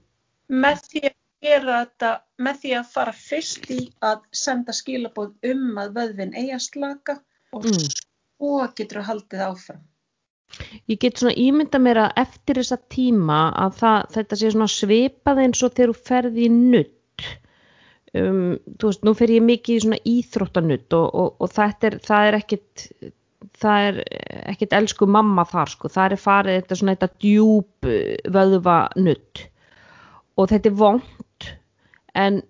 með 0.49 0.77
því 0.89 0.99
að 1.05 1.15
gera 1.45 1.79
þetta, 1.85 2.11
með 2.45 2.61
því 2.61 2.75
að 2.79 2.91
fara 2.97 3.15
fyrst 3.15 3.69
í 3.73 3.79
að 4.05 4.23
senda 4.35 4.75
skilabóð 4.75 5.51
um 5.51 5.81
að 5.81 5.93
vöðvin 5.99 6.33
eigi 6.35 6.55
að 6.57 6.63
slaka 6.69 7.19
og 7.55 7.65
Mm. 7.69 7.85
svo 8.35 8.67
getur 8.75 9.01
þú 9.01 9.05
haldið 9.09 9.45
áfram. 9.45 9.83
Ég 10.87 10.99
get 11.01 11.17
svona 11.19 11.35
ímynda 11.41 11.79
mér 11.81 11.99
að 12.03 12.19
eftir 12.21 12.59
þessa 12.61 12.77
tíma 12.93 13.39
að 13.59 13.79
það, 13.79 14.05
þetta 14.15 14.37
sé 14.39 14.51
svona 14.53 14.67
svipað 14.71 15.41
eins 15.43 15.63
og 15.65 15.73
þegar 15.73 15.93
þú 15.93 16.05
ferð 16.09 16.37
í 16.37 16.49
nutt. 16.53 17.25
Um, 18.15 18.55
þú 18.79 18.91
veist, 18.91 19.01
nú 19.03 19.13
fer 19.17 19.33
ég 19.33 19.43
mikið 19.43 19.75
í 19.75 19.81
svona 19.83 19.97
íþróttanutt 20.07 20.95
og, 20.95 21.07
og, 21.11 21.33
og 21.43 21.51
þetta 21.51 21.89
er, 21.89 21.97
það 22.05 22.27
er 22.29 22.37
ekkit, 22.37 22.85
það 23.59 23.87
er 23.89 23.97
ekkit 24.53 24.75
elsku 24.77 25.07
mamma 25.17 25.43
þar 25.49 25.73
sko, 25.73 25.91
það 25.91 26.15
er 26.15 26.23
farið 26.23 26.59
þetta 26.61 26.77
svona 26.79 26.95
þetta 26.95 27.09
djúb 27.25 27.89
vöðva 28.37 28.77
nutt 28.95 29.43
og 30.37 30.47
þetta 30.53 30.71
er 30.71 30.77
vond 30.79 31.24
en 32.15 32.41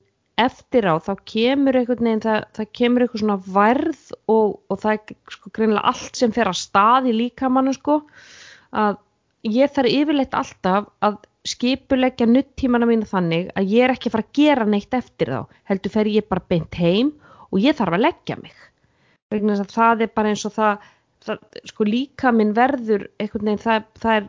eftir 0.42 0.88
á 0.88 0.96
þá 1.00 1.14
kemur 1.32 1.78
einhvern 1.80 2.10
veginn, 2.10 2.24
það, 2.26 2.42
það 2.58 2.72
kemur 2.80 3.06
eitthvað 3.06 3.22
svona 3.24 3.38
værð 3.56 4.02
og, 4.32 4.58
og 4.70 4.82
það 4.82 4.98
er 4.98 5.36
sko 5.38 5.52
greinilega 5.56 5.92
allt 5.92 6.20
sem 6.20 6.34
fer 6.36 6.52
að 6.52 6.60
stað 6.60 7.08
í 7.12 7.16
líkamannu 7.16 7.76
sko 7.78 8.02
að 8.76 9.00
ég 9.48 9.72
þarf 9.72 9.94
yfirleitt 9.94 10.36
alltaf 10.36 10.90
að 11.06 11.22
skipuleggja 11.46 12.26
nuttímana 12.28 12.88
mína 12.90 13.08
þannig 13.08 13.52
að 13.56 13.72
ég 13.72 13.86
er 13.86 13.94
ekki 13.94 14.10
að 14.10 14.16
fara 14.18 14.26
að 14.26 14.40
gera 14.40 14.68
neitt 14.70 14.98
eftir 14.98 15.32
þá 15.32 15.60
heldur 15.70 15.94
fer 15.94 16.10
ég 16.10 16.28
bara 16.30 16.48
beint 16.50 16.80
heim 16.80 17.14
og 17.52 17.62
ég 17.62 17.78
þarf 17.78 17.96
að 17.96 18.06
leggja 18.08 18.38
mig. 18.42 18.56
Vegna 19.32 19.56
þess 19.56 19.66
að 19.70 19.76
það 19.76 20.04
er 20.06 20.12
bara 20.18 20.32
eins 20.34 20.46
og 20.50 20.56
það, 20.56 20.90
það 21.26 21.62
sko 21.72 21.88
líka 21.88 22.34
minn 22.34 22.56
verður 22.58 23.08
einhvern 23.22 23.52
veginn 23.52 23.64
það, 23.64 23.88
það 24.02 24.18
er 24.18 24.28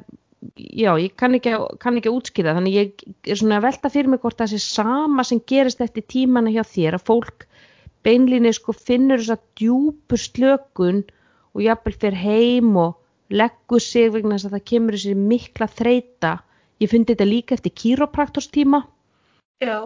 já, 0.57 0.93
ég 1.01 1.15
kann 1.19 1.37
ekki, 1.39 1.55
kann 1.83 1.99
ekki 1.99 2.11
að 2.11 2.19
útskýra 2.21 2.55
þannig 2.57 2.77
ég 2.77 3.05
er 3.27 3.39
svona 3.41 3.61
að 3.61 3.67
velta 3.69 3.91
fyrir 3.93 4.11
mig 4.13 4.23
hvort 4.23 4.39
það 4.41 4.53
sé 4.53 4.61
sama 4.63 5.25
sem 5.27 5.41
gerist 5.49 5.81
eftir 5.85 6.05
tímana 6.13 6.53
hjá 6.55 6.63
þér 6.67 6.99
að 6.99 7.07
fólk 7.11 7.47
beinlinni 8.07 8.53
sko 8.55 8.75
finnur 8.77 9.23
þess 9.23 9.37
að 9.37 9.47
djúpu 9.61 10.21
slökun 10.21 11.03
og 11.57 11.65
jafnvel 11.65 11.97
fyrir 11.97 12.21
heim 12.21 12.77
og 12.81 12.99
leggur 13.33 13.83
sig 13.83 14.13
vegna 14.15 14.37
þess 14.37 14.51
að 14.51 14.59
það 14.59 14.69
kemur 14.73 14.99
þessi 14.99 15.17
mikla 15.33 15.71
þreita 15.73 16.35
ég 16.83 16.93
fyndi 16.93 17.15
þetta 17.15 17.31
líka 17.31 17.57
eftir 17.57 17.75
kýrópraktorstíma 17.83 18.85
Já, 19.65 19.79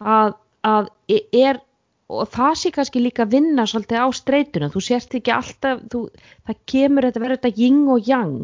að, 0.00 0.36
að 0.64 0.90
e- 1.12 1.26
er 1.36 1.60
og 2.06 2.28
það 2.32 2.52
sé 2.60 2.70
kannski 2.74 3.02
líka 3.02 3.24
að 3.26 3.34
vinna 3.34 3.64
svolítið 3.66 3.98
á 3.98 4.08
streituna, 4.14 4.68
þú 4.70 4.82
sérst 4.88 5.16
ekki 5.18 5.32
alltaf 5.34 5.82
þú, 5.92 6.06
það 6.46 6.60
kemur 6.72 7.06
þetta 7.08 7.22
verður 7.22 7.40
þetta 7.40 7.60
yin 7.60 7.80
og 7.92 8.08
yang 8.08 8.36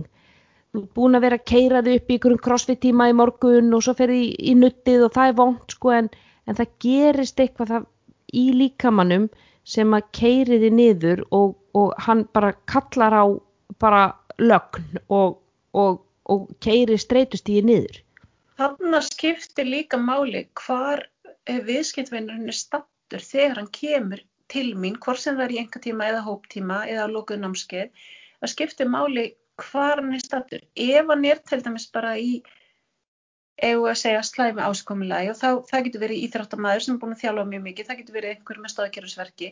þú 0.72 0.82
er 0.82 0.90
búin 0.96 1.16
að 1.18 1.24
vera 1.26 1.38
að 1.40 1.48
keira 1.52 1.80
þig 1.84 1.98
upp 2.00 2.10
í 2.10 2.16
einhverjum 2.16 2.42
crossfit 2.46 2.80
tíma 2.80 3.08
í 3.10 3.16
morgun 3.16 3.72
og 3.76 3.84
svo 3.84 3.94
fer 3.98 4.12
í, 4.12 4.22
í 4.40 4.54
nuttið 4.56 5.06
og 5.06 5.14
það 5.16 5.32
er 5.32 5.38
vond 5.40 5.74
sko 5.74 5.92
en, 5.98 6.10
en 6.48 6.58
það 6.58 6.76
gerist 6.84 7.42
eitthvað 7.42 7.72
það, 7.74 7.88
í 8.32 8.44
líkamannum 8.56 9.26
sem 9.68 9.92
að 9.94 10.08
keiri 10.16 10.58
þig 10.62 10.76
niður 10.78 11.24
og, 11.30 11.52
og 11.76 11.92
hann 12.06 12.24
bara 12.32 12.54
kallar 12.70 13.14
á 13.14 13.24
bara 13.82 14.02
lögn 14.38 15.02
og, 15.08 15.38
og, 15.76 16.00
og 16.30 16.48
keiri 16.64 16.98
streitust 16.98 17.50
í 17.52 17.60
niður. 17.64 18.00
Þarna 18.60 19.00
skiptir 19.04 19.68
líka 19.68 19.98
máli 20.00 20.46
hvar 20.62 21.04
viðskiptvinnurinn 21.48 22.50
er 22.52 22.56
stattur 22.56 23.24
þegar 23.24 23.60
hann 23.60 23.70
kemur 23.74 24.22
til 24.52 24.72
mín, 24.78 24.98
hvort 25.00 25.20
sem 25.20 25.36
það 25.38 25.46
er 25.46 25.54
í 25.54 25.60
enga 25.62 25.80
tíma 25.82 26.08
eða 26.10 26.24
hóptíma 26.26 26.82
eða 26.88 27.08
lókuð 27.10 27.40
námskeið, 27.42 27.88
það 28.42 28.52
skiptir 28.52 28.90
máli 28.92 29.30
hvar 29.60 30.00
hann 30.00 30.14
er 30.16 30.22
stattur. 30.22 30.62
Ef 30.76 31.08
hann 31.10 31.24
er 31.28 31.40
til 31.48 31.62
dæmis 31.64 31.88
bara 31.92 32.14
í 32.18 32.42
egu 33.62 33.84
að 33.86 34.00
segja 34.00 34.22
slæmi 34.26 34.64
áskomulagi 34.64 35.30
og 35.30 35.38
þá, 35.38 35.48
það 35.68 35.84
getur 35.86 36.02
verið 36.06 36.24
íþróttamæður 36.26 36.84
sem 36.84 36.94
er 36.94 37.02
búin 37.02 37.14
að 37.14 37.22
þjálfa 37.22 37.44
mjög 37.50 37.64
mikið, 37.66 37.88
það 37.88 38.00
getur 38.00 38.16
verið 38.16 38.34
einhver 38.34 38.62
með 38.62 38.72
stóðkerfisverki 38.74 39.50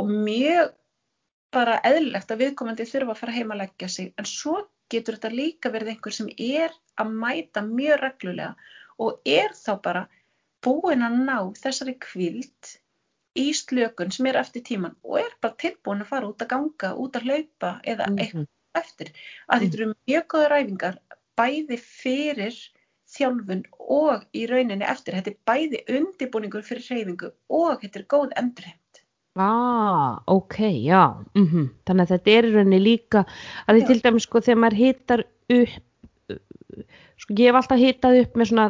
og 0.00 0.12
mjög 0.28 0.70
bara 1.54 1.74
eðlilegt 1.86 2.32
að 2.32 2.40
viðkomandi 2.44 2.86
þurfa 2.90 3.14
að 3.14 3.20
fara 3.22 3.34
heim 3.34 3.52
að 3.54 3.60
leggja 3.62 3.90
sig. 3.96 4.12
En 4.18 4.28
svo 4.28 4.56
getur 4.92 5.18
þetta 5.18 5.34
líka 5.34 5.72
verið 5.74 5.94
einhver 5.94 6.16
sem 6.16 6.30
er 6.38 6.72
að 7.00 7.12
mæta 7.24 7.64
mjög 7.66 8.00
reglulega 8.02 8.54
og 9.02 9.28
er 9.28 9.54
þá 9.58 9.72
bara 9.82 10.06
búin 10.64 11.04
að 11.04 11.20
ná 11.26 11.38
þessari 11.58 11.98
kvild 12.00 12.74
í 13.38 13.48
slökun 13.58 14.12
sem 14.14 14.26
er 14.30 14.38
eftir 14.40 14.62
tíman 14.66 14.94
og 15.02 15.18
er 15.20 15.32
bara 15.42 15.58
tilbúin 15.58 16.04
að 16.04 16.10
fara 16.12 16.28
út 16.30 16.42
að 16.44 16.52
ganga, 16.54 16.92
út 16.94 17.16
að 17.18 17.26
hlaupa 17.28 17.72
eða 17.82 18.06
eitthvað 18.14 18.46
eftir. 18.78 19.12
Að 19.48 19.64
þetta 19.64 19.78
eru 19.80 19.90
mjög 20.08 20.26
góða 20.34 20.48
ræfingar 20.52 20.98
bæði 21.38 21.78
fyrir 21.82 22.56
þjálfun 23.14 23.64
og 23.78 24.24
í 24.34 24.46
rauninni 24.50 24.86
eftir. 24.88 25.14
Þetta 25.18 25.30
er 25.30 25.38
bæði 25.50 25.82
undibúningur 25.98 26.64
fyrir 26.66 26.86
hreyfingu 26.88 27.30
og 27.48 27.82
þetta 27.82 28.00
er 28.00 28.06
góð 28.14 28.34
endurheimt. 28.40 28.80
Ah, 29.36 30.20
ok, 30.30 30.58
já. 30.86 31.24
Mm 31.34 31.46
-hmm. 31.48 31.68
Þannig 31.86 32.02
að 32.02 32.12
þetta 32.14 32.30
er 32.30 32.44
í 32.44 32.52
rauninni 32.54 32.80
líka, 32.80 33.24
að 33.66 33.74
því 33.80 33.86
til 33.86 34.00
dæmis 34.02 34.22
sko 34.22 34.40
þegar 34.40 34.60
maður 34.62 34.78
hitar 34.78 35.24
upp, 35.50 36.38
sko 37.18 37.34
ég 37.34 37.50
hef 37.50 37.54
alltaf 37.54 37.78
hitað 37.78 38.20
upp 38.20 38.36
með 38.36 38.48
svona 38.48 38.68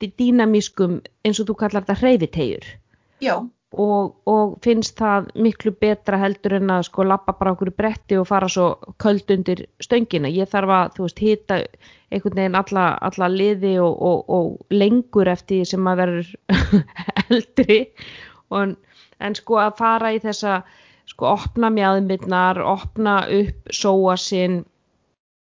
dý- 0.00 0.12
dýnamískum 0.18 1.00
eins 1.24 1.40
og 1.40 1.46
þú 1.48 1.56
kallar 1.60 1.84
þetta 1.84 2.00
hreyfitegjur 2.00 2.66
Já, 3.20 3.36
og, 3.74 4.14
og 4.30 4.56
finnst 4.64 4.96
það 5.00 5.30
miklu 5.42 5.72
betra 5.80 6.20
heldur 6.20 6.56
en 6.60 6.70
að 6.76 6.86
sko 6.88 7.04
lappa 7.04 7.34
bara 7.38 7.52
okkur 7.56 7.72
bretti 7.76 8.18
og 8.20 8.28
fara 8.30 8.48
svo 8.48 8.68
köld 9.02 9.30
undir 9.34 9.66
stöngina. 9.82 10.30
Ég 10.30 10.50
þarf 10.52 10.74
að, 10.76 10.92
þú 10.96 11.06
veist, 11.06 11.22
hita 11.22 11.58
einhvern 12.14 12.40
veginn 12.40 12.58
alla, 12.60 12.86
alla 13.08 13.28
liði 13.32 13.76
og, 13.82 13.96
og, 14.02 14.30
og 14.30 14.74
lengur 14.74 15.28
eftir 15.28 15.66
sem 15.66 15.82
maður 15.82 16.22
verður 16.22 16.84
eldri 17.26 17.80
en 18.54 19.34
sko 19.34 19.58
að 19.58 19.78
fara 19.80 20.12
í 20.14 20.20
þessa 20.22 20.60
sko 21.10 21.32
opna 21.32 21.70
mjáðmyrnar, 21.72 22.60
opna 22.62 23.20
upp 23.32 23.74
sóa 23.74 24.16
sinn 24.20 24.62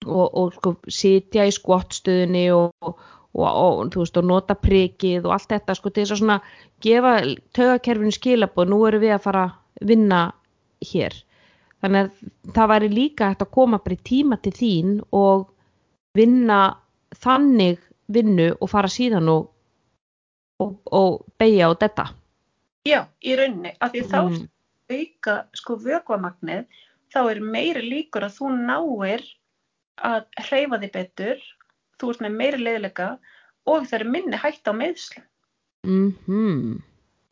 og, 0.08 0.54
sko 0.56 0.76
sitja 0.88 1.46
í 1.48 1.54
skottstöðunni 1.56 2.46
og, 2.56 3.00
og, 3.38 3.46
og 3.46 3.94
þú 3.94 4.04
veist 4.04 4.20
og 4.20 4.28
nota 4.30 4.56
prikið 4.58 5.28
og 5.28 5.36
allt 5.36 5.50
þetta 5.54 5.76
sko 5.78 5.92
til 5.94 6.04
þess 6.04 6.16
að 6.16 6.22
svona 6.24 6.40
gefa 6.82 7.14
taugakerfinu 7.58 8.14
skilabóð, 8.16 8.72
nú 8.72 8.80
erum 8.88 9.04
við 9.04 9.16
að 9.16 9.26
fara 9.28 9.44
að 9.48 9.90
vinna 9.92 10.22
hér 10.92 11.16
þannig 11.84 12.08
að 12.08 12.54
það 12.56 12.72
væri 12.74 12.90
líka 12.94 13.30
hægt 13.32 13.46
að 13.46 13.54
koma 13.56 13.80
bara 13.84 13.96
í 13.96 14.04
tíma 14.10 14.40
til 14.44 14.56
þín 14.56 14.96
og 15.16 15.48
vinna 16.18 16.60
þannig 17.16 17.80
vinnu 18.10 18.50
og 18.58 18.72
fara 18.72 18.90
síðan 18.92 19.30
og, 19.32 19.52
og, 20.60 20.74
og 20.92 21.22
beigja 21.40 21.70
á 21.70 21.74
þetta 21.78 22.10
já, 22.90 23.04
í 23.22 23.36
rauninni. 23.38 23.76
Af 23.80 23.94
því 23.94 24.06
þá 24.10 24.20
Mm. 24.30 24.48
auka 24.90 25.36
sko 25.54 25.76
vökvamagnið, 25.78 26.66
þá 27.14 27.20
er 27.30 27.40
meiri 27.42 27.84
líkur 27.86 28.26
að 28.26 28.38
þú 28.40 28.52
náir 28.58 29.22
að 30.02 30.26
hreyfa 30.48 30.80
þig 30.82 30.92
betur, 30.96 31.44
þú 32.00 32.10
ert 32.14 32.22
með 32.26 32.38
meiri 32.42 32.62
leiðilega 32.64 33.10
og 33.70 33.88
það 33.90 34.00
er 34.00 34.10
minni 34.16 34.38
hætt 34.44 34.68
á 34.70 34.74
meðslu. 34.74 35.24
mhm, 35.86 36.80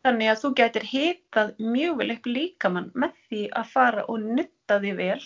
Þannig 0.06 0.30
að 0.32 0.42
þú 0.44 0.50
gætir 0.56 0.84
hitað 0.88 1.50
mjög 1.60 1.98
vel 2.00 2.12
upp 2.14 2.28
líkamann 2.32 2.92
með 2.96 3.16
því 3.30 3.40
að 3.60 3.66
fara 3.74 4.04
og 4.08 4.20
nutta 4.24 4.78
þig 4.80 4.96
vel 4.96 5.22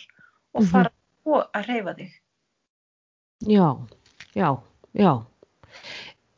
og 0.55 0.61
Mhm. 0.63 0.69
fara 0.71 0.91
og 1.25 1.51
að 1.53 1.67
reyfa 1.67 1.93
þig. 1.99 2.11
já, 3.45 3.67
já, 4.35 4.57
já. 4.93 5.23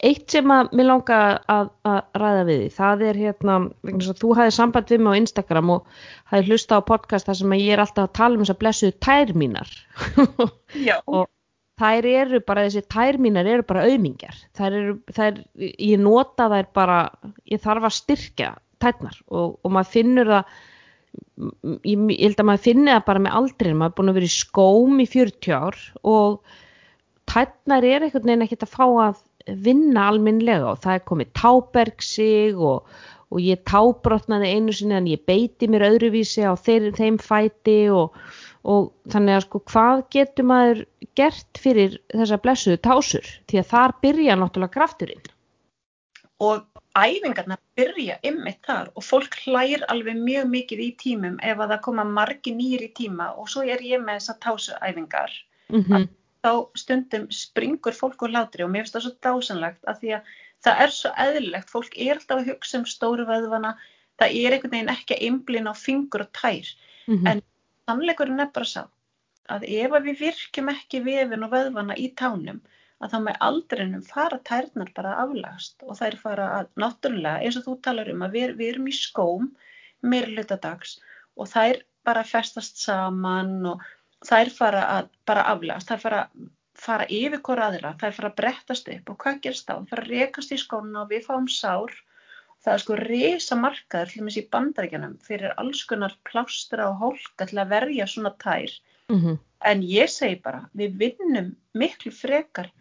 Eitt 0.03 0.29
sem 0.31 0.45
að 0.51 0.73
mér 0.75 0.85
langa 0.89 1.17
að, 1.47 1.69
að 1.87 2.01
ræða 2.19 2.43
við 2.49 2.57
því, 2.59 2.69
það 2.75 3.03
er 3.07 3.19
hérna, 3.21 3.53
þú 4.19 4.33
hafði 4.35 4.51
samband 4.51 4.87
við 4.91 4.99
mig 4.99 5.13
á 5.15 5.19
Instagram 5.21 5.69
og 5.69 5.85
hafði 6.31 6.47
hlusta 6.49 6.75
á 6.75 6.81
podcast 6.83 7.25
þar 7.29 7.35
sem 7.39 7.49
ég 7.55 7.69
er 7.71 7.79
alltaf 7.79 8.09
að 8.09 8.13
tala 8.19 8.35
um 8.35 8.43
þess 8.43 8.51
að 8.51 8.59
blessuðu 8.59 8.97
tær 8.99 9.31
mínar. 9.33 9.69
Já. 10.89 10.99
Og- 11.07 11.29
þær 11.81 12.07
eru 12.09 12.41
bara, 12.45 12.67
þessi 12.67 12.83
tær 12.91 13.17
mínar 13.21 13.49
eru 13.49 13.65
bara 13.67 13.85
auðmingjar. 13.87 14.37
Þær 14.57 14.77
eru, 14.79 14.97
þær, 15.15 15.39
ég 15.63 16.01
nota 16.01 16.49
þær 16.51 16.69
bara, 16.75 16.99
ég 17.49 17.63
þarf 17.63 17.89
að 17.89 17.97
styrkja 17.97 18.51
tærnar 18.83 19.17
og, 19.31 19.57
og 19.63 19.73
maður 19.73 19.91
finnur 19.93 20.31
það, 20.33 20.57
ég, 21.87 22.03
ég 22.13 22.25
held 22.25 22.43
að 22.43 22.49
maður 22.49 22.65
finni 22.67 22.91
það 22.91 23.07
bara 23.09 23.23
með 23.25 23.37
aldrin, 23.39 23.79
maður 23.79 23.93
er 23.93 23.97
búin 23.99 24.13
að 24.13 24.19
vera 24.19 24.29
í 24.29 24.35
skóm 24.35 25.01
í 25.03 25.07
40 25.09 25.55
ár 25.57 25.81
og 26.13 26.57
tærnar 27.31 27.87
er 27.87 28.05
einhvern 28.05 28.29
veginn 28.29 28.45
ekkert 28.47 28.67
að 28.67 28.75
fá 28.75 28.85
að 29.07 29.23
vinna 29.63 30.07
alminlega 30.11 30.71
og 30.71 30.81
það 30.83 30.97
er 30.97 31.05
komið 31.09 31.33
tábergsig 31.39 32.59
og, 32.63 32.87
og 33.33 33.43
ég 33.43 33.63
tábrotnaði 33.67 34.53
einu 34.55 34.75
sinni 34.75 34.97
en 34.99 35.09
ég 35.11 35.23
beiti 35.27 35.67
mér 35.71 35.87
öðruvísi 35.89 36.45
á 36.47 36.53
þeir, 36.55 36.91
þeim 36.95 37.19
fæti 37.23 37.79
og, 37.91 38.15
og 38.63 38.91
þannig 39.11 39.37
að 39.37 39.45
sko 39.45 39.63
hvað 39.71 40.03
getur 40.15 40.47
maður 40.47 40.85
gert 41.19 41.59
fyrir 41.59 41.97
þessa 42.13 42.39
blessuðu 42.43 42.79
tásur 42.87 43.27
því 43.51 43.59
að 43.59 43.71
þar 43.73 43.95
byrja 44.05 44.39
náttúrulega 44.39 44.75
krafturinn 44.77 45.31
Og 46.43 46.63
æfingarnar 46.97 47.61
byrja 47.77 48.17
ymmið 48.25 48.57
þar 48.67 48.89
og 48.97 49.05
fólk 49.05 49.37
hlægir 49.43 49.85
alveg 49.93 50.17
mjög 50.19 50.49
mikið 50.51 50.81
í 50.83 50.89
tímum 51.03 51.37
ef 51.45 51.61
að 51.61 51.73
það 51.73 51.83
koma 51.87 52.05
margi 52.09 52.53
nýr 52.57 52.83
í 52.85 52.89
tíma 52.97 53.29
og 53.39 53.49
svo 53.53 53.63
er 53.63 53.83
ég 53.85 54.03
með 54.03 54.19
þessar 54.19 54.39
tásuæfingar. 54.45 55.31
mm 55.69 55.83
-hmm. 55.83 56.07
Þá 56.43 56.53
stundum 56.75 57.27
springur 57.31 57.95
fólk 57.95 58.25
úr 58.25 58.33
hlátri 58.33 58.63
og 58.63 58.71
mér 58.71 58.83
finnst 58.83 58.95
það 58.95 59.05
svo 59.05 59.13
dásanlegt 59.25 59.83
að 59.87 59.99
því 60.01 60.09
að 60.17 60.21
það 60.63 60.81
er 60.83 60.91
svo 60.91 61.11
eðlilegt. 61.25 61.69
Fólk 61.69 61.93
er 61.97 62.15
alltaf 62.17 62.39
að 62.39 62.49
hugsa 62.49 62.77
um 62.77 62.85
stóru 62.85 63.25
vöðvana. 63.25 63.77
Það 64.19 64.35
er 64.41 64.51
einhvern 64.51 64.71
veginn 64.71 64.95
ekki 64.95 65.15
að 65.15 65.23
einblina 65.27 65.71
á 65.71 65.75
fingur 65.75 66.21
og 66.21 66.31
tær. 66.33 66.67
Mhm. 67.07 67.27
En- 67.27 67.43
Sannleikurinn 67.89 68.43
er 68.43 68.51
bara 68.57 68.69
sá 68.71 68.83
að 69.53 69.65
ef 69.77 69.95
við 70.05 70.19
virkjum 70.21 70.71
ekki 70.73 71.01
vefin 71.07 71.45
og 71.47 71.51
vöðvana 71.55 71.97
í 71.99 72.05
tánum 72.21 72.61
að 73.03 73.13
þá 73.13 73.17
með 73.25 73.41
aldrinum 73.47 74.05
fara 74.07 74.39
tærnar 74.49 74.91
bara 74.99 75.15
að 75.15 75.23
aflagast 75.23 75.83
og 75.87 75.97
þær 75.99 76.17
fara 76.21 76.45
að 76.59 76.69
náttúrulega 76.83 77.43
eins 77.43 77.57
og 77.59 77.65
þú 77.67 77.73
talar 77.87 78.11
um 78.13 78.23
að 78.27 78.37
við, 78.37 78.53
við 78.61 78.73
erum 78.73 78.87
í 78.87 78.95
skóm 78.99 79.49
meir 80.13 80.29
hluta 80.31 80.59
dags 80.67 80.95
og 81.35 81.51
þær 81.51 81.81
bara 82.07 82.23
festast 82.27 82.79
saman 82.85 83.53
og 83.73 83.83
þær 84.27 84.53
fara 84.55 84.83
að 84.97 85.11
bara 85.27 85.47
aflagast, 85.51 85.91
þær 85.91 86.03
fara 86.05 86.21
fara 86.83 87.05
yfir 87.11 87.41
hvora 87.45 87.67
aðra, 87.69 87.93
þær 87.99 88.15
fara 88.17 88.29
að 88.31 88.39
brettast 88.39 88.89
upp 88.95 89.11
og 89.11 89.19
hvað 89.23 89.43
gerst 89.45 89.67
þá? 89.67 89.75
Þær 89.75 89.89
fara 89.91 90.05
að 90.05 90.13
rekast 90.13 90.53
í 90.55 90.59
skóna 90.61 91.03
og 91.03 91.11
við 91.11 91.27
fáum 91.27 91.49
sár 91.51 91.93
það 92.63 92.73
er 92.73 92.83
sko 92.83 92.95
risa 92.99 93.55
markaður 93.59 94.11
til 94.13 94.21
dæmis 94.21 94.37
í 94.39 94.45
bandaríkjanum 94.53 95.17
fyrir 95.25 95.53
alls 95.57 95.83
konar 95.89 96.13
plástra 96.29 96.87
og 96.91 96.99
hólka 97.01 97.47
til 97.49 97.59
að 97.59 97.69
verja 97.75 98.05
svona 98.07 98.31
tær 98.39 98.71
Mhm. 99.09 99.39
en 99.65 99.81
ég 99.81 100.09
segi 100.09 100.41
bara, 100.41 100.69
við 100.75 100.97
vinnum 100.97 101.55
miklu 101.75 102.11
frekar 102.11 102.71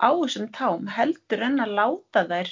á 0.00 0.10
þessum 0.14 0.48
tám 0.52 0.86
heldur 0.86 1.42
en 1.42 1.58
að 1.58 1.74
láta 1.78 2.22
þær 2.28 2.48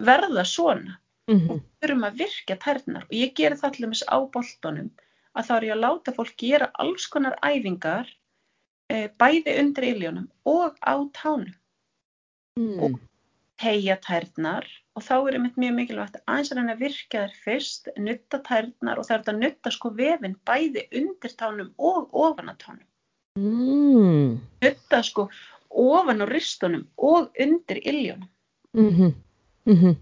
verða 0.00 0.44
svona 0.44 0.98
Mhm. 1.28 1.48
við 1.48 1.62
þurfum 1.82 2.04
að 2.10 2.18
virkja 2.18 2.56
tærnar 2.60 3.02
og 3.02 3.10
ég 3.10 3.34
geri 3.34 3.56
það 3.56 3.72
til 3.72 3.86
dæmis 3.86 4.02
á 4.08 4.16
boltonum 4.30 4.90
að 5.36 5.44
þá 5.46 5.52
er 5.56 5.62
ég 5.62 5.72
að 5.76 5.80
láta 5.84 6.12
fólk 6.14 6.36
gera 6.36 6.70
alls 6.78 7.06
konar 7.08 7.36
æfingar 7.42 8.06
eh, 8.90 9.08
bæði 9.18 9.58
undir 9.58 9.84
iljónum 9.94 10.28
og 10.44 10.76
á 10.86 10.94
tánum 11.12 11.52
Mm. 12.58 12.98
Tegja 13.60 13.96
tærnar 14.04 14.66
og 14.96 15.02
þá 15.04 15.14
er 15.28 15.36
einmitt 15.38 15.56
mjög 15.60 15.74
mikilvægt 15.76 16.16
aðeins 16.26 16.50
að 16.52 16.58
reyna 16.60 16.74
að 16.76 16.82
virkja 16.86 17.22
þær 17.26 17.34
fyrst, 17.44 17.88
nutta 18.00 18.38
tærnar 18.46 18.98
og 19.00 19.06
það 19.08 19.14
er 19.16 19.22
þetta 19.24 19.34
að 19.34 19.42
nutta 19.44 19.72
sko 19.74 19.90
vefin 19.98 20.36
bæði 20.48 20.86
undir 21.00 21.34
tánum 21.40 21.70
og 21.78 22.08
ofan 22.16 22.52
á 22.52 22.54
tánum. 22.60 22.86
Mm. 23.36 24.38
Nutta 24.64 25.02
sko 25.04 25.28
ofan 25.70 26.24
á 26.24 26.26
ristunum 26.30 26.86
og 26.96 27.28
undir 27.40 27.80
iljónum. 27.84 28.28
Mhm. 28.76 29.12
Mhm. 29.66 29.96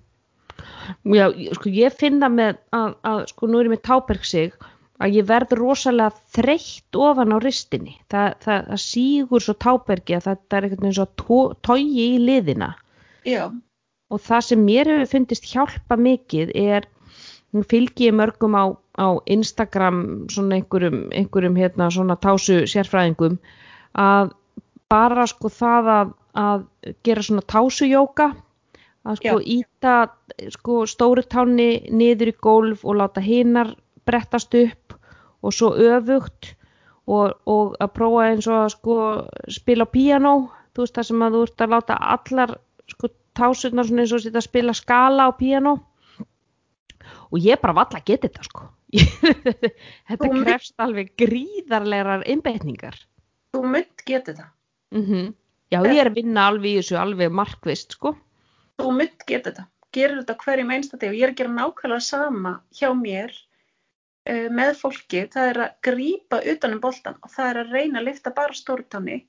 Já, 1.04 1.26
ég- 1.32 1.54
sko 1.54 1.70
ég 1.70 1.92
finna 1.98 2.28
með 2.28 2.58
að, 2.72 2.94
að 3.02 3.26
sko 3.28 3.46
nú 3.46 3.58
er 3.60 3.66
ég 3.66 3.74
með 3.74 3.82
tábergsig 3.88 4.52
að 5.00 5.16
ég 5.18 5.26
verð 5.26 5.52
rosalega 5.58 6.14
þreytt 6.36 6.94
ofan 6.94 7.32
á 7.34 7.38
ristinni. 7.42 7.98
Það, 8.08 8.34
það, 8.44 8.66
það 8.68 8.80
sígur 8.84 9.42
svo 9.42 9.54
tábergi 9.54 10.14
að 10.16 10.22
það, 10.28 10.38
það 10.48 10.56
er 10.58 10.62
einhvern 10.68 10.84
veginn 10.84 10.98
svo 11.00 11.08
tó- 11.18 11.54
togi 11.62 12.06
í 12.14 12.18
liðina. 12.22 12.74
Já, 13.24 13.48
og 14.12 14.20
það 14.20 14.46
sem 14.48 14.64
mér 14.64 14.90
hefur 14.92 15.12
fundist 15.14 15.48
hjálpa 15.50 15.98
mikið 16.00 16.52
er 16.54 16.88
fylgi 17.70 18.08
ég 18.08 18.16
mörgum 18.18 18.56
á, 18.58 18.74
á 18.98 19.08
Instagram 19.30 20.26
svona 20.32 20.58
einhverjum, 20.58 21.06
einhverjum 21.14 21.58
hérna 21.58 21.90
svona 21.90 22.16
tásu 22.18 22.64
sérfræðingum 22.70 23.38
að 23.94 24.32
bara 24.90 25.26
sko 25.30 25.50
það 25.52 25.90
að, 25.94 26.10
að 26.34 26.66
gera 27.06 27.22
svona 27.22 27.46
tásujóka 27.46 28.32
að 29.04 29.20
sko 29.20 29.38
íta 29.56 29.94
sko 30.56 30.82
stóru 30.90 31.22
tánni 31.30 31.86
niður 31.92 32.32
í 32.32 32.36
gólf 32.42 32.84
og 32.84 32.98
láta 33.00 33.22
hinnar 33.22 33.74
brettast 34.08 34.54
upp 34.58 34.98
og 35.44 35.54
svo 35.54 35.74
öfugt 35.76 36.54
og, 37.06 37.36
og 37.46 37.76
að 37.78 37.94
prófa 37.94 38.28
eins 38.30 38.48
og 38.48 38.60
að 38.64 38.70
sko 38.74 38.98
spila 39.52 39.86
á 39.86 39.92
píanó 39.94 40.34
þú 40.74 40.84
veist 40.84 40.98
það 40.98 41.10
sem 41.10 41.26
að 41.26 41.36
þú 41.36 41.42
ert 41.46 41.64
að 41.64 41.74
láta 41.76 41.98
allar 42.16 42.56
sko 42.92 43.08
tásurnar 43.34 43.86
svona 43.88 44.04
eins 44.04 44.12
og 44.14 44.22
þetta 44.24 44.40
að 44.42 44.48
spila 44.48 44.74
skala 44.76 45.28
á 45.28 45.30
píanó 45.38 45.74
og 47.30 47.38
ég 47.42 47.60
bara 47.62 47.74
valla 47.80 48.00
að 48.00 48.06
geta 48.10 48.28
þetta 48.28 48.46
sko 48.48 48.68
þetta 48.94 50.20
Þú 50.20 50.30
mynd- 50.32 50.46
krefst 50.48 50.74
alveg 50.84 51.14
gríðarlegar 51.20 52.24
einbeitningar 52.30 52.98
þú 53.54 53.62
munt 53.74 54.04
geta 54.06 54.34
það. 54.38 54.50
mm 54.98 55.32
já 55.74 55.78
ég 55.88 55.98
er 56.04 56.10
að 56.12 56.18
vinna 56.20 56.44
alveg 56.50 56.70
í 56.70 56.76
þessu 56.80 56.98
alveg 57.00 57.32
markvist 57.34 57.96
sko 57.98 58.14
Þú 58.78 58.90
munt 58.90 59.22
geta 59.28 59.50
þetta. 59.52 59.64
Gerir 59.94 60.16
þetta 60.18 60.34
hverjum 60.42 60.70
einstati 60.74 61.06
og 61.06 61.12
ég 61.14 61.22
er 61.28 61.30
að 61.30 61.36
gera 61.38 61.50
nákvæmlega 61.54 62.02
sama 62.02 62.52
hjá 62.74 62.88
mér 62.98 63.30
uh, 64.26 64.48
með 64.50 64.72
fólki. 64.80 65.20
Það 65.30 65.50
er 65.52 65.60
að 65.62 65.76
grípa 65.86 66.40
utan 66.50 66.74
um 66.74 66.80
boltan 66.82 67.14
og 67.22 67.30
það 67.30 67.50
er 67.52 67.60
að 67.60 67.70
reyna 67.76 68.00
að 68.02 68.08
lifta 68.08 68.32
bara 68.34 68.56
stórtáni. 68.58 69.20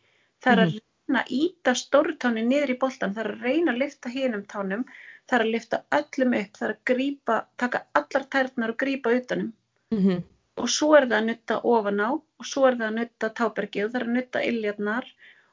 Það 0.42 0.52
er 0.56 0.64
að 0.64 0.74
reyna 1.08 1.22
að 1.24 1.32
íta 1.32 1.74
stórtáni 1.76 2.44
niður 2.46 2.72
í 2.74 2.78
boltan. 2.80 3.14
Það 3.14 3.26
er 3.26 3.32
að 3.32 3.42
reyna 3.42 3.72
að 3.72 3.82
lifta 3.84 4.10
hinum 4.10 4.46
tánum. 4.46 4.86
Það 5.28 5.38
er 5.40 5.44
að 5.46 5.52
lifta 5.56 5.84
öllum 5.92 6.34
upp. 6.40 6.58
Það 6.58 6.68
er 6.68 6.74
að 6.74 6.84
grípa, 6.92 7.36
taka 7.58 7.86
allar 7.94 8.26
tærnar 8.30 8.74
og 8.74 8.78
grípa 8.78 9.14
utanum. 9.14 9.54
mm 9.92 10.00
-hmm. 10.00 10.24
og 10.56 10.70
svo 10.70 10.96
er 10.96 11.06
það 11.06 11.18
að 11.18 11.26
nutta 11.26 11.56
ofan 11.64 12.00
á 12.00 12.10
og 12.40 12.46
svo 12.46 12.68
er 12.68 12.76
það 12.76 12.88
að 12.88 12.96
nutta 13.00 13.30
tábergið 13.30 13.92
það 13.92 13.96
er 13.96 14.08
að 14.08 14.16
nutta 14.16 14.40
illjarnar 14.50 15.06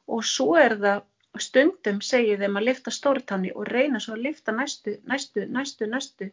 og 0.07 0.25
svo 0.25 0.57
er 0.57 0.75
það 0.85 1.03
stundum 1.39 2.01
segið 2.01 2.39
þeim 2.39 2.57
að 2.57 2.67
lifta 2.69 2.91
stórtanni 2.91 3.51
og 3.53 3.69
reyna 3.69 4.01
svo 4.01 4.15
að 4.15 4.25
lifta 4.27 4.53
næstu, 4.53 4.97
næstu, 5.05 5.47
næstu, 5.47 5.87
næstu 5.87 6.31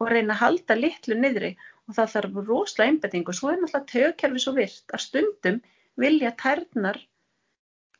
og 0.00 0.10
reyna 0.10 0.34
að 0.34 0.42
halda 0.44 0.74
litlu 0.74 1.14
niðri 1.14 1.56
og 1.88 1.94
það 1.94 2.12
þarf 2.14 2.32
rosalega 2.48 2.90
einbetting 2.90 3.28
og 3.28 3.34
svo 3.34 3.50
er 3.50 3.58
náttúrulega 3.60 3.92
tögkerfi 3.92 4.38
svo 4.38 4.52
virt 4.52 4.94
að 4.94 5.04
stundum 5.06 5.60
vilja 5.96 6.32
tærnar 6.42 6.98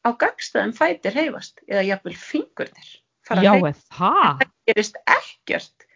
á 0.03 0.11
gagstæðum 0.19 0.75
fætir 0.77 1.15
heifast 1.17 1.63
eða 1.69 1.87
jafnvel 1.87 2.17
fingurnir 2.19 2.91
fara 3.27 3.43
að 3.43 3.47
já 3.47 3.53
hreyfa. 3.53 3.71
er 3.71 3.79
það? 3.99 4.45
Gerist 4.69 4.99
ekkert. 5.07 5.87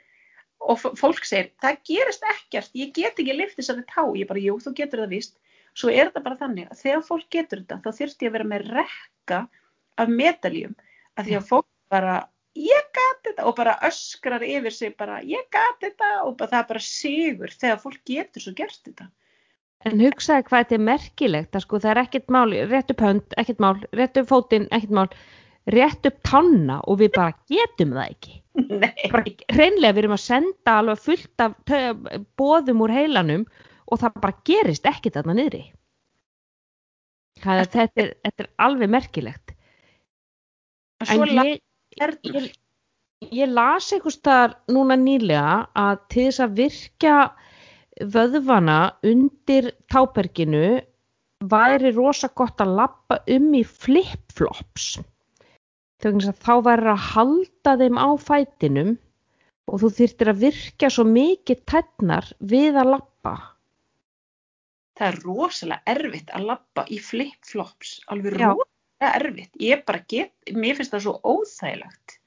Og 0.66 0.80
fólk 0.98 1.26
segir, 1.28 1.50
það 1.62 1.82
gerist 1.86 2.24
ekkert 2.26 2.78
ég 2.78 2.94
get 2.96 3.18
ekki 3.20 3.34
lift 3.36 3.58
þessari 3.58 3.84
tá, 3.90 4.02
ég 4.18 4.28
bara, 4.30 4.42
jú, 4.42 4.56
þú 4.62 4.72
getur 4.78 5.04
það 5.04 5.12
víst. 5.14 5.36
Svo 5.76 5.92
er 5.92 6.08
þetta 6.08 6.22
bara 6.24 6.40
þannig 6.40 6.70
að 6.70 6.80
þegar 6.80 7.04
fólk 7.06 7.26
getur 7.34 7.62
þetta 7.62 7.82
þá 7.84 8.00
þyrfti 8.00 8.26
ég 8.26 8.30
að 8.30 8.38
vera 8.38 8.48
með 8.52 8.70
rekka 8.72 9.42
af 9.96 10.12
medaljum, 10.12 10.72
að 11.16 11.28
því 11.28 11.36
að 11.36 11.50
fólk 11.50 11.68
bara, 11.92 12.14
ég 12.56 12.88
gat 12.96 13.20
þetta. 13.28 13.44
Og 13.46 13.54
bara 13.58 13.76
öskrar 13.86 14.46
yfir 14.46 14.74
sig 14.74 14.96
bara, 14.96 15.20
ég 15.26 15.46
gat 15.54 15.78
þetta. 15.84 16.10
Og 16.24 16.38
bara, 16.40 16.50
það 16.54 16.62
er 16.62 16.70
bara 16.72 16.84
sigur 16.88 17.54
þegar 17.60 17.82
fólk 17.84 18.02
getur 18.08 18.46
svo 18.46 18.56
gert 18.56 18.80
þetta 18.82 19.10
En 19.86 20.02
hugsaði 20.02 20.46
hvað 20.48 20.64
þetta 20.64 20.76
er 20.76 20.84
merkilegt 20.88 21.58
sko 21.62 21.80
það 21.82 21.92
er 21.92 22.00
ekkert 22.02 22.32
mál, 22.34 22.48
rétt 22.72 22.90
upp 22.94 23.04
hönd, 23.06 23.36
ekkert 23.38 23.62
mál, 23.62 23.76
rétt 23.94 24.18
upp 24.20 24.30
fótinn, 24.30 24.66
ekkert 24.74 24.96
mál, 24.98 25.06
rétt 25.70 26.08
upp 26.10 26.18
tanna 26.26 26.80
og 26.90 27.00
við 27.02 27.12
bara 27.14 27.36
getum 27.50 27.94
það 27.94 28.10
ekki. 28.16 28.36
Nei, 28.82 29.06
Bara 29.12 29.22
hreinlega 29.52 29.94
við 29.94 30.02
erum 30.02 30.16
að 30.16 30.24
senda 30.24 30.76
alveg 30.80 31.02
fullt 31.04 31.44
af 31.44 31.56
boðum 32.40 32.84
úr 32.86 32.94
heilanum 32.96 33.46
og 33.86 34.02
það 34.02 34.20
bara 34.24 34.38
gerist 34.48 34.88
ekkert 34.88 35.20
þarna 35.20 35.38
niðri. 35.38 35.62
Það 37.44 37.62
þetta, 37.76 38.02
er, 38.02 38.12
þetta 38.24 38.46
er 38.46 38.52
alveg 38.64 38.92
merkilegt. 38.96 39.52
en 41.04 41.26
ég, 41.44 41.58
ég, 42.00 42.54
Ég 43.32 43.48
las 43.48 43.88
einhvers 43.94 44.18
staðar 44.18 44.58
núna 44.68 44.96
nýlega 45.00 45.66
að 45.72 46.00
til 46.12 46.24
þess 46.26 46.42
að 46.44 46.56
virkja 46.58 47.14
vöðvana 48.00 48.96
undir 49.06 49.70
táberginu 49.92 50.80
væri 51.44 51.92
rosa 51.96 52.28
gott 52.28 52.60
að 52.60 52.76
lappa 52.80 53.20
um 53.32 53.52
í 53.56 53.62
flip-flops. 53.64 54.96
Þegar 56.02 56.36
þá 56.36 56.54
væri 56.64 56.92
að 56.92 57.04
halda 57.10 57.76
þeim 57.80 58.00
á 58.00 58.08
fætinum 58.20 58.96
og 59.66 59.82
þú 59.82 59.90
þyrtir 59.98 60.30
að 60.32 60.42
virkja 60.44 60.90
svo 60.92 61.04
mikið 61.08 61.62
tætnar 61.66 62.28
við 62.40 62.76
að 62.76 62.92
lappa. 62.96 63.34
Það 64.96 65.08
er 65.08 65.18
rosalega 65.24 65.92
erfitt 65.92 66.30
að 66.32 66.46
labba 66.50 66.86
í 66.88 66.98
flip-flops, 67.02 67.96
alveg 68.12 68.38
Já. 68.40 68.52
rosalega 68.52 69.10
erfitt. 69.20 69.50
Ég 69.60 69.82
bara 69.88 70.04
get, 70.08 70.32
mér 70.52 70.78
finnst 70.78 70.94
það 70.94 71.04
svo 71.04 71.16
óþægilegt. 71.24 72.20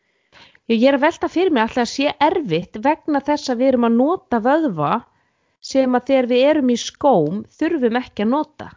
Ég 0.70 0.86
er 0.86 1.00
að 1.00 1.06
velta 1.08 1.30
fyrir 1.34 1.54
mig 1.54 1.64
alltaf 1.64 1.82
að 1.88 1.94
sé 1.96 2.12
erfitt 2.22 2.78
vegna 2.86 3.22
þess 3.26 3.50
að 3.50 3.62
við 3.62 3.72
erum 3.72 3.88
að 3.88 3.96
nota 3.98 4.42
vöðva 4.46 4.92
sem 5.62 5.96
að 5.98 6.06
þegar 6.10 6.28
við 6.32 6.44
erum 6.50 6.70
í 6.74 6.78
skóm 6.80 7.40
þurfum 7.60 7.98
ekki 8.00 8.26
að 8.26 8.32
nota. 8.34 8.70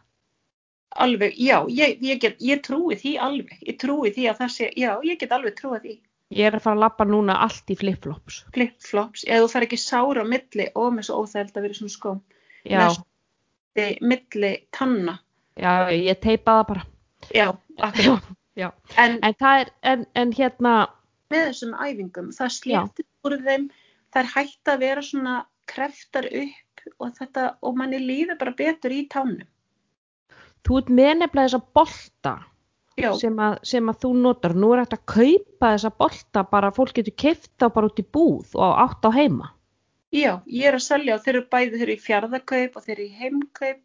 Alveg, 1.03 1.37
já, 1.41 1.63
ég, 1.73 2.01
ég, 2.05 2.19
get, 2.21 2.41
ég 2.45 2.61
trúi 2.67 2.97
því 3.01 3.15
alveg. 3.25 3.61
Ég 3.65 3.79
trúi 3.81 4.11
því 4.13 4.27
að 4.29 4.41
það 4.43 4.51
sé, 4.57 4.67
já, 4.77 4.91
ég 5.09 5.21
get 5.23 5.33
alveg 5.33 5.55
trúið 5.57 5.87
því. 5.87 5.95
Ég 6.33 6.49
er 6.49 6.57
að 6.57 6.65
fara 6.65 6.77
að 6.77 6.83
lappa 6.83 7.05
núna 7.09 7.37
allt 7.45 7.71
í 7.73 7.77
flip-flops. 7.81 8.43
Flip-flops, 8.57 9.25
eða 9.29 9.47
þú 9.47 9.49
fær 9.53 9.67
ekki 9.67 9.79
sára 9.81 10.25
á 10.25 10.27
milli 10.29 10.67
og 10.77 10.91
með 10.97 11.09
svo 11.09 11.23
óþægild 11.25 11.57
að 11.57 11.67
vera 11.67 11.79
svona 11.79 11.95
skóm. 11.95 12.21
Já, 12.69 12.85
Þið 13.73 14.03
milli 14.05 14.53
tanna. 14.77 15.15
já, 15.57 15.73
ég 15.97 16.21
teipa 16.21 16.59
það 16.59 16.67
bara. 16.73 16.85
Já, 17.33 17.47
akkurat. 17.79 18.29
Já, 18.57 18.67
já. 18.67 18.69
En 19.01 19.19
En 19.23 19.35
það 19.41 19.61
er, 19.63 19.71
en, 19.93 20.05
en 20.15 20.33
hérna, 20.37 20.75
með 21.33 21.47
þessum 21.49 21.73
æfingum, 21.81 22.29
það 22.37 22.53
sléttir 22.59 23.07
úr 23.25 23.39
þeim, 23.47 23.71
það 24.13 24.21
er 24.23 24.31
hægt 24.35 24.69
að 24.75 24.83
vera 24.85 25.05
svona 25.09 25.37
kreftar 25.73 26.29
upp 26.29 26.62
og 26.99 27.13
þetta, 27.19 27.57
og 27.63 27.77
manni 27.77 27.99
líður 27.99 28.39
bara 28.39 28.53
betur 28.59 28.91
í 28.91 29.09
tánum. 29.09 29.47
þú 30.65 30.79
ert 30.79 30.89
með 30.95 31.13
nefnilega 31.19 31.49
þessa 31.49 31.63
bolta 31.75 32.35
sem 33.19 33.37
að, 33.41 33.55
sem 33.67 33.89
að 33.89 33.97
þú 34.05 34.11
notar. 34.21 34.53
Nú 34.55 34.73
er 34.75 34.83
hægt 34.85 34.93
að 34.95 35.07
kaupa 35.07 35.71
þessa 35.75 35.91
bolta 35.99 36.43
bara, 36.51 36.71
fólk 36.71 36.93
getur 36.95 37.15
kefta 37.17 37.69
bara 37.73 37.87
út 37.89 37.99
í 37.99 38.05
búð 38.05 38.55
og 38.55 38.77
átt 38.85 39.03
á 39.03 39.11
heima. 39.11 39.49
já, 40.13 40.41
ég 40.47 40.65
er 40.69 40.75
að 40.77 40.85
selja 40.85 41.15
og 41.17 41.23
þeir 41.25 41.35
eru 41.37 41.47
bæði, 41.51 41.71
þeir 41.79 41.83
eru 41.89 41.97
í 41.97 42.05
fjárðakaup 42.07 42.77
og 42.77 42.83
þeir 42.85 42.93
eru 42.99 43.07
í 43.07 43.17
heimkaup, 43.17 43.81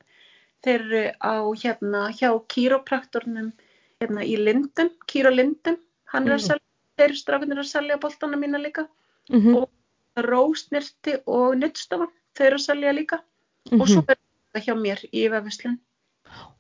þeir 0.64 0.82
eru 0.82 1.04
á 1.24 1.34
hérna 1.64 2.02
hjá 2.12 2.30
kýrópraktornum 2.52 3.54
hérna 4.02 4.22
í 4.28 4.36
Lindum, 4.38 4.90
Kýró 5.08 5.32
Lindum, 5.34 5.78
hann 6.12 6.28
er 6.28 6.36
að 6.36 6.42
Mhm. 6.42 6.48
selja, 6.48 6.68
þeir 7.00 7.14
strákunir 7.16 7.52
eru 7.58 7.62
að 7.64 7.72
selja 7.72 7.98
boltana 7.98 8.38
mína 8.38 8.60
líka, 8.62 8.88
Mm 9.32 9.56
Og- 9.56 9.70
Rósnirti 10.18 11.18
og 11.28 11.56
Nuttstofan, 11.58 12.12
þeir 12.38 12.48
eru 12.52 12.62
að 12.62 12.66
selja 12.68 12.94
líka 12.96 13.20
og 13.72 13.84
Mhm. 13.84 13.92
svo 13.92 14.04
er 14.08 14.18
það 14.56 14.66
hjá 14.66 14.76
mér 14.80 15.04
í 15.12 15.28
vefverslun. 15.34 15.78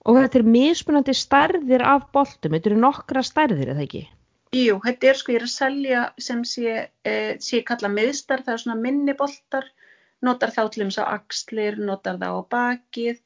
Og 0.07 0.15
þetta 0.15 0.39
er 0.39 0.43
mismunandi 0.43 1.13
stærðir 1.13 1.81
af 1.83 2.11
boltum, 2.13 2.53
þetta 2.55 2.71
eru 2.71 2.79
nokkra 2.79 3.23
stærðir, 3.23 3.73
eða 3.73 3.83
ekki? 3.83 4.07
Jú, 4.55 4.79
þetta 4.79 5.09
er 5.09 5.17
sko, 5.19 5.31
ég 5.33 5.41
er 5.41 5.45
að 5.45 5.51
selja 5.53 6.03
sem 6.17 6.43
sé, 6.43 6.89
e, 7.03 7.35
sé 7.43 7.63
kalla 7.67 7.89
miðstar, 7.91 8.43
það 8.45 8.53
er 8.53 8.61
svona 8.63 8.81
minni 8.81 9.13
boltar, 9.13 9.65
notar 10.23 10.49
þá 10.55 10.71
til 10.71 10.85
þess 10.85 11.01
að 11.03 11.13
axlir, 11.17 11.77
notar 11.77 12.17
þá 12.17 12.29
á 12.31 12.41
bakið 12.49 13.19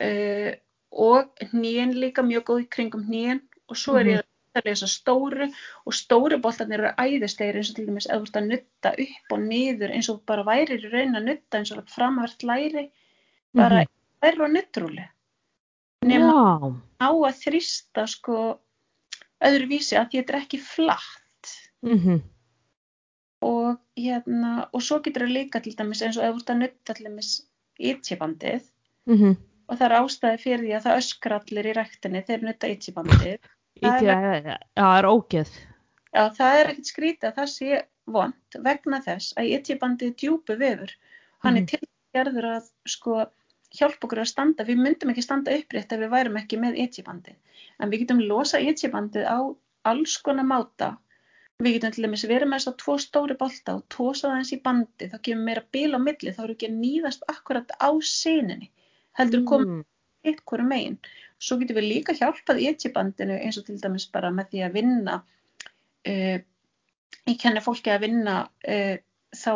e, 0.00 0.58
og 0.90 1.28
hnén 1.52 1.92
líka 1.94 2.24
mjög 2.24 2.44
góð 2.48 2.62
í 2.64 2.68
kringum 2.70 3.04
hnén 3.06 3.42
og 3.68 3.76
svo 3.76 3.98
er 4.00 4.06
ég 4.06 4.18
að 4.22 4.24
að 4.62 4.88
stóru 4.90 5.48
og 5.86 5.94
stóru 5.94 6.38
boltarnir 6.42 6.80
eru 6.80 6.92
æðislegir 6.98 7.56
eins 7.58 7.70
og 7.70 7.76
til 7.76 7.86
dæmis 7.88 8.06
eða 8.06 8.20
þú 8.20 8.26
ert 8.28 8.36
að 8.40 8.48
nutta 8.50 8.92
upp 9.04 9.32
og 9.32 9.40
niður 9.48 9.94
eins 9.96 10.08
og 10.12 10.20
bara 10.26 10.44
værir 10.46 10.84
í 10.84 10.90
raun 10.92 11.16
að 11.18 11.24
nutta 11.30 11.58
eins 11.58 11.72
og 11.72 11.88
framvert 11.90 12.42
læri, 12.42 12.90
bara 13.54 13.82
Mhm. 13.82 13.88
þær 14.22 14.40
og 14.44 14.50
nuttrúli. 14.54 15.08
Nema 16.04 16.76
á 17.00 17.08
að 17.10 17.40
þrýsta 17.42 18.06
sko 18.08 18.58
öðruvísi 19.42 19.96
að 19.98 20.10
þetta 20.12 20.34
er 20.34 20.40
ekki 20.42 20.60
flatt. 20.60 21.10
mm 21.82 22.22
og 23.44 23.76
hérna 23.98 24.68
og 24.72 24.80
svo 24.80 25.02
getur 25.04 25.26
það 25.26 25.34
líka 25.36 25.60
til 25.62 25.74
dæmis 25.76 26.00
eins 26.02 26.16
og 26.16 26.24
ef 26.24 26.34
þú 26.34 26.40
ert 26.40 26.50
að 26.50 26.60
nutta 26.62 26.94
til 26.94 27.04
dæmis 27.04 27.42
ítjibandið 27.78 28.62
mm 29.06 29.36
og 29.68 29.78
það 29.78 29.84
er 29.84 29.96
ástæði 29.98 30.38
fyrir 30.40 30.60
því 30.60 30.72
að 30.76 30.82
það 30.84 30.98
öskra 31.00 31.36
allir 31.40 31.66
í 31.66 31.74
rektinni 31.76 32.20
þegar 32.22 32.42
nutta 32.42 32.68
ítjibandið 32.68 33.38
Það 33.82 34.08
er- 34.08 34.58
er 34.76 35.04
ógeð. 35.08 35.48
já 36.14 36.28
það 36.36 36.58
er 36.60 36.68
ekkert 36.70 36.90
skrítið 36.90 37.28
að 37.30 37.34
það 37.38 37.48
sé 37.52 37.82
vond 38.06 38.58
vegna 38.62 39.00
þess 39.02 39.34
að 39.40 39.50
ítjibandið 39.56 40.06
er 40.10 40.14
djúpu 40.22 40.56
vefur 40.60 40.92
hann 41.44 41.54
Mhm. 41.54 41.62
er 41.62 41.66
til 41.66 41.88
gerður 42.14 42.44
að 42.56 42.68
sko 42.86 43.26
hjálpa 43.74 44.06
okkur 44.06 44.20
að 44.22 44.30
standa 44.30 44.64
við 44.64 44.78
myndum 44.78 45.10
ekki 45.10 45.22
standa 45.26 45.50
upprétt 45.58 45.92
ef 45.92 45.98
við 46.04 46.10
værum 46.14 46.36
ekki 46.38 46.56
með 46.60 46.78
ítjibandið 46.84 47.34
en 47.80 47.90
við 47.90 48.00
getum 48.04 48.20
losa 48.28 48.58
ítjibandið 48.58 49.26
á 49.26 49.38
alls 49.84 50.16
konar 50.18 50.44
máta 50.44 50.96
Við 51.62 51.74
getum 51.80 51.92
til 51.94 52.04
dæmis 52.04 52.24
verið 52.26 52.48
með 52.50 52.58
þess 52.58 52.68
að 52.68 52.76
tvo 52.82 52.94
stóri 52.98 53.34
bolta 53.38 53.74
og 53.76 53.82
tósa 53.88 54.26
það 54.28 54.38
eins 54.38 54.52
í 54.52 54.62
bandi, 54.62 55.06
þá 55.08 55.18
kemur 55.22 55.44
meira 55.44 55.62
bíl 55.72 55.94
á 55.94 55.98
milli, 56.02 56.32
þá 56.34 56.40
eru 56.44 56.54
ekki 56.54 56.66
að 56.66 56.78
nýðast 56.82 57.22
akkurat 57.30 57.70
á 57.78 57.88
sininni, 58.02 58.70
heldur 59.16 59.44
komið 59.46 59.66
Mm. 59.70 59.84
Eitt 60.24 60.42
hverju 60.48 60.66
megin. 60.68 60.98
Svo 61.38 61.58
getum 61.60 61.78
við 61.78 61.88
líka 61.90 62.16
hjálpað 62.16 62.62
etjibandinu 62.70 63.38
eins 63.38 63.58
og 63.60 63.66
til 63.68 63.78
dæmis 63.82 64.06
bara 64.12 64.32
með 64.34 64.52
því 64.52 64.64
að 64.66 64.76
vinna, 64.78 65.16
uh, 66.08 66.36
ég 67.30 67.40
kenni 67.40 67.64
fólki 67.64 67.92
að 67.92 68.06
vinna, 68.08 68.36
uh, 68.68 68.96
þá 69.34 69.54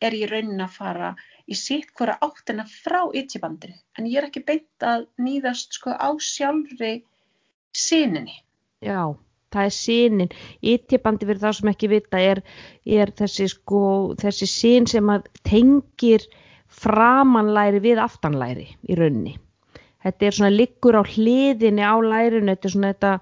er 0.00 0.16
ég 0.16 0.32
raunin 0.32 0.64
að 0.64 0.76
fara 0.76 1.14
í 1.50 1.56
sitt 1.58 1.90
hverja 1.98 2.18
áttina 2.24 2.64
frá 2.68 3.02
etjibandinu, 3.16 3.76
en 3.98 4.06
ég 4.08 4.20
er 4.20 4.28
ekki 4.28 4.44
beint 4.46 4.86
að 4.86 5.08
nýðast 5.20 5.76
sko 5.76 5.92
á 5.92 6.08
sjálfri 6.22 7.00
sininni. 7.74 8.38
Já, 8.80 9.12
það 9.52 9.66
er 9.68 9.74
sínin. 9.76 10.32
Ítjabandi 10.62 11.28
fyrir 11.28 11.42
þá 11.42 11.50
sem 11.58 11.72
ekki 11.72 11.90
vita 11.92 12.22
er, 12.22 12.42
er 12.86 13.12
þessi, 13.18 13.50
sko, 13.52 13.82
þessi 14.20 14.48
sín 14.50 14.88
sem 14.90 15.10
að 15.12 15.28
tengir 15.46 16.26
framanlæri 16.70 17.82
við 17.82 18.02
aftanlæri 18.02 18.68
í 18.88 18.98
rauninni. 18.98 19.36
Þetta 20.00 20.26
er 20.26 20.36
svona 20.36 20.50
liggur 20.54 20.96
á 20.96 21.02
hliðinni 21.04 21.84
á 21.84 21.94
lærinu, 22.00 22.54
þetta 22.54 22.68
er 22.68 22.72
svona 22.74 22.92
þetta, 22.94 23.12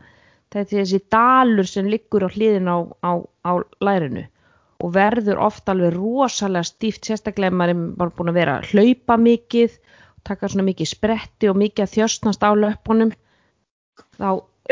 þetta 0.54 0.76
er 0.76 0.82
þessi 0.84 1.00
dalur 1.10 1.66
sem 1.66 1.88
liggur 1.90 2.26
á 2.26 2.28
hliðinu 2.30 2.70
á, 2.70 2.78
á, 3.02 3.12
á 3.42 3.52
lærinu 3.82 4.26
og 4.78 4.92
verður 4.94 5.40
ofta 5.42 5.74
alveg 5.74 5.96
rosalega 5.96 6.62
stíft, 6.68 7.02
sérstaklega 7.08 7.50
ef 7.50 7.56
maður 7.58 7.72
er 7.74 7.80
bara 7.98 8.14
búin 8.14 8.30
að 8.30 8.36
vera 8.38 8.52
að 8.60 8.68
hlaupa 8.70 9.16
mikið, 9.18 9.72
taka 10.28 10.50
svona 10.52 10.68
mikið 10.68 10.90
spretti 10.92 11.48
og 11.50 11.58
mikið 11.58 11.82
að 11.82 11.94
þjöstnast 11.96 12.46
á 12.46 12.50
löpunum, 12.54 13.10
þá, 14.20 14.28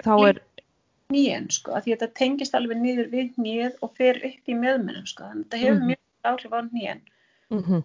þá 0.06 0.12
er, 0.28 0.38
hnén 1.10 1.50
sko, 1.50 1.74
að 1.74 1.88
því 1.88 1.96
að 1.96 1.98
þetta 2.04 2.18
tengist 2.20 2.54
alveg 2.54 2.78
niður 2.84 3.10
við 3.10 3.32
hnið 3.34 3.82
og 3.82 3.92
fer 3.98 4.20
upp 4.30 4.46
í 4.46 4.54
meðmennum 4.54 5.10
sko, 5.10 5.26
þannig 5.26 5.42
að 5.42 5.50
þetta 5.50 5.62
hefur 5.64 5.80
Mhm. 5.80 5.90
mjög 5.90 6.30
áhrif 6.30 6.54
á 6.54 6.60
hnén 6.70 7.00
mm 7.50 7.82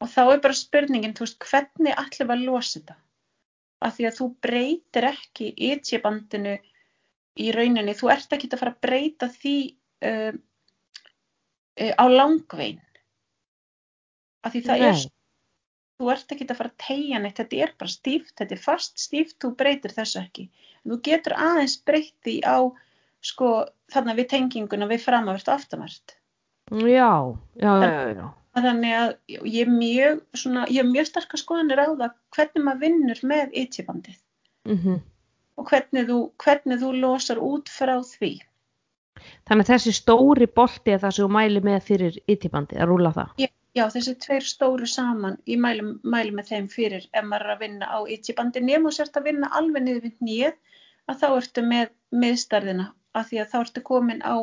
og 0.00 0.06
þá 0.08 0.20
er 0.32 0.40
bara 0.40 0.54
spurningin, 0.54 1.12
þú 1.12 1.24
veist, 1.26 1.38
hvernig 1.42 1.94
ætlum 1.98 2.28
við 2.28 2.34
að 2.36 2.44
losa 2.46 2.96
Að 3.78 3.94
því 3.94 4.08
að 4.08 4.16
þú 4.18 4.26
breytir 4.42 5.06
ekki 5.12 5.52
ítjibandinu 5.68 6.56
í 7.38 7.52
rauninni, 7.54 7.94
þú 7.94 8.10
ert 8.10 8.34
ekki 8.34 8.50
að 8.50 8.60
fara 8.62 8.74
að 8.74 8.82
breyta 8.82 9.28
því 9.30 9.56
uh, 10.08 10.32
uh, 11.78 11.92
á 11.94 12.04
langvein 12.10 12.80
að 14.42 14.56
því 14.56 14.62
það 14.66 14.84
er 14.88 14.96
Nei. 14.96 15.06
þú 15.98 16.10
ert 16.14 16.34
ekki 16.34 16.48
að 16.48 16.60
fara 16.60 16.72
að 16.72 16.84
tegja 16.86 17.22
neitt, 17.22 17.38
þetta 17.40 17.62
er 17.64 17.74
bara 17.78 17.94
stíft, 17.94 18.34
þetta 18.40 18.56
er 18.56 18.62
fast 18.62 19.02
stíft, 19.02 19.38
þú 19.42 19.52
breytir 19.58 19.94
þessu 19.94 20.20
ekki. 20.22 20.46
Þú 20.88 21.00
getur 21.08 21.36
aðeins 21.38 21.76
breytt 21.86 22.14
því 22.26 22.36
á, 22.46 22.58
sko, 23.30 23.52
þarna 23.92 24.16
við 24.18 24.30
tenginguna 24.34 24.88
við 24.90 25.04
framavert 25.04 25.50
og 25.50 25.58
aftamert. 25.58 26.16
Já, 26.68 27.12
já, 27.56 27.72
já, 27.82 27.88
já, 27.88 28.08
já. 28.14 28.26
Þannig 28.64 28.96
að 28.98 29.12
ég 29.52 29.60
er 29.64 29.70
mjög, 29.72 30.24
svona, 30.34 30.64
ég 30.72 30.82
er 30.82 30.88
mjög 30.88 31.08
starka 31.10 31.40
skoðanir 31.40 31.84
á 31.84 31.88
það 31.90 32.16
hvernig 32.36 32.64
maður 32.66 32.82
vinnur 32.86 33.22
með 33.34 33.54
ytjibandið 33.64 34.18
Mm 34.68 34.98
og 35.58 35.66
hvernig 35.66 36.06
þú, 36.08 36.18
hvernig 36.38 36.80
þú 36.82 36.92
losar 37.02 37.40
út 37.42 37.70
frá 37.72 37.96
því. 38.06 38.32
Þannig 39.48 39.64
að 39.64 39.70
þessi 39.72 39.94
stóri 39.96 40.46
bolti 40.46 40.94
er 40.94 41.00
það 41.02 41.14
sem 41.16 41.24
þú 41.24 41.30
mæli 41.34 41.62
með 41.66 41.78
fyrir 41.88 42.18
ytibandi, 42.30 42.78
að 42.78 42.92
rúla 42.92 43.10
það. 43.16 43.48
Já, 43.76 43.84
þessi 43.94 44.14
tveir 44.22 44.46
stóru 44.46 44.86
saman, 44.90 45.36
ég 45.50 45.58
mæli, 45.62 45.82
mæli 46.02 46.32
með 46.34 46.52
þeim 46.52 46.68
fyrir 46.72 47.08
ef 47.10 47.26
maður 47.26 47.46
er 47.46 47.54
að 47.54 47.64
vinna 47.64 47.90
á 47.90 47.98
ytjibandi 48.14 48.62
nema 48.64 48.90
og 48.90 48.96
sérst 48.96 49.18
að 49.18 49.28
vinna 49.32 49.50
alveg 49.58 49.84
niður 49.84 50.06
við 50.06 50.24
nýð 50.28 50.54
að 51.10 51.20
þá 51.20 51.28
ertu 51.28 51.66
með 51.66 51.92
miðstærðina 52.22 52.88
af 53.18 53.28
því 53.28 53.42
að 53.42 53.52
þá 53.52 53.58
ertu 53.60 53.84
komin 53.90 54.22
á, 54.22 54.34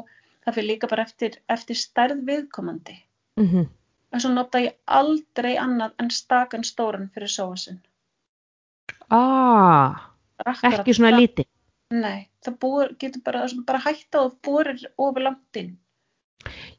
það 0.45 0.57
fyrir 0.59 0.69
líka 0.69 0.91
bara 0.91 1.07
eftir, 1.07 1.39
eftir 1.51 1.79
stærð 1.79 2.23
viðkomandi. 2.27 2.99
Mm 3.39 3.67
En 4.13 4.21
svo 4.21 4.31
nota 4.33 4.61
ég 4.63 4.75
aldrei 4.85 5.55
annað 5.59 5.95
en 6.01 6.11
stakan 6.13 6.63
stóran 6.63 7.09
fyrir 7.13 7.31
sóasinn. 7.31 7.81
Ah, 9.13 10.11
ekki 10.45 10.95
svona 10.95 11.15
lítið. 11.17 11.47
Nei, 11.93 12.27
það 12.43 12.55
búir, 12.61 12.93
getur 13.01 13.21
bara, 13.25 13.43
það 13.49 13.65
bara 13.67 13.81
hætta 13.83 14.21
og 14.25 14.37
búrir 14.45 14.79
ofur 14.97 15.27
langt 15.27 15.59
inn. 15.61 15.75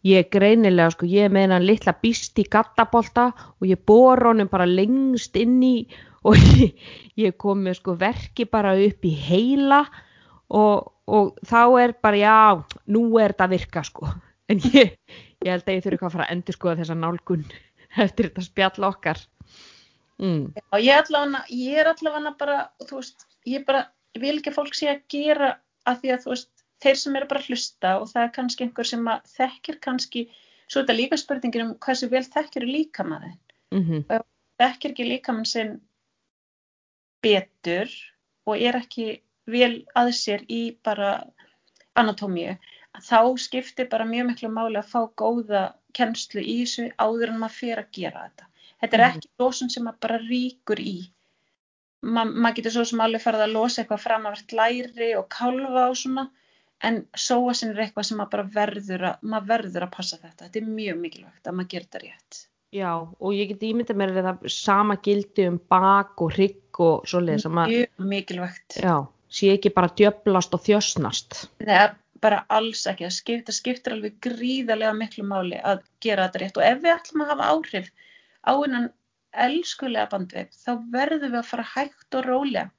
ég 0.06 0.28
greinilega 0.30 0.92
sko, 0.94 1.06
ég 1.10 1.30
meina 1.32 1.58
litla 1.58 1.94
býst 2.02 2.38
í 2.38 2.44
gattabolta 2.46 3.32
og 3.58 3.66
ég 3.66 3.80
bor 3.82 4.20
honum 4.28 4.46
bara 4.46 4.66
lengst 4.66 5.34
inn 5.36 5.58
í 5.62 5.88
og 6.26 6.36
ég, 6.62 6.76
ég 7.18 7.36
kom 7.38 7.64
með 7.64 7.80
sko 7.80 7.96
verki 7.98 8.46
bara 8.50 8.76
upp 8.78 9.06
í 9.06 9.14
heila 9.26 9.80
og, 10.54 10.92
og 11.06 11.34
þá 11.46 11.62
er 11.82 11.96
bara 12.02 12.20
já, 12.20 12.38
nú 12.86 13.08
er 13.18 13.34
þetta 13.34 13.48
að 13.48 13.56
virka 13.56 13.82
sko 13.86 14.12
en 14.50 14.62
ég, 14.74 14.94
ég 15.44 15.52
held 15.52 15.66
að 15.66 15.74
ég 15.74 15.84
þurfi 15.84 15.96
eitthvað 15.96 16.10
að 16.10 16.16
fara 16.16 16.26
að 16.26 16.34
endur 16.36 16.56
skoða 16.56 16.78
þessa 16.80 16.98
nálgun 17.00 17.46
eftir 18.04 18.28
þetta 18.28 18.46
spjall 18.46 18.88
okkar 18.90 19.22
mm. 20.22 20.44
Já, 20.56 20.78
ég, 20.80 21.02
allavega, 21.02 21.42
ég 21.52 21.80
er 21.82 21.92
allavega 21.92 22.34
bara, 22.40 22.58
þú 22.84 23.00
veist, 23.00 23.26
ég 23.48 23.66
bara 23.68 23.86
vil 24.16 24.36
ekki 24.38 24.52
að 24.52 24.58
fólk 24.60 24.76
sé 24.78 24.90
að 24.92 25.02
gera 25.12 25.52
að 25.86 26.02
því 26.02 26.14
að 26.14 26.24
þú 26.24 26.32
veist, 26.34 26.52
þeir 26.84 27.00
sem 27.00 27.18
eru 27.18 27.30
bara 27.30 27.42
að 27.42 27.50
hlusta 27.50 27.92
og 28.00 28.08
það 28.12 28.22
er 28.22 28.32
kannski 28.36 28.66
einhver 28.66 28.88
sem 28.88 29.10
að 29.12 29.30
þekkir 29.36 29.80
kannski, 29.84 30.24
svo 30.66 30.80
er 30.80 30.86
þetta 30.86 30.98
líka 31.00 31.20
spurningin 31.20 31.66
um 31.66 31.76
hversu 31.86 32.08
vel 32.12 32.24
þekkir 32.26 32.66
líkamann 32.68 33.36
mm 33.74 33.84
-hmm. 33.84 34.24
þekkir 34.60 34.92
ekki 34.92 35.08
líkamann 35.08 35.48
sinn 35.48 35.78
betur 37.24 37.92
og 38.46 38.60
er 38.60 38.76
ekki 38.78 39.22
vel 39.46 39.86
að 39.96 40.12
sér 40.18 40.44
í 40.50 40.76
bara 40.84 41.26
anatómíu, 41.96 42.56
þá 43.04 43.20
skiptir 43.40 43.88
bara 43.90 44.06
mjög 44.08 44.30
miklu 44.30 44.50
máli 44.52 44.80
að 44.80 44.90
fá 44.92 45.00
góða 45.18 45.66
kennslu 45.96 46.42
í 46.42 46.56
þessu 46.62 46.88
áður 47.00 47.32
en 47.32 47.42
maður 47.42 47.58
fyrir 47.58 47.82
að 47.82 47.92
gera 47.98 48.24
þetta. 48.26 48.48
Þetta 48.80 48.96
er 48.96 49.04
mhm. 49.04 49.20
ekki 49.20 49.30
losun 49.42 49.72
sem 49.72 49.86
maður 49.86 50.02
bara 50.06 50.18
ríkur 50.24 50.82
í. 50.82 50.96
Ma, 52.06 52.24
maður 52.24 52.58
getur 52.58 52.76
svo 52.76 52.84
sem 52.90 53.02
alveg 53.02 53.24
farið 53.24 53.46
að 53.46 53.54
losa 53.56 53.82
eitthvað 53.82 54.02
fram 54.04 54.26
af 54.28 54.42
læri 54.52 55.14
og 55.18 55.30
kálfa 55.32 55.86
og 55.90 55.96
svona 55.98 56.26
en 56.84 57.00
sóasin 57.16 57.72
er 57.72 57.86
eitthvað 57.86 58.10
sem 58.10 58.20
maður 58.20 58.34
bara 58.34 58.50
verður 58.58 59.06
að, 59.10 59.24
maður 59.24 59.48
verður 59.54 59.86
að 59.86 59.94
passa 59.96 60.20
þetta. 60.20 60.44
Þetta 60.44 60.60
er 60.60 60.68
mjög 60.76 61.00
mikilvægt 61.00 61.48
að 61.48 61.58
maður 61.58 61.72
gerir 61.72 61.88
þetta 61.88 62.04
rétt. 62.04 62.42
Já 62.74 62.90
og 62.98 63.30
ég 63.32 63.52
get 63.52 63.62
ímyndið 63.64 63.98
mér 63.98 64.12
að 64.12 64.26
það 64.26 64.48
sama 64.52 64.96
gildi 65.02 65.46
um 65.48 65.60
bak 65.72 66.20
og 66.20 66.34
hrygg 66.34 66.80
og 66.84 67.06
svoleiðis 67.08 67.46
Mjög 67.48 68.08
mikilvægt. 68.10 68.80
Já, 68.82 68.96
sé 69.32 69.52
ekki 69.54 69.72
bara 69.74 69.92
djöblast 69.96 70.54
og 70.54 70.64
þjósnast 70.66 71.46
Það 71.62 71.78
er 71.78 71.94
bara 72.22 72.44
alls 72.52 72.84
ekki. 72.90 73.06
Það 73.06 73.16
skiptir, 73.16 73.56
skiptir 73.56 73.96
alveg 73.96 74.20
gríðarlega 74.24 74.92
miklu 74.96 75.26
máli 75.26 75.58
að 75.62 75.82
gera 76.04 76.26
þetta 76.26 76.42
rétt. 76.42 76.60
Og 76.60 76.68
ef 76.68 76.80
við 76.84 76.94
ætlum 76.94 77.24
að 77.24 77.32
hafa 77.34 77.50
áhrif 77.54 77.90
á 78.46 78.52
einan 78.54 78.88
elskulega 79.46 80.10
bandvegg 80.12 80.54
þá 80.56 80.70
verðum 80.94 81.34
við 81.34 81.40
að 81.42 81.50
fara 81.50 81.66
hægt 81.74 82.18
og 82.18 82.28
rólega. 82.28 82.70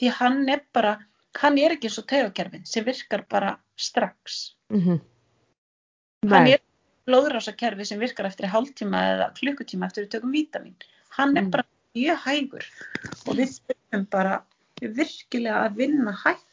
Því 0.00 0.14
hann 0.20 0.40
er 0.48 0.64
bara, 0.72 0.96
hann 1.38 1.58
er 1.60 1.76
ekki 1.76 1.90
eins 1.90 2.00
og 2.00 2.08
tegjakerfin 2.10 2.66
sem 2.66 2.86
virkar 2.86 3.26
bara 3.30 3.58
strax. 3.76 4.54
Mm 4.70 4.80
-hmm. 4.80 5.00
hann 6.30 6.46
er 6.46 6.60
blóðrásakerfi 7.06 7.84
sem 7.84 8.00
virkar 8.00 8.26
eftir 8.26 8.46
hálftíma 8.46 8.98
eða 9.14 9.32
klukkutíma 9.34 9.86
eftir 9.86 10.04
við 10.04 10.10
tökum 10.10 10.32
vítamin 10.32 10.76
hann 11.10 11.36
er 11.36 11.42
mm. 11.42 11.50
bara 11.50 11.64
mjög 11.94 12.22
hægur. 12.24 12.66
Og 13.26 13.36
við 13.38 13.56
þurfum 13.58 14.06
bara 14.12 14.36
virkilega 14.80 15.64
að 15.66 15.80
vinna 15.82 16.14
hægt 16.24 16.46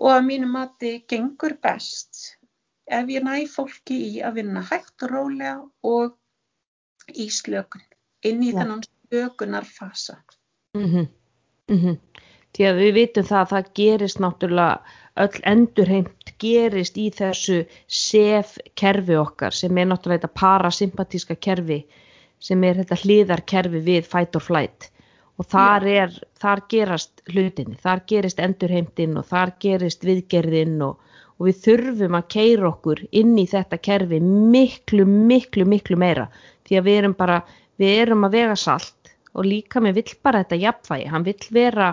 og 0.00 0.10
að 0.10 0.26
mínu 0.28 0.48
mati 0.50 0.94
gengur 1.10 1.56
best 1.62 2.38
ef 2.90 3.08
ég 3.08 3.24
næ 3.24 3.46
fólki 3.48 3.96
í 4.10 4.22
að 4.22 4.40
vinna 4.40 4.62
hægt 4.70 5.06
og 5.06 5.12
rólega 5.12 5.54
og 5.82 6.16
í 7.14 7.28
slökun, 7.30 7.84
inn 8.24 8.42
í 8.42 8.52
ja. 8.52 8.60
þennan 8.60 8.84
slökunarfasa. 8.84 10.18
Mm 10.76 10.84
-hmm. 10.90 11.08
mm 11.70 11.78
-hmm. 11.78 11.98
Því 12.54 12.64
að 12.68 12.76
við 12.78 12.92
vitum 12.94 13.24
það 13.24 13.40
að 13.40 13.50
það 13.52 13.72
gerist 13.74 14.18
náttúrulega, 14.18 14.80
öll 15.16 15.40
endurheimt 15.42 16.34
gerist 16.38 16.96
í 16.98 17.10
þessu 17.10 17.64
sef 17.86 18.58
kerfi 18.74 19.16
okkar 19.16 19.52
sem 19.52 19.78
er 19.78 19.86
náttúrulega 19.86 20.20
þetta 20.20 20.40
parasympatíska 20.40 21.34
kerfi 21.34 21.84
sem 22.38 22.64
er 22.64 22.74
þetta 22.74 23.00
hliðarkerfi 23.02 23.80
við 23.80 24.04
fight 24.04 24.36
or 24.36 24.42
flight 24.42 24.90
og 25.38 25.46
þar, 25.50 25.86
er, 25.86 26.10
þar 26.44 26.62
gerast 26.68 27.22
hlutinni, 27.32 27.78
þar 27.80 28.02
gerist 28.10 28.40
endurheimtinn 28.46 29.16
og 29.20 29.26
þar 29.30 29.54
gerist 29.64 30.04
viðgerðinn 30.04 30.76
og, 30.84 30.98
og 31.38 31.48
við 31.48 31.60
þurfum 31.66 32.18
að 32.18 32.26
keira 32.34 32.68
okkur 32.70 33.04
inn 33.20 33.32
í 33.40 33.46
þetta 33.50 33.80
kerfi 33.88 34.20
miklu, 34.24 35.06
miklu, 35.30 35.66
miklu 35.68 35.98
meira. 36.00 36.28
Því 36.68 36.80
að 36.80 36.90
við 36.90 36.98
erum 37.00 37.16
bara, 37.18 37.40
við 37.80 37.94
erum 38.04 38.28
að 38.28 38.36
vega 38.38 38.58
salt 38.60 39.14
og 39.34 39.48
líka 39.48 39.82
með 39.82 40.00
vill 40.00 40.18
bara 40.22 40.44
þetta 40.44 40.60
jafnvægi, 40.62 41.08
hann 41.10 41.26
vill 41.26 41.48
vera, 41.56 41.88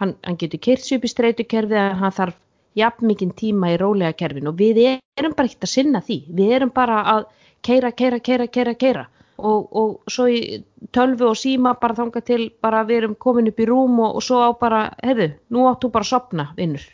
hann, 0.00 0.14
hann 0.24 0.38
getur 0.40 0.62
kyrts 0.68 0.94
upp 0.96 1.04
í 1.04 1.12
streytukerfið 1.12 1.80
en 1.82 1.98
hann 2.00 2.16
þarf 2.16 2.38
jafn 2.78 3.10
mikinn 3.10 3.34
tíma 3.36 3.74
í 3.74 3.80
rólega 3.80 4.16
kerfin 4.16 4.48
og 4.48 4.56
við 4.56 4.80
erum 4.86 5.34
bara 5.36 5.50
ekkert 5.50 5.66
að 5.66 5.74
sinna 5.74 6.00
því, 6.06 6.22
við 6.32 6.54
erum 6.56 6.72
bara 6.72 7.02
að 7.16 7.26
keira, 7.66 7.90
keira, 7.92 8.22
keira, 8.24 8.48
keira, 8.48 8.72
keira 8.78 9.04
og, 9.42 9.68
og 9.76 10.12
svo 10.12 10.28
í 10.30 10.62
tölvu 10.94 11.28
og 11.32 11.38
síma 11.38 11.74
bara 11.80 11.96
þanga 11.98 12.22
til 12.26 12.48
bara 12.62 12.82
við 12.88 13.02
erum 13.02 13.14
komin 13.20 13.50
upp 13.50 13.60
í 13.60 13.68
rúm 13.68 14.00
og, 14.00 14.18
og 14.18 14.24
svo 14.24 14.42
á 14.46 14.50
bara, 14.58 14.82
heyrðu, 15.02 15.32
nú 15.54 15.68
áttu 15.70 15.90
bara 15.92 16.06
að 16.06 16.12
sopna 16.12 16.48
vinnur. 16.56 16.84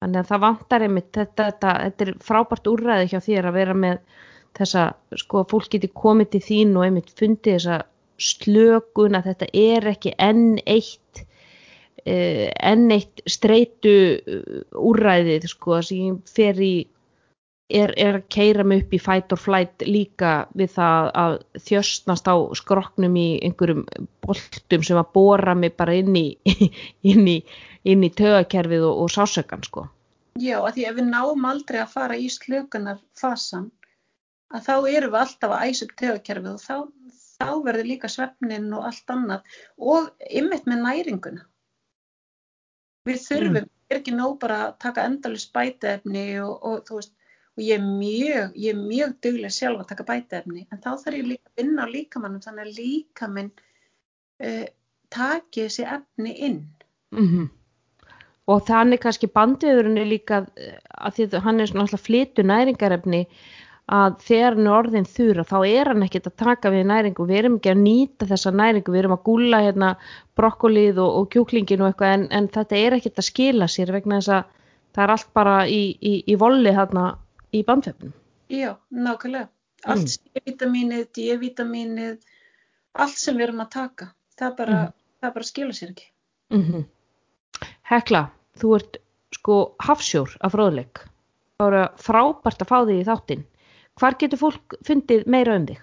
Þannig 0.00 0.22
að 0.22 0.30
það 0.30 0.42
vantar 0.46 0.84
einmitt, 0.86 1.10
þetta, 1.12 1.46
þetta, 1.50 1.72
þetta 1.84 2.06
er 2.06 2.12
frábært 2.24 2.70
úrræði 2.70 3.08
hjá 3.12 3.20
þér 3.26 3.50
að 3.50 3.58
vera 3.58 3.76
með 3.76 3.98
þessa, 4.56 4.84
sko, 5.22 5.44
fólk 5.50 5.72
geti 5.74 5.90
komið 6.02 6.30
til 6.34 6.42
þín 6.46 6.76
og 6.78 6.86
einmitt 6.86 7.12
fundið 7.18 7.58
þessa 7.58 7.80
slökun 8.20 9.16
að 9.16 9.28
þetta 9.30 9.50
er 9.56 9.90
ekki 9.92 10.14
enn 10.20 10.46
eitt 10.68 11.20
uh, 11.20 12.48
enn 12.70 12.88
eitt 12.96 13.22
streitu 13.28 13.94
uh, 14.16 14.64
úræðið, 14.80 15.46
sko, 15.52 15.82
sem 15.84 16.18
fer 16.28 16.60
í 16.64 16.74
er, 17.70 17.92
er 17.98 18.18
að 18.18 18.26
keira 18.32 18.64
mig 18.66 18.84
upp 18.84 18.94
í 18.94 19.00
fight 19.00 19.32
or 19.34 19.40
flight 19.40 19.84
líka 19.86 20.32
við 20.58 20.74
það 20.74 21.10
að 21.22 21.36
þjöstnast 21.68 22.30
á 22.30 22.36
skroknum 22.58 23.16
í 23.18 23.28
einhverjum 23.46 23.84
boltum 24.26 24.84
sem 24.86 25.00
að 25.00 25.12
bóra 25.14 25.54
mig 25.58 25.76
bara 25.78 25.96
inn 26.00 26.16
í 26.18 26.26
inn 27.12 27.26
í, 27.30 27.38
inn 27.88 28.06
í 28.06 28.12
tögakerfið 28.16 28.86
og, 28.88 29.04
og 29.04 29.12
sásökan, 29.14 29.64
sko. 29.66 29.86
Já, 30.40 30.58
að 30.62 30.74
því 30.76 30.86
ef 30.88 30.96
við 30.98 31.10
náum 31.10 31.46
aldrei 31.50 31.80
að 31.82 31.94
fara 31.94 32.16
í 32.18 32.30
slökunar 32.32 33.00
fasan 33.18 33.70
að 34.50 34.66
þá 34.66 34.74
erum 34.90 35.14
við 35.14 35.20
alltaf 35.24 35.54
að 35.54 35.68
æsa 35.68 35.86
upp 35.86 35.94
tegakerfið 36.00 36.52
og 36.52 36.62
þá, 36.64 36.76
þá 37.38 37.48
verður 37.66 37.90
líka 37.90 38.10
svefnin 38.10 38.70
og 38.74 38.86
allt 38.90 39.14
annað 39.14 39.58
og 39.78 40.10
ymmit 40.26 40.66
með 40.70 40.84
næringuna. 40.86 41.46
Við 43.08 43.22
þurfum, 43.24 43.62
mm. 43.62 43.70
ekki 43.96 44.12
nóg 44.14 44.36
bara 44.42 44.58
að 44.66 44.76
taka 44.84 45.06
endalus 45.08 45.46
bætaefni 45.54 46.24
og, 46.44 46.56
og 46.66 46.82
þú 46.88 46.98
veist, 46.98 47.14
og 47.60 47.66
ég 47.68 47.76
er 47.76 47.84
mjög, 47.84 48.56
ég 48.56 48.72
er 48.72 48.80
mjög 48.80 49.16
duglega 49.20 49.52
sjálf 49.52 49.82
að 49.82 49.88
taka 49.92 50.04
bætaefni, 50.08 50.66
en 50.72 50.80
þá 50.80 50.90
þarf 51.02 51.16
ég 51.18 51.26
líka 51.28 51.50
að 51.50 51.60
vinna 51.60 51.84
á 51.84 51.92
líkamannum 51.92 52.44
þannig 52.44 52.66
að 52.66 52.78
líkaminn 52.80 53.50
uh, 54.40 54.66
taki 55.12 55.66
þessi 55.66 55.84
efni 55.84 56.36
inn. 56.48 56.60
Mm 57.12 57.26
-hmm. 57.28 57.48
Og 58.50 58.62
þannig 58.66 59.02
kannski 59.02 59.28
bandiðurinn 59.28 60.00
er 60.00 60.08
líka, 60.08 60.46
eh, 60.56 60.78
að 60.98 61.14
því 61.14 61.42
hann 61.44 61.60
er 61.60 61.66
svona 61.66 61.84
alltaf 61.84 62.00
flitu 62.00 62.42
næringarefni, 62.42 63.26
að 63.90 64.16
þegar 64.24 64.54
hann 64.56 64.66
er 64.66 64.78
orðin 64.78 65.06
þurra 65.06 65.44
þá 65.44 65.58
er 65.66 65.88
hann 65.90 66.02
ekkert 66.06 66.26
að 66.30 66.36
taka 66.36 66.70
við 66.70 66.86
næringu 66.86 67.26
við 67.26 67.38
erum 67.38 67.56
ekki 67.58 67.72
að 67.72 67.82
nýta 67.82 68.26
þessa 68.30 68.50
næringu 68.54 68.92
við 68.92 68.98
erum 69.02 69.16
að 69.16 69.24
gúla 69.26 69.62
hérna 69.64 69.96
brokkolið 70.38 70.98
og, 71.02 71.16
og 71.18 71.30
kjúklingin 71.34 71.82
og 71.82 71.90
eitthvað 71.90 72.14
en, 72.14 72.26
en 72.30 72.48
þetta 72.48 72.76
er 72.76 72.96
ekkert 72.96 73.18
að 73.18 73.28
skila 73.30 73.66
sér 73.66 73.92
vegna 73.92 74.20
þess 74.20 74.28
að 74.36 74.44
það 74.94 75.02
er 75.04 75.10
allt 75.10 75.32
bara 75.34 75.56
í, 75.66 75.82
í, 75.98 76.14
í 76.26 76.36
volli 76.38 76.74
hérna 76.74 77.16
í 77.52 77.64
bandfjöfnum 77.66 78.12
Já, 78.50 78.76
nákvæmlega 78.90 79.48
allt 79.84 80.02
mm. 80.02 80.14
C-vitamínið, 80.14 81.04
D-vitamínið 81.16 82.18
allt 82.92 83.18
sem 83.18 83.36
við 83.36 83.48
erum 83.48 83.62
að 83.64 83.70
taka 83.76 84.10
það 84.40 84.56
bara, 84.56 84.80
mm. 84.80 84.96
það 85.22 85.36
bara 85.36 85.50
skila 85.50 85.76
sér 85.76 85.94
ekki 85.94 86.10
mm 86.54 86.64
-hmm. 86.64 86.84
Hekla, 87.90 88.24
þú 88.60 88.74
ert 88.76 89.00
sko 89.34 89.56
hafsjór 89.78 90.36
af 90.40 90.52
fróðleik 90.52 91.04
þá 91.60 91.64
eru 91.66 91.86
frábært 91.96 92.62
að 92.62 92.70
fá 92.70 92.78
þig 92.86 93.00
í 93.00 93.08
þáttinn 93.08 93.46
Hvar 94.00 94.16
getur 94.16 94.40
fólk 94.40 94.76
fundið 94.86 95.26
meira 95.26 95.56
um 95.58 95.66
þig? 95.68 95.80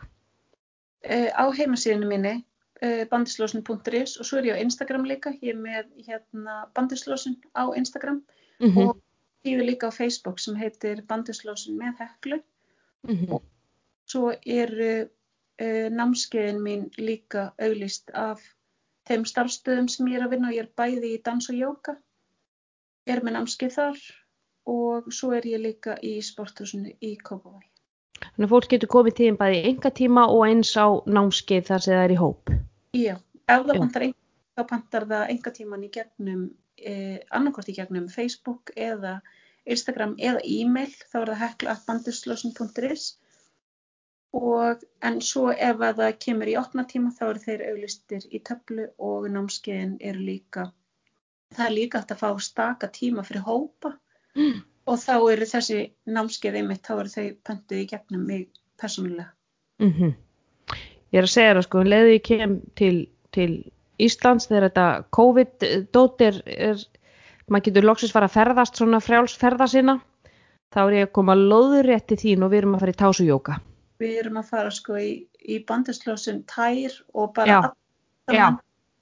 Uh, 1.06 1.30
á 1.38 1.46
heimasíðinu 1.54 2.08
minni, 2.10 2.34
uh, 2.82 2.88
eh, 2.88 3.04
bandislósun.is 3.12 4.18
og 4.18 4.26
svo 4.26 4.40
er 4.40 4.50
ég 4.50 4.58
á 4.58 4.64
Instagram 4.64 5.06
líka, 5.06 5.36
ég 5.42 5.54
er 5.54 5.60
með 5.62 5.92
hérna, 6.08 6.66
bandislósun 6.74 7.38
á 7.54 7.70
Instagram 7.78 8.24
mm 8.60 8.72
-hmm. 8.72 8.90
og 8.90 8.98
er 9.46 9.64
líka 9.64 9.90
á 9.90 9.98
Facebook 9.98 10.40
sem 10.40 10.56
heitir 10.56 11.04
bandislósun 11.08 11.78
með 11.78 12.02
heklu 12.02 12.40
mm 13.04 13.16
-hmm. 13.16 13.34
og 13.34 13.44
svo 14.06 14.34
eru 14.46 15.08
uh, 15.62 15.88
námskeiðin 15.90 16.62
mín 16.62 16.90
líka 16.98 17.54
auglist 17.60 18.10
af 18.14 18.42
þeim 19.08 19.26
starfstöðum 19.26 19.88
sem 19.88 20.08
ég 20.08 20.20
er 20.20 20.26
að 20.26 20.36
vinna 20.36 20.52
og 20.52 20.58
ég 20.58 20.66
er 20.66 20.72
bæði 20.76 21.14
í 21.16 21.22
dans 21.24 21.50
og 21.50 21.56
jóka, 21.56 21.96
er 23.08 23.24
með 23.24 23.38
námskeið 23.38 23.74
þar 23.80 23.98
og 24.68 25.12
svo 25.14 25.32
er 25.38 25.48
ég 25.48 25.64
líka 25.64 25.96
í 26.04 26.18
sporthúsinu 26.22 26.92
í 27.00 27.16
Kópavæg. 27.24 27.64
Þannig 28.18 28.48
að 28.48 28.54
fólk 28.54 28.70
getur 28.74 28.92
komið 28.92 29.18
tíðin 29.20 29.40
bæði 29.40 29.60
í 29.60 29.68
enga 29.72 29.92
tíma 30.00 30.26
og 30.34 30.44
eins 30.48 30.74
á 30.76 30.88
námskeið 31.06 31.68
þar 31.70 31.84
sem 31.86 31.94
það 31.96 32.04
er 32.04 32.14
í 32.14 32.22
hóp. 32.22 32.54
Já, 32.98 33.16
ef 33.48 33.68
það 33.70 33.80
pantar 33.84 34.08
enga, 34.08 34.20
þá 34.58 34.62
pantar 34.72 35.08
það 35.12 35.34
enga 35.36 35.54
tíman 35.60 35.86
í 35.86 35.92
gegnum, 35.94 36.44
eh, 36.78 37.20
annarkort 37.32 37.70
í 37.70 37.76
gegnum 37.78 38.08
Facebook 38.14 38.74
eða 38.76 39.20
Instagram 39.66 40.16
eða 40.20 40.42
e-mail, 40.46 40.94
þá 41.12 41.18
er 41.22 41.32
það 41.32 41.42
hekla.banduslosun.is 41.44 43.08
og 44.38 44.84
en 45.08 45.22
svo 45.24 45.50
ef 45.52 45.82
að 45.82 46.02
það 46.02 46.18
kemur 46.26 46.52
í 46.52 46.58
opnatíma 46.60 47.14
þá 47.16 47.24
eru 47.30 47.44
þeir 47.46 47.64
auðlistir 47.72 48.28
í 48.32 48.42
töflu 48.50 48.90
og 49.10 49.30
námskeiðin 49.32 49.96
eru 50.00 50.26
líka 50.32 50.68
það 51.56 51.66
er 51.66 51.76
líka 51.78 52.02
hægt 52.02 52.12
að 52.16 52.22
fá 52.24 52.44
staka 52.44 52.92
tíma 52.92 53.24
fyrir 53.28 53.48
hópa 53.48 53.96
Mm. 54.38 54.62
og 54.86 55.00
þá 55.02 55.16
eru 55.34 55.46
þessi 55.50 55.78
námskeið 56.06 56.60
einmitt, 56.60 56.84
þá 56.86 56.94
eru 57.02 57.10
þau 57.10 57.28
pöntuð 57.48 57.80
í 57.82 57.88
gegnum 57.90 58.26
mig 58.30 58.48
persónulega. 58.78 59.32
Mm 59.82 60.14
Ég 61.08 61.22
er 61.22 61.24
að 61.24 61.32
segja 61.32 61.54
það 61.56 61.64
sko, 61.64 61.80
um 61.80 61.88
leiði 61.88 62.16
ég 62.18 62.24
kem 62.28 62.54
til, 62.76 62.96
til 63.32 63.52
Íslands 63.98 64.48
þegar 64.50 64.68
þetta 64.70 64.86
COVID-dót 65.18 66.22
er, 66.28 66.38
maður 67.50 67.66
getur 67.70 67.88
loksins 67.88 68.14
fara 68.14 68.30
að 68.30 68.36
ferðast 68.38 68.78
svona 68.78 69.00
frjálsferða 69.02 69.68
sinna, 69.72 69.98
þá 70.74 70.80
er 70.84 70.98
ég 71.00 71.08
að 71.08 71.16
koma 71.18 71.36
loðurétti 71.40 72.20
þín 72.22 72.46
og 72.46 72.54
við 72.54 72.62
erum 72.62 72.78
að 72.78 72.86
fara 72.86 72.94
í 72.94 73.00
tásujóka. 73.02 73.58
Við 73.98 74.20
erum 74.22 74.38
að 74.38 74.52
fara 74.52 74.72
sko 74.74 75.00
í, 75.02 75.10
í 75.42 75.58
bandislósun 75.66 76.44
tær 76.50 77.00
og 77.18 77.34
bara 77.34 77.62
Já, 78.30 78.36
já. 78.36 78.48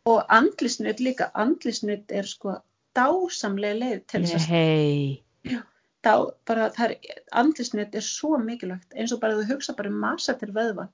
og 0.07 0.21
andlisnutt 0.31 1.01
líka, 1.03 1.31
andlisnutt 1.35 2.13
er 2.15 2.29
sko 2.29 2.59
dásamlega 2.95 3.79
leið 3.81 4.03
til 4.07 4.21
þess 4.23 4.47
að 4.47 5.63
dá, 6.05 6.13
bara 6.47 6.69
það 6.75 6.93
er, 6.93 7.19
andlisnutt 7.35 7.95
er 7.97 8.05
svo 8.05 8.37
mikilvægt 8.39 8.93
eins 8.95 9.11
og 9.15 9.19
bara 9.23 9.39
þú 9.39 9.49
hugsa 9.55 9.75
bara 9.75 9.91
um 9.91 9.97
masa 9.99 10.35
til 10.39 10.51
vöðvan 10.55 10.91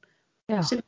já, 0.50 0.62
Sem- 0.64 0.82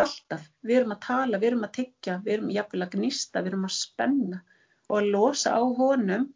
alltaf, 0.00 0.46
við 0.62 0.80
erum 0.80 0.94
að 0.96 1.02
tala, 1.06 1.40
við 1.40 1.50
erum 1.50 1.66
að 1.68 1.74
tyggja, 1.78 2.18
við 2.24 2.36
erum 2.36 2.54
jafnvel 2.54 2.86
að 2.86 2.96
gnista, 2.96 3.42
við 3.42 3.52
erum 3.52 3.68
að 3.68 3.76
spenna 3.76 4.40
og 4.90 4.96
að 5.00 5.10
losa 5.14 5.54
á 5.56 5.62
honum. 5.62 6.28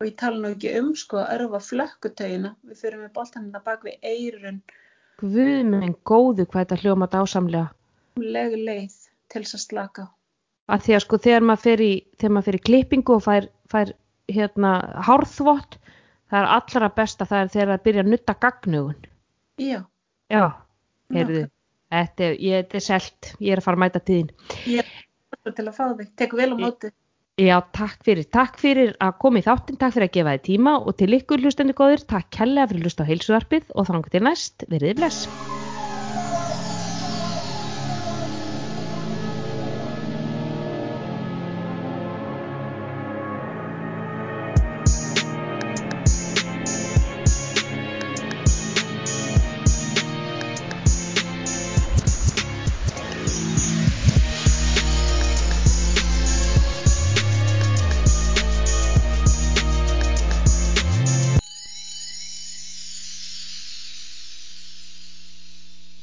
Og 0.00 0.08
ég 0.08 0.16
tala 0.18 0.40
nú 0.42 0.50
ekki 0.54 0.72
um 0.80 0.90
sko 0.98 1.20
að 1.22 1.30
örfa 1.36 1.60
flökkutögina, 1.62 2.54
við 2.66 2.80
fyrir 2.82 3.02
með 3.02 3.12
boltanina 3.14 3.60
bak 3.62 3.84
við 3.86 4.02
eirun, 4.02 4.58
guð 5.22 5.62
minn 5.70 5.94
góðu 6.02 6.46
hvað 6.48 6.64
þetta 6.64 6.80
hljóma 6.82 7.08
dásamlega. 7.12 7.68
legu 8.18 8.58
leið 8.58 8.94
til 9.30 9.42
þess 9.42 9.56
að 9.58 9.64
slaka 9.64 10.04
að 10.70 10.84
því 10.86 10.96
að 10.96 11.02
sko 11.04 11.18
þegar 11.26 11.46
maður 11.48 11.64
fer 11.64 11.82
í, 11.84 11.92
þegar 12.18 12.34
maður 12.34 12.46
fer 12.48 12.58
í 12.58 12.64
klippingu 12.68 13.16
og 13.16 13.24
fær, 13.24 13.48
fær 13.70 13.90
hérna 14.32 14.72
hárþvott 15.04 15.78
það 16.32 16.38
er 16.40 16.52
allra 16.56 16.90
besta 16.98 17.26
það 17.28 17.42
er 17.42 17.50
þegar 17.54 17.72
það 17.72 17.84
byrja 17.88 18.04
að 18.04 18.12
nutta 18.12 18.36
gagnugun 18.44 19.10
Já, 19.60 19.80
já, 20.32 20.44
heyrðu. 21.14 21.44
Þetta 22.02 22.26
er, 22.26 22.36
ég, 22.42 22.66
þetta 22.66 22.80
er 22.80 22.86
selt, 22.88 23.32
ég 23.38 23.54
er 23.54 23.62
að 23.62 23.68
fara 23.68 23.80
að 23.80 23.84
mæta 23.84 24.04
tíðin. 24.10 24.30
Ég 24.70 24.92
er 25.44 25.56
til 25.56 25.66
að 25.66 25.74
fá 25.78 25.84
þig, 25.94 26.12
tek 26.20 26.36
vel 26.38 26.50
á 26.52 26.56
móti. 26.60 26.92
já, 27.40 27.56
takk 27.74 28.06
fyrir, 28.06 28.30
takk 28.30 28.60
fyrir 28.62 28.94
að 29.02 29.18
koma 29.24 29.42
í 29.42 29.46
þáttinn, 29.46 29.80
takk 29.80 29.96
fyrir 29.96 30.10
að 30.10 30.16
gefa 30.18 30.36
þið 30.36 30.46
tíma 30.50 30.76
og 30.80 30.96
til 31.00 31.10
ykkur 31.18 31.44
hlustendur 31.44 31.78
góðir, 31.80 32.06
takk 32.10 32.30
kærlega 32.34 32.70
fyrir 32.70 32.84
að 32.84 32.88
hlusta 32.90 33.06
á 33.06 33.10
heilsuvarpið 33.10 33.74
og 33.74 33.90
þannig 33.90 34.14
til 34.14 34.24
næst, 34.28 34.66
verið 34.70 34.92
þið 34.92 35.02
bless 35.02 35.53